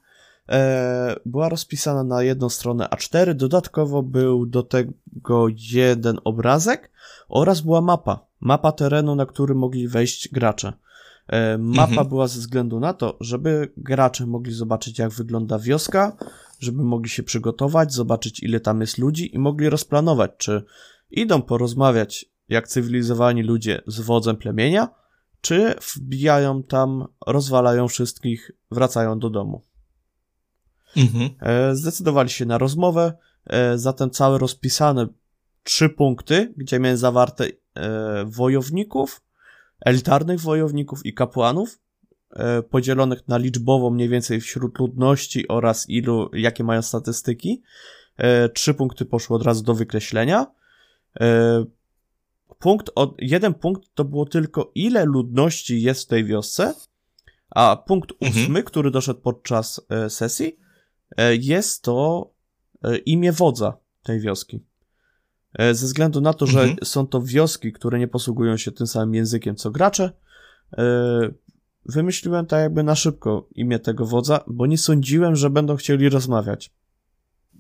[0.49, 6.91] e, była rozpisana na jedną stronę A4, dodatkowo był do tego jeden obrazek
[7.29, 8.27] oraz była mapa.
[8.41, 10.73] Mapa terenu, na który mogli wejść gracze.
[11.29, 12.09] E, mapa mhm.
[12.09, 16.17] była ze względu na to, żeby gracze mogli zobaczyć, jak wygląda wioska,
[16.61, 20.65] żeby mogli się przygotować, zobaczyć, ile tam jest ludzi i mogli rozplanować, czy
[21.11, 24.89] idą porozmawiać jak cywilizowani ludzie z wodzem plemienia,
[25.41, 29.63] czy wbijają tam, rozwalają wszystkich, wracają do domu.
[30.97, 31.31] Mhm.
[31.41, 33.13] E, zdecydowali się na rozmowę,
[33.47, 35.07] e, zatem całe rozpisane
[35.63, 37.47] trzy punkty, gdzie miałem zawarte
[38.27, 39.21] wojowników,
[39.81, 41.79] elitarnych wojowników i kapłanów,
[42.71, 47.63] podzielonych na liczbowo mniej więcej wśród ludności oraz ilu, jakie mają statystyki.
[48.55, 50.47] Trzy punkty poszły od razu do wykreślenia.
[52.59, 56.75] Punkt od, jeden punkt to było tylko ile ludności jest w tej wiosce,
[57.51, 58.65] a punkt ósmy, mhm.
[58.65, 60.59] który doszedł podczas sesji,
[61.17, 62.31] E, jest to
[62.83, 64.61] e, imię wodza tej wioski.
[65.59, 66.79] E, ze względu na to, że mhm.
[66.85, 70.13] są to wioski, które nie posługują się tym samym językiem co gracze,
[71.85, 76.73] wymyśliłem tak jakby na szybko imię tego wodza, bo nie sądziłem, że będą chcieli rozmawiać.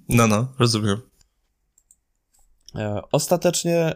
[0.08, 1.00] No, no, rozumiem.
[3.12, 3.94] Ostatecznie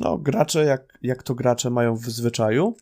[0.00, 2.76] no, gracze, jak, jak to gracze mają w zwyczaju,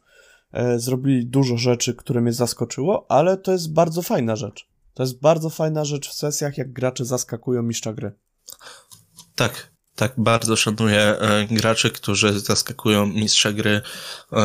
[0.52, 4.68] e, zrobili dużo rzeczy, które mnie zaskoczyło, ale to jest bardzo fajna rzecz.
[4.94, 8.12] To jest bardzo fajna rzecz w sesjach, jak gracze zaskakują mistrza gry.
[9.34, 13.80] Tak, tak, bardzo szanuję e, graczy, którzy zaskakują mistrza gry.
[14.32, 14.42] E,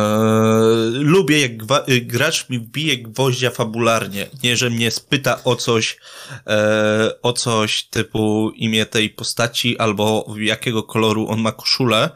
[0.92, 4.26] lubię, jak e, gracz mi wbije gwoździa fabularnie.
[4.42, 5.96] Nie, że mnie spyta o coś,
[7.22, 12.10] o coś typu imię tej postaci albo jakiego koloru on ma koszulę,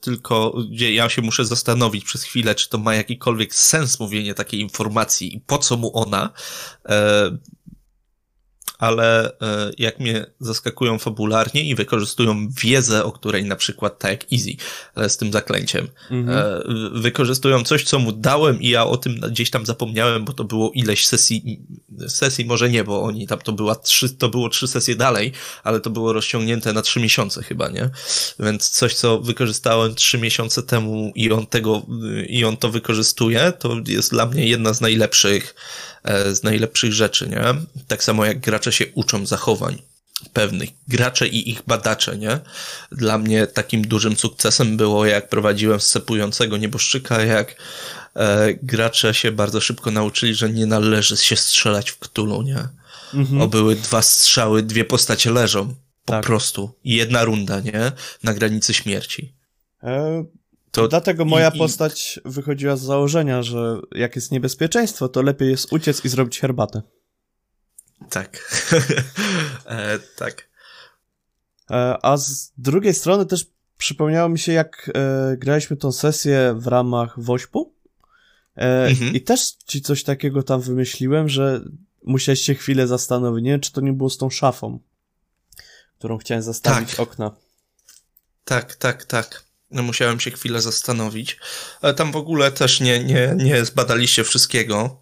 [0.00, 4.60] tylko gdzie ja się muszę zastanowić przez chwilę, czy to ma jakikolwiek sens mówienie takiej
[4.60, 6.30] informacji i po co mu ona.
[8.78, 14.32] Ale e, jak mnie zaskakują fabularnie i wykorzystują wiedzę, o której na przykład tak jak
[14.32, 14.50] Easy
[14.96, 16.38] e, z tym zaklęciem, mhm.
[16.38, 20.44] E, wykorzystują coś, co mu dałem i ja o tym gdzieś tam zapomniałem, bo to
[20.44, 21.60] było ileś sesji,
[22.08, 25.32] sesji może nie, bo oni tam to była trzy, to było trzy sesje dalej,
[25.64, 27.90] ale to było rozciągnięte na trzy miesiące chyba, nie?
[28.38, 31.82] Więc coś, co wykorzystałem trzy miesiące temu i on tego,
[32.28, 35.54] i on to wykorzystuje, to jest dla mnie jedna z najlepszych
[36.32, 37.44] z najlepszych rzeczy, nie?
[37.88, 39.82] Tak samo jak gracze się uczą zachowań
[40.32, 40.70] pewnych.
[40.88, 42.40] Gracze i ich badacze, nie?
[42.92, 47.56] Dla mnie takim dużym sukcesem było, jak prowadziłem scepującego nieboszczyka, jak
[48.16, 52.68] e, gracze się bardzo szybko nauczyli, że nie należy się strzelać w ktulu, nie?
[53.14, 53.42] Mhm.
[53.42, 55.74] O, były dwa strzały, dwie postacie leżą.
[56.04, 56.26] Po tak.
[56.26, 56.74] prostu.
[56.84, 57.92] I jedna runda, nie?
[58.22, 59.32] Na granicy śmierci.
[59.82, 60.24] E,
[60.70, 65.72] to Dlatego moja i, postać wychodziła z założenia, że jak jest niebezpieczeństwo, to lepiej jest
[65.72, 66.82] uciec i zrobić herbatę.
[68.10, 68.62] Tak.
[69.66, 70.48] e, tak.
[71.70, 73.46] E, a z drugiej strony też
[73.78, 77.74] przypomniało mi się, jak e, graliśmy tą sesję w ramach Wośpu.
[78.56, 79.14] E, mhm.
[79.14, 81.60] I też ci coś takiego tam wymyśliłem, że
[82.04, 84.78] musiałeś się chwilę zastanowić, nie wiem, czy to nie było z tą szafą,
[85.98, 87.00] którą chciałem zastawić tak.
[87.00, 87.30] okna.
[88.44, 89.45] Tak, tak, tak.
[89.70, 91.36] No, musiałem się chwilę zastanowić.
[91.96, 95.00] Tam w ogóle też nie, nie, nie zbadaliście wszystkiego.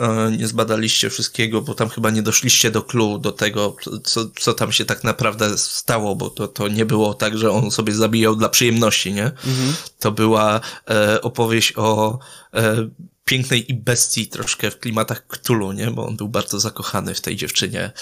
[0.00, 4.54] E, nie zbadaliście wszystkiego, bo tam chyba nie doszliście do clue, do tego, co, co
[4.54, 8.36] tam się tak naprawdę stało, bo to, to nie było tak, że on sobie zabijał
[8.36, 9.24] dla przyjemności, nie?
[9.24, 9.74] Mhm.
[9.98, 10.60] To była
[10.90, 12.18] e, opowieść o
[12.54, 12.88] e,
[13.24, 15.90] pięknej i bestii troszkę w klimatach Cthulhu, nie?
[15.90, 17.92] Bo on był bardzo zakochany w tej dziewczynie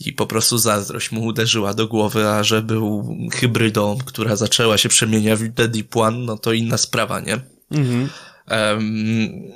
[0.00, 4.88] i po prostu zazdrość mu uderzyła do głowy, a że był hybrydą, która zaczęła się
[4.88, 7.40] przemieniać w Deep One, no to inna sprawa, nie?
[7.70, 8.08] Mhm.
[8.50, 9.52] Um,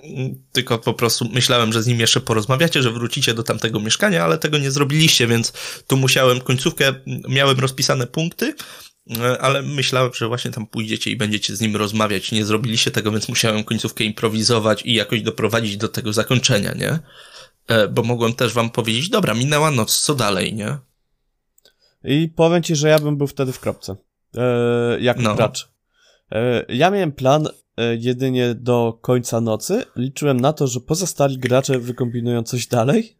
[0.52, 4.38] tylko po prostu myślałem, że z nim jeszcze porozmawiacie, że wrócicie do tamtego mieszkania, ale
[4.38, 5.52] tego nie zrobiliście, więc
[5.86, 6.94] tu musiałem końcówkę,
[7.28, 8.54] miałem rozpisane punkty,
[9.16, 12.32] E, ale myślałem, że właśnie tam pójdziecie i będziecie z nim rozmawiać.
[12.32, 16.98] Nie zrobiliście tego, więc musiałem końcówkę improwizować i jakoś doprowadzić do tego zakończenia, nie?
[17.68, 20.78] E, bo mogłem też wam powiedzieć, dobra, minęła noc, co dalej, nie?
[22.04, 23.96] I powiem ci, że ja bym był wtedy w kropce.
[24.36, 25.34] E, jako no.
[25.34, 25.68] gracz.
[26.68, 27.48] Ja miałem plan
[28.00, 29.84] jedynie do końca nocy.
[29.96, 33.16] Liczyłem na to, że pozostali gracze wykombinują coś dalej.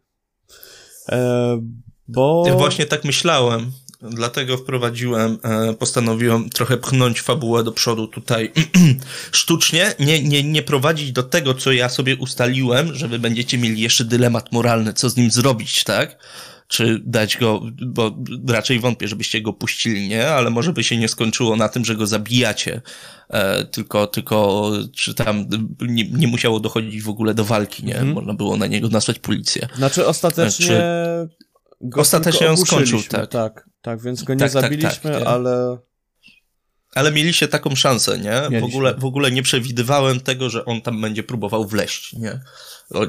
[1.09, 1.61] E,
[2.07, 2.43] bo...
[2.47, 3.71] Ja właśnie tak myślałem.
[4.01, 8.51] Dlatego wprowadziłem, e, postanowiłem trochę pchnąć fabułę do przodu tutaj
[9.31, 13.81] sztucznie, nie, nie, nie prowadzić do tego, co ja sobie ustaliłem, że wy będziecie mieli
[13.81, 16.17] jeszcze dylemat moralny, co z nim zrobić, tak?
[16.69, 18.15] Czy dać go, bo
[18.47, 20.27] raczej wątpię, żebyście go puścili, nie?
[20.27, 22.81] Ale może by się nie skończyło na tym, że go zabijacie,
[23.29, 25.45] e, tylko, tylko, czy tam
[25.81, 27.95] nie, nie musiało dochodzić w ogóle do walki, nie?
[27.95, 28.13] Mhm.
[28.13, 29.67] Można było na niego nasłać policję.
[29.75, 30.67] Znaczy ostatecznie...
[30.67, 31.29] Czy...
[31.95, 33.27] Ostatecznie on skończył, tak.
[33.27, 35.77] Tak, tak, więc go nie tak, tak zabiliśmy, tak, tak, ale...
[36.95, 38.59] Ale mieliście taką szansę, nie?
[38.59, 42.39] W ogóle, w ogóle nie przewidywałem tego, że on tam będzie próbował wleść, nie?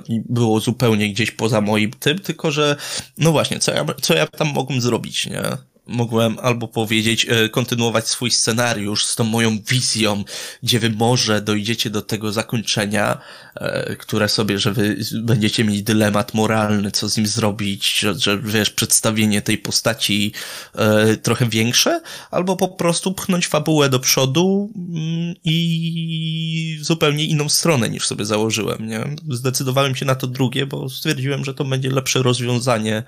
[0.08, 2.76] Było zupełnie gdzieś poza moim tym, tylko że,
[3.18, 5.42] no właśnie, co ja, co ja tam mogłem zrobić, nie?
[5.90, 10.24] mogłem albo powiedzieć, e, kontynuować swój scenariusz z tą moją wizją,
[10.62, 13.18] gdzie wy może dojdziecie do tego zakończenia,
[13.98, 18.70] które sobie, że wy będziecie mieli dylemat moralny, co z nim zrobić, że, że wiesz,
[18.70, 20.32] przedstawienie tej postaci
[20.74, 22.00] e, trochę większe,
[22.30, 28.86] albo po prostu pchnąć fabułę do przodu mm, i zupełnie inną stronę niż sobie założyłem,
[28.88, 29.16] nie?
[29.28, 33.02] Zdecydowałem się na to drugie, bo stwierdziłem, że to będzie lepsze rozwiązanie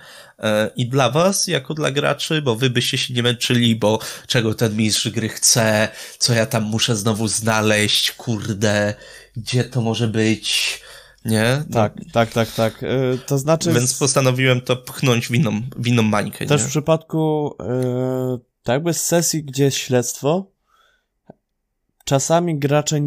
[0.77, 4.77] i dla was, jako dla graczy, bo wy byście się nie męczyli, bo czego ten
[4.77, 5.89] mistrz gry chce,
[6.19, 8.95] co ja tam muszę znowu znaleźć, kurde,
[9.37, 10.81] gdzie to może być,
[11.25, 11.65] nie?
[11.69, 11.75] No.
[11.75, 12.83] Tak, tak, tak, tak.
[12.83, 13.73] Yy, to znaczy...
[13.73, 16.67] Więc postanowiłem to pchnąć w inną, w inną mańkę, Też nie?
[16.67, 20.47] w przypadku yy, tak jakby z sesji, gdzie jest śledztwo,
[22.05, 23.01] czasami gracze,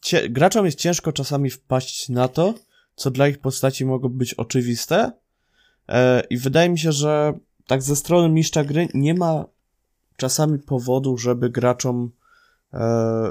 [0.00, 2.54] cie, graczom jest ciężko czasami wpaść na to,
[2.96, 5.12] co dla ich postaci mogło być oczywiste,
[5.88, 5.94] yy,
[6.30, 7.32] i wydaje mi się, że
[7.66, 9.44] tak ze strony mistrza gry nie ma
[10.16, 12.10] czasami powodu, żeby graczom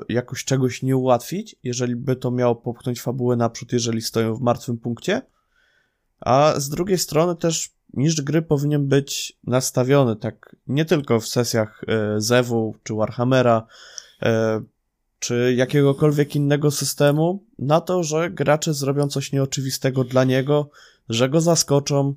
[0.10, 4.78] jakoś czegoś nie ułatwić, jeżeli by to miało popchnąć fabułę naprzód, jeżeli stoją w martwym
[4.78, 5.22] punkcie.
[6.20, 11.82] A z drugiej strony też niż gry powinien być nastawiony tak nie tylko w sesjach
[11.88, 13.68] e, Zewu czy Warhammera,
[14.22, 14.62] e,
[15.20, 20.70] czy jakiegokolwiek innego systemu, na to, że gracze zrobią coś nieoczywistego dla niego,
[21.10, 22.16] że go zaskoczą,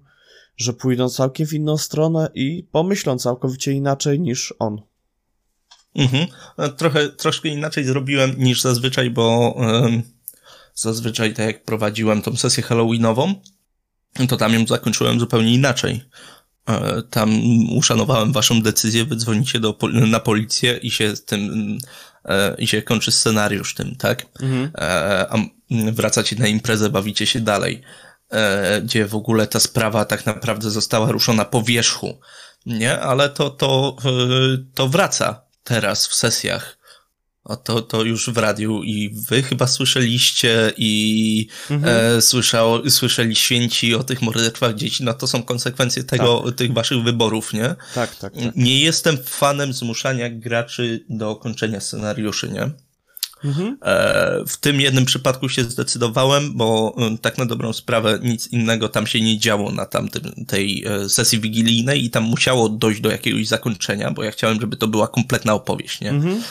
[0.57, 4.83] że pójdą całkiem w inną stronę i pomyślą całkowicie inaczej niż on.
[5.95, 6.27] Mhm.
[6.59, 9.57] E, trochę, troszkę inaczej zrobiłem niż zazwyczaj, bo
[10.75, 13.35] zazwyczaj tak jak prowadziłem tą sesję halloweenową,
[14.29, 16.05] to tam ją zakończyłem zupełnie inaczej.
[16.69, 17.31] E, tam
[17.71, 21.79] uszanowałem waszą decyzję, wy dzwonicie do, na policję i się z tym,
[22.25, 24.27] e, i się kończy scenariusz tym, tak?
[24.41, 24.71] Mhm.
[25.31, 25.37] A
[25.93, 27.83] wracacie na imprezę, bawicie się dalej.
[28.83, 32.19] Gdzie w ogóle ta sprawa tak naprawdę została ruszona po wierzchu.
[32.67, 33.97] Nie, ale to, to,
[34.75, 36.79] to wraca teraz w sesjach.
[37.45, 42.17] O to, to już w radiu i wy chyba słyszeliście i mhm.
[42.17, 46.55] e, słyszał, słyszeli święci o tych morderstwach dzieci, no to są konsekwencje tego, tak.
[46.55, 47.75] tych waszych wyborów, nie?
[47.95, 48.57] Tak, tak, tak.
[48.57, 52.71] Nie jestem fanem zmuszania graczy do kończenia scenariuszy, nie?
[53.45, 53.79] Mhm.
[53.83, 58.89] E, w tym jednym przypadku się zdecydowałem, bo e, tak na dobrą sprawę nic innego
[58.89, 63.11] tam się nie działo na tamtym, tej e, sesji wigilijnej i tam musiało dojść do
[63.11, 66.11] jakiegoś zakończenia, bo ja chciałem, żeby to była kompletna opowieść, nie?
[66.11, 66.43] Mhm.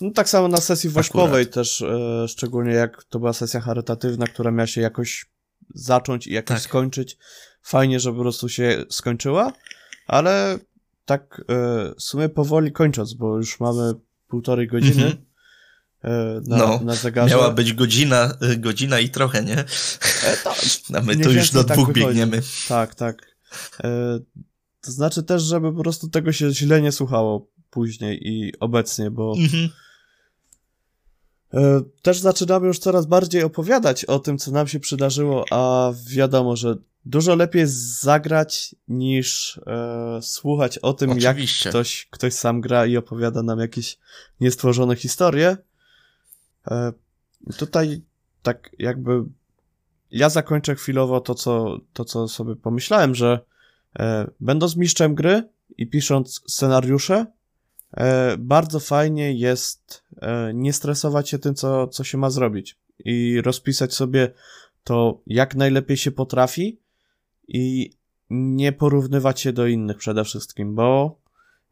[0.00, 4.50] No, tak samo na sesji wośpowej też, e, szczególnie jak to była sesja charytatywna, która
[4.50, 5.26] miała się jakoś
[5.74, 6.62] zacząć i jakoś tak.
[6.62, 7.18] skończyć.
[7.62, 9.52] Fajnie, że po prostu się skończyła,
[10.06, 10.58] ale
[11.04, 13.92] tak e, w sumie powoli kończąc, bo już mamy
[14.28, 15.04] półtorej godziny.
[15.04, 15.29] Mhm
[16.46, 17.34] na, no, na zegarze.
[17.34, 19.58] Miała być godzina, e, godzina i trochę, nie?
[19.58, 20.56] E, tak.
[20.98, 22.06] A my tu już do tak dwóch wychodzi.
[22.06, 22.42] biegniemy.
[22.68, 23.36] Tak, tak.
[23.84, 24.18] E,
[24.80, 29.34] to znaczy też, żeby po prostu tego się źle nie słuchało później i obecnie, bo
[29.38, 29.68] mhm.
[31.54, 36.56] e, też zaczynamy już coraz bardziej opowiadać o tym, co nam się przydarzyło, a wiadomo,
[36.56, 41.68] że dużo lepiej zagrać niż e, słuchać o tym, Oczywiście.
[41.68, 43.98] jak ktoś, ktoś sam gra i opowiada nam jakieś
[44.40, 45.56] niestworzone historie.
[46.66, 46.92] E,
[47.56, 48.02] tutaj
[48.42, 49.24] tak jakby
[50.10, 53.40] ja zakończę chwilowo to, co, to, co sobie pomyślałem, że
[53.98, 57.26] e, będąc mistrzem gry i pisząc scenariusze,
[57.96, 63.40] e, bardzo fajnie jest e, nie stresować się tym, co, co się ma zrobić i
[63.42, 64.32] rozpisać sobie
[64.84, 66.80] to, jak najlepiej się potrafi
[67.48, 67.92] i
[68.30, 71.20] nie porównywać się do innych przede wszystkim, bo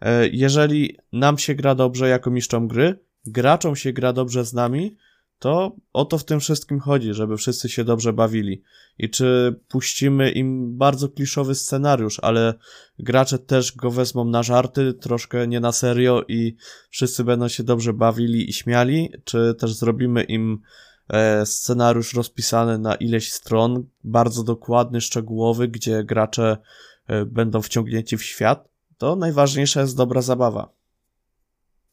[0.00, 2.98] e, jeżeli nam się gra dobrze jako mistrzom gry,
[3.30, 4.96] graczom się gra dobrze z nami,
[5.38, 8.62] to o to w tym wszystkim chodzi, żeby wszyscy się dobrze bawili.
[8.98, 12.54] I czy puścimy im bardzo kliszowy scenariusz, ale
[12.98, 16.56] gracze też go wezmą na żarty, troszkę nie na serio i
[16.90, 20.60] wszyscy będą się dobrze bawili i śmiali, czy też zrobimy im
[21.08, 26.56] e, scenariusz rozpisany na ileś stron, bardzo dokładny, szczegółowy, gdzie gracze
[27.06, 28.68] e, będą wciągnięci w świat,
[28.98, 30.77] to najważniejsza jest dobra zabawa.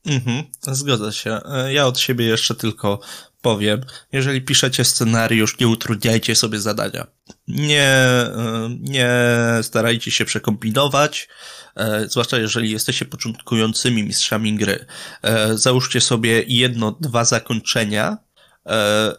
[0.06, 1.40] Mhm, zgadza się.
[1.45, 2.99] E, ja od siebie jeszcze tylko
[3.41, 7.07] powiem, jeżeli piszecie scenariusz, nie utrudniajcie sobie zadania.
[7.48, 9.10] Nie, e, nie
[9.61, 11.27] starajcie się przekombinować,
[11.76, 14.86] e, zwłaszcza jeżeli jesteście początkującymi mistrzami gry.
[15.53, 18.18] Załóżcie sobie jedno, dwa zakończenia,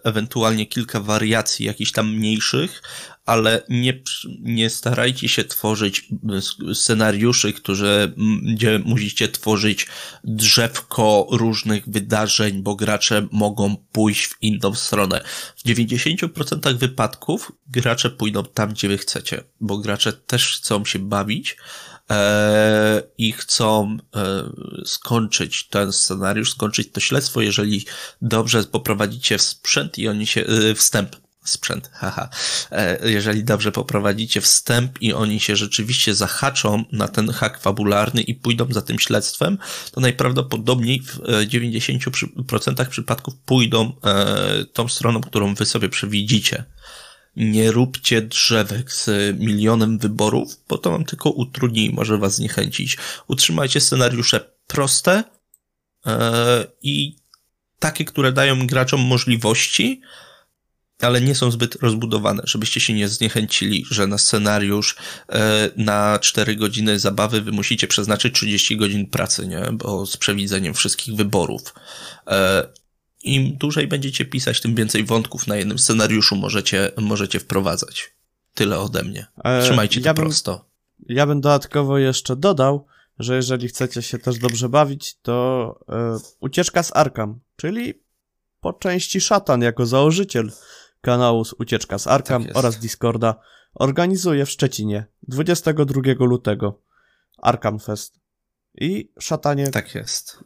[0.05, 2.83] ewentualnie kilka wariacji jakichś tam mniejszych,
[3.27, 4.03] ale nie,
[4.41, 6.09] nie starajcie się tworzyć
[6.75, 8.13] scenariuszy, które,
[8.43, 9.87] gdzie musicie tworzyć
[10.25, 15.25] drzewko różnych wydarzeń, bo gracze mogą pójść w inną stronę.
[15.57, 21.57] W 90% wypadków gracze pójdą tam, gdzie wy chcecie, bo gracze też chcą się bawić,
[22.11, 24.51] e, i chcą e,
[24.85, 27.85] skończyć ten scenariusz, skończyć to śledztwo, jeżeli
[28.23, 31.17] dobrze poprowadzicie sprzęt i oni się, e, wstęp,
[31.47, 32.29] sprzęt, haha.
[32.71, 38.35] E, jeżeli dobrze poprowadzicie wstęp i oni się rzeczywiście zahaczą na ten hak fabularny i
[38.35, 39.59] pójdą za tym śledztwem,
[39.93, 46.65] to najprawdopodobniej w 90% e, przypadków pójdą e, tą stroną, którą wy sobie przewidzicie.
[47.37, 49.11] Nie róbcie drzewek z
[49.41, 52.97] milionem wyborów, bo to wam tylko utrudni i może was zniechęcić.
[53.29, 55.25] Utrzymajcie scenariusze proste
[56.83, 57.17] i
[57.79, 60.01] takie, które dają graczom możliwości,
[61.03, 64.97] ale nie są zbyt rozbudowane, żebyście się nie zniechęcili, że na scenariusz
[65.29, 69.63] e, na 4 godziny zabawy wy musicie przeznaczyć 30 godzin pracy, nie?
[69.73, 71.75] Bo z przewidzeniem wszystkich wyborów.
[72.27, 72.69] E,
[73.23, 78.11] Im dłużej będziecie pisać, tym więcej wątków na jednym scenariuszu możecie, możecie wprowadzać.
[78.55, 79.27] Tyle ode mnie.
[79.45, 80.69] E, Trzymajcie to ja bym, prosto.
[81.09, 82.87] Ja bym dodatkowo jeszcze dodał,
[83.19, 85.79] że jeżeli chcecie się też dobrze bawić, to
[86.41, 87.95] ucieczka z Arkam, czyli
[88.61, 90.51] po części szatan jako założyciel
[91.01, 93.41] kanału z Ucieczka z Arkam Tak oraz Discorda
[93.75, 96.83] organizuje w Szczecinie 22 lutego
[97.39, 98.21] Arkam Fest.
[98.75, 100.45] I szatanie, Tak jest.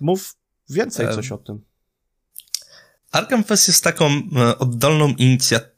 [0.00, 0.36] mów
[0.70, 1.64] więcej Em, coś o tym.
[3.12, 4.06] Arkham Fest jest taką
[4.36, 5.77] e, oddolną inicjatywą,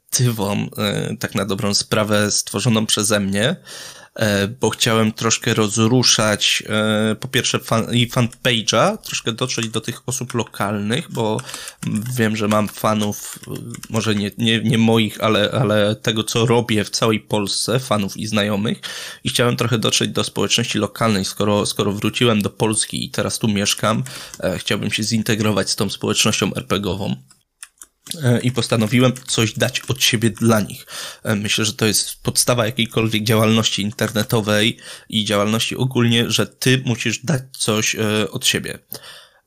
[0.77, 3.55] e, tak na dobrą sprawę, stworzoną przeze mnie,
[4.15, 10.01] e, bo chciałem troszkę rozruszać, e, po pierwsze, fan, i fanpage'a, troszkę dotrzeć do tych
[10.05, 11.37] osób lokalnych, bo
[12.15, 13.39] wiem, że mam fanów,
[13.89, 18.27] może nie, nie, nie moich, ale, ale tego, co robię w całej Polsce, fanów i
[18.27, 18.79] znajomych,
[19.23, 23.47] i chciałem trochę dotrzeć do społeczności lokalnej, skoro, skoro wróciłem do Polski i teraz tu
[23.47, 24.03] mieszkam,
[24.57, 27.15] chciałbym się zintegrować z tą społecznością RPGową
[28.43, 30.85] i postanowiłem coś dać od siebie dla nich.
[31.23, 34.77] E, Myślę, że to jest podstawa jakiejkolwiek działalności internetowej
[35.09, 38.79] i działalności ogólnie, że ty musisz dać coś e, od siebie.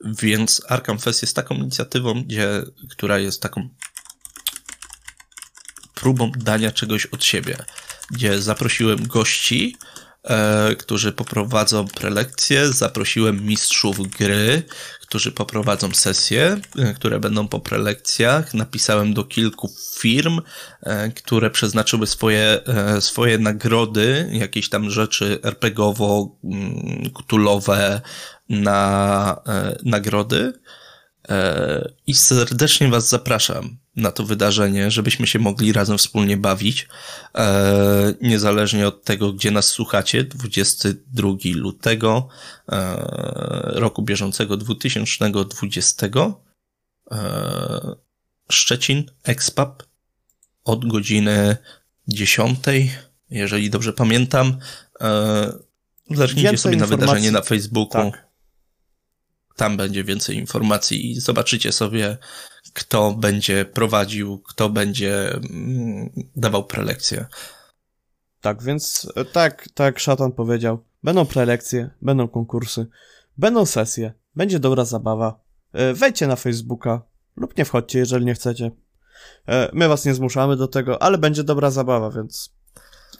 [0.05, 3.69] Więc Arkham Fest jest taką inicjatywą, gdzie, która jest taką
[5.95, 7.57] próbą dania czegoś od siebie,
[8.11, 9.94] gdzie zaprosiłem gości, e,
[10.79, 14.63] którzy poprowadzą prelekcje, zaprosiłem mistrzów gry,
[15.15, 18.55] którzy poprowadzą sesje, e, które będą po prelekcjach.
[18.55, 20.41] Napisałem do kilku firm,
[20.83, 27.11] e, które przeznaczyły swoje, e, swoje nagrody, jakieś tam rzeczy RPGowo, mm,
[28.49, 30.53] na e, nagrody.
[31.29, 36.89] E, I serdecznie Was zapraszam na to wydarzenie, żebyśmy się mogli razem wspólnie bawić.
[37.35, 42.29] E, niezależnie od tego, gdzie nas słuchacie, 22 lutego
[42.69, 42.97] e,
[43.65, 46.07] roku bieżącego 2020.
[47.11, 47.97] E,
[48.51, 49.83] Szczecin, Expap
[50.65, 51.57] od godziny
[52.09, 52.59] 10,
[53.31, 54.59] jeżeli dobrze pamiętam.
[56.11, 58.11] Zerknijcie Więcej sobie na informacji- wydarzenie na Facebooku.
[58.11, 58.24] Tak.
[59.57, 62.19] Tam będzie więcej informacji i zobaczycie sobie,
[62.73, 67.27] kto będzie prowadził, kto będzie mm, dawał prelekcje.
[68.41, 72.87] Tak, więc e, tak, tak szatan powiedział, będą prelekcje, będą konkursy,
[73.37, 75.41] będą sesje, będzie dobra zabawa.
[75.73, 77.03] E, Wejdźcie na Facebooka
[77.37, 78.71] lub nie wchodźcie, jeżeli nie chcecie.
[79.49, 82.55] E, My was nie zmuszamy do tego, ale będzie dobra zabawa, więc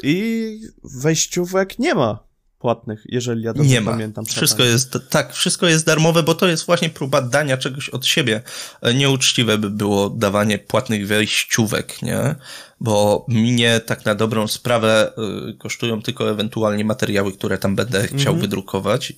[0.03, 2.25] i wejściówek nie ma
[2.65, 3.91] płatnych, jeżeli ja dobrze Nie ma.
[3.91, 4.25] pamiętam.
[4.25, 8.43] Wszystko jest, tak, wszystko jest darmowe, bo to jest właśnie próba dania czegoś od siebie.
[8.83, 12.35] E, Nieuczciwe by było dawanie płatnych wejściówek, nie?
[12.81, 15.13] Bo mnie tak na dobrą sprawę
[15.51, 18.39] y, kosztują tylko ewentualnie materiały, które tam będę chciał Mhm.
[18.41, 19.13] wydrukować,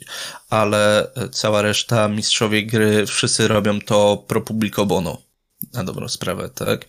[0.51, 5.26] ale e, cała reszta, mistrzowie gry, wszyscy robią to pro publico bono.
[5.73, 6.87] Na dobrą sprawę, tak?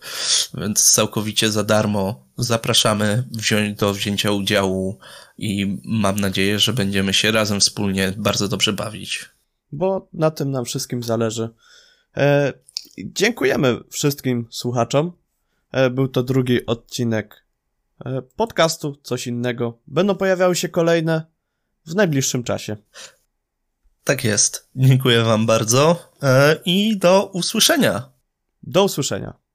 [0.54, 4.98] Więc całkowicie za darmo zapraszamy wziąć do wzięcia udziału
[5.38, 9.24] i mam nadzieję, że będziemy się razem wspólnie bardzo dobrze bawić.
[9.72, 11.48] bo na tym nam wszystkim zależy.
[12.16, 12.52] E,
[12.98, 15.12] dziękujemy wszystkim słuchaczom.
[15.72, 17.44] E, był to drugi odcinek
[18.04, 19.78] e, podcastu, coś innego.
[19.86, 21.22] Będą pojawiały się kolejne
[21.86, 22.76] w najbliższym czasie.
[24.04, 24.68] Tak jest.
[24.76, 28.17] Dziękuję Wam bardzo e, i do usłyszenia.
[28.68, 29.47] Do usłyszenia.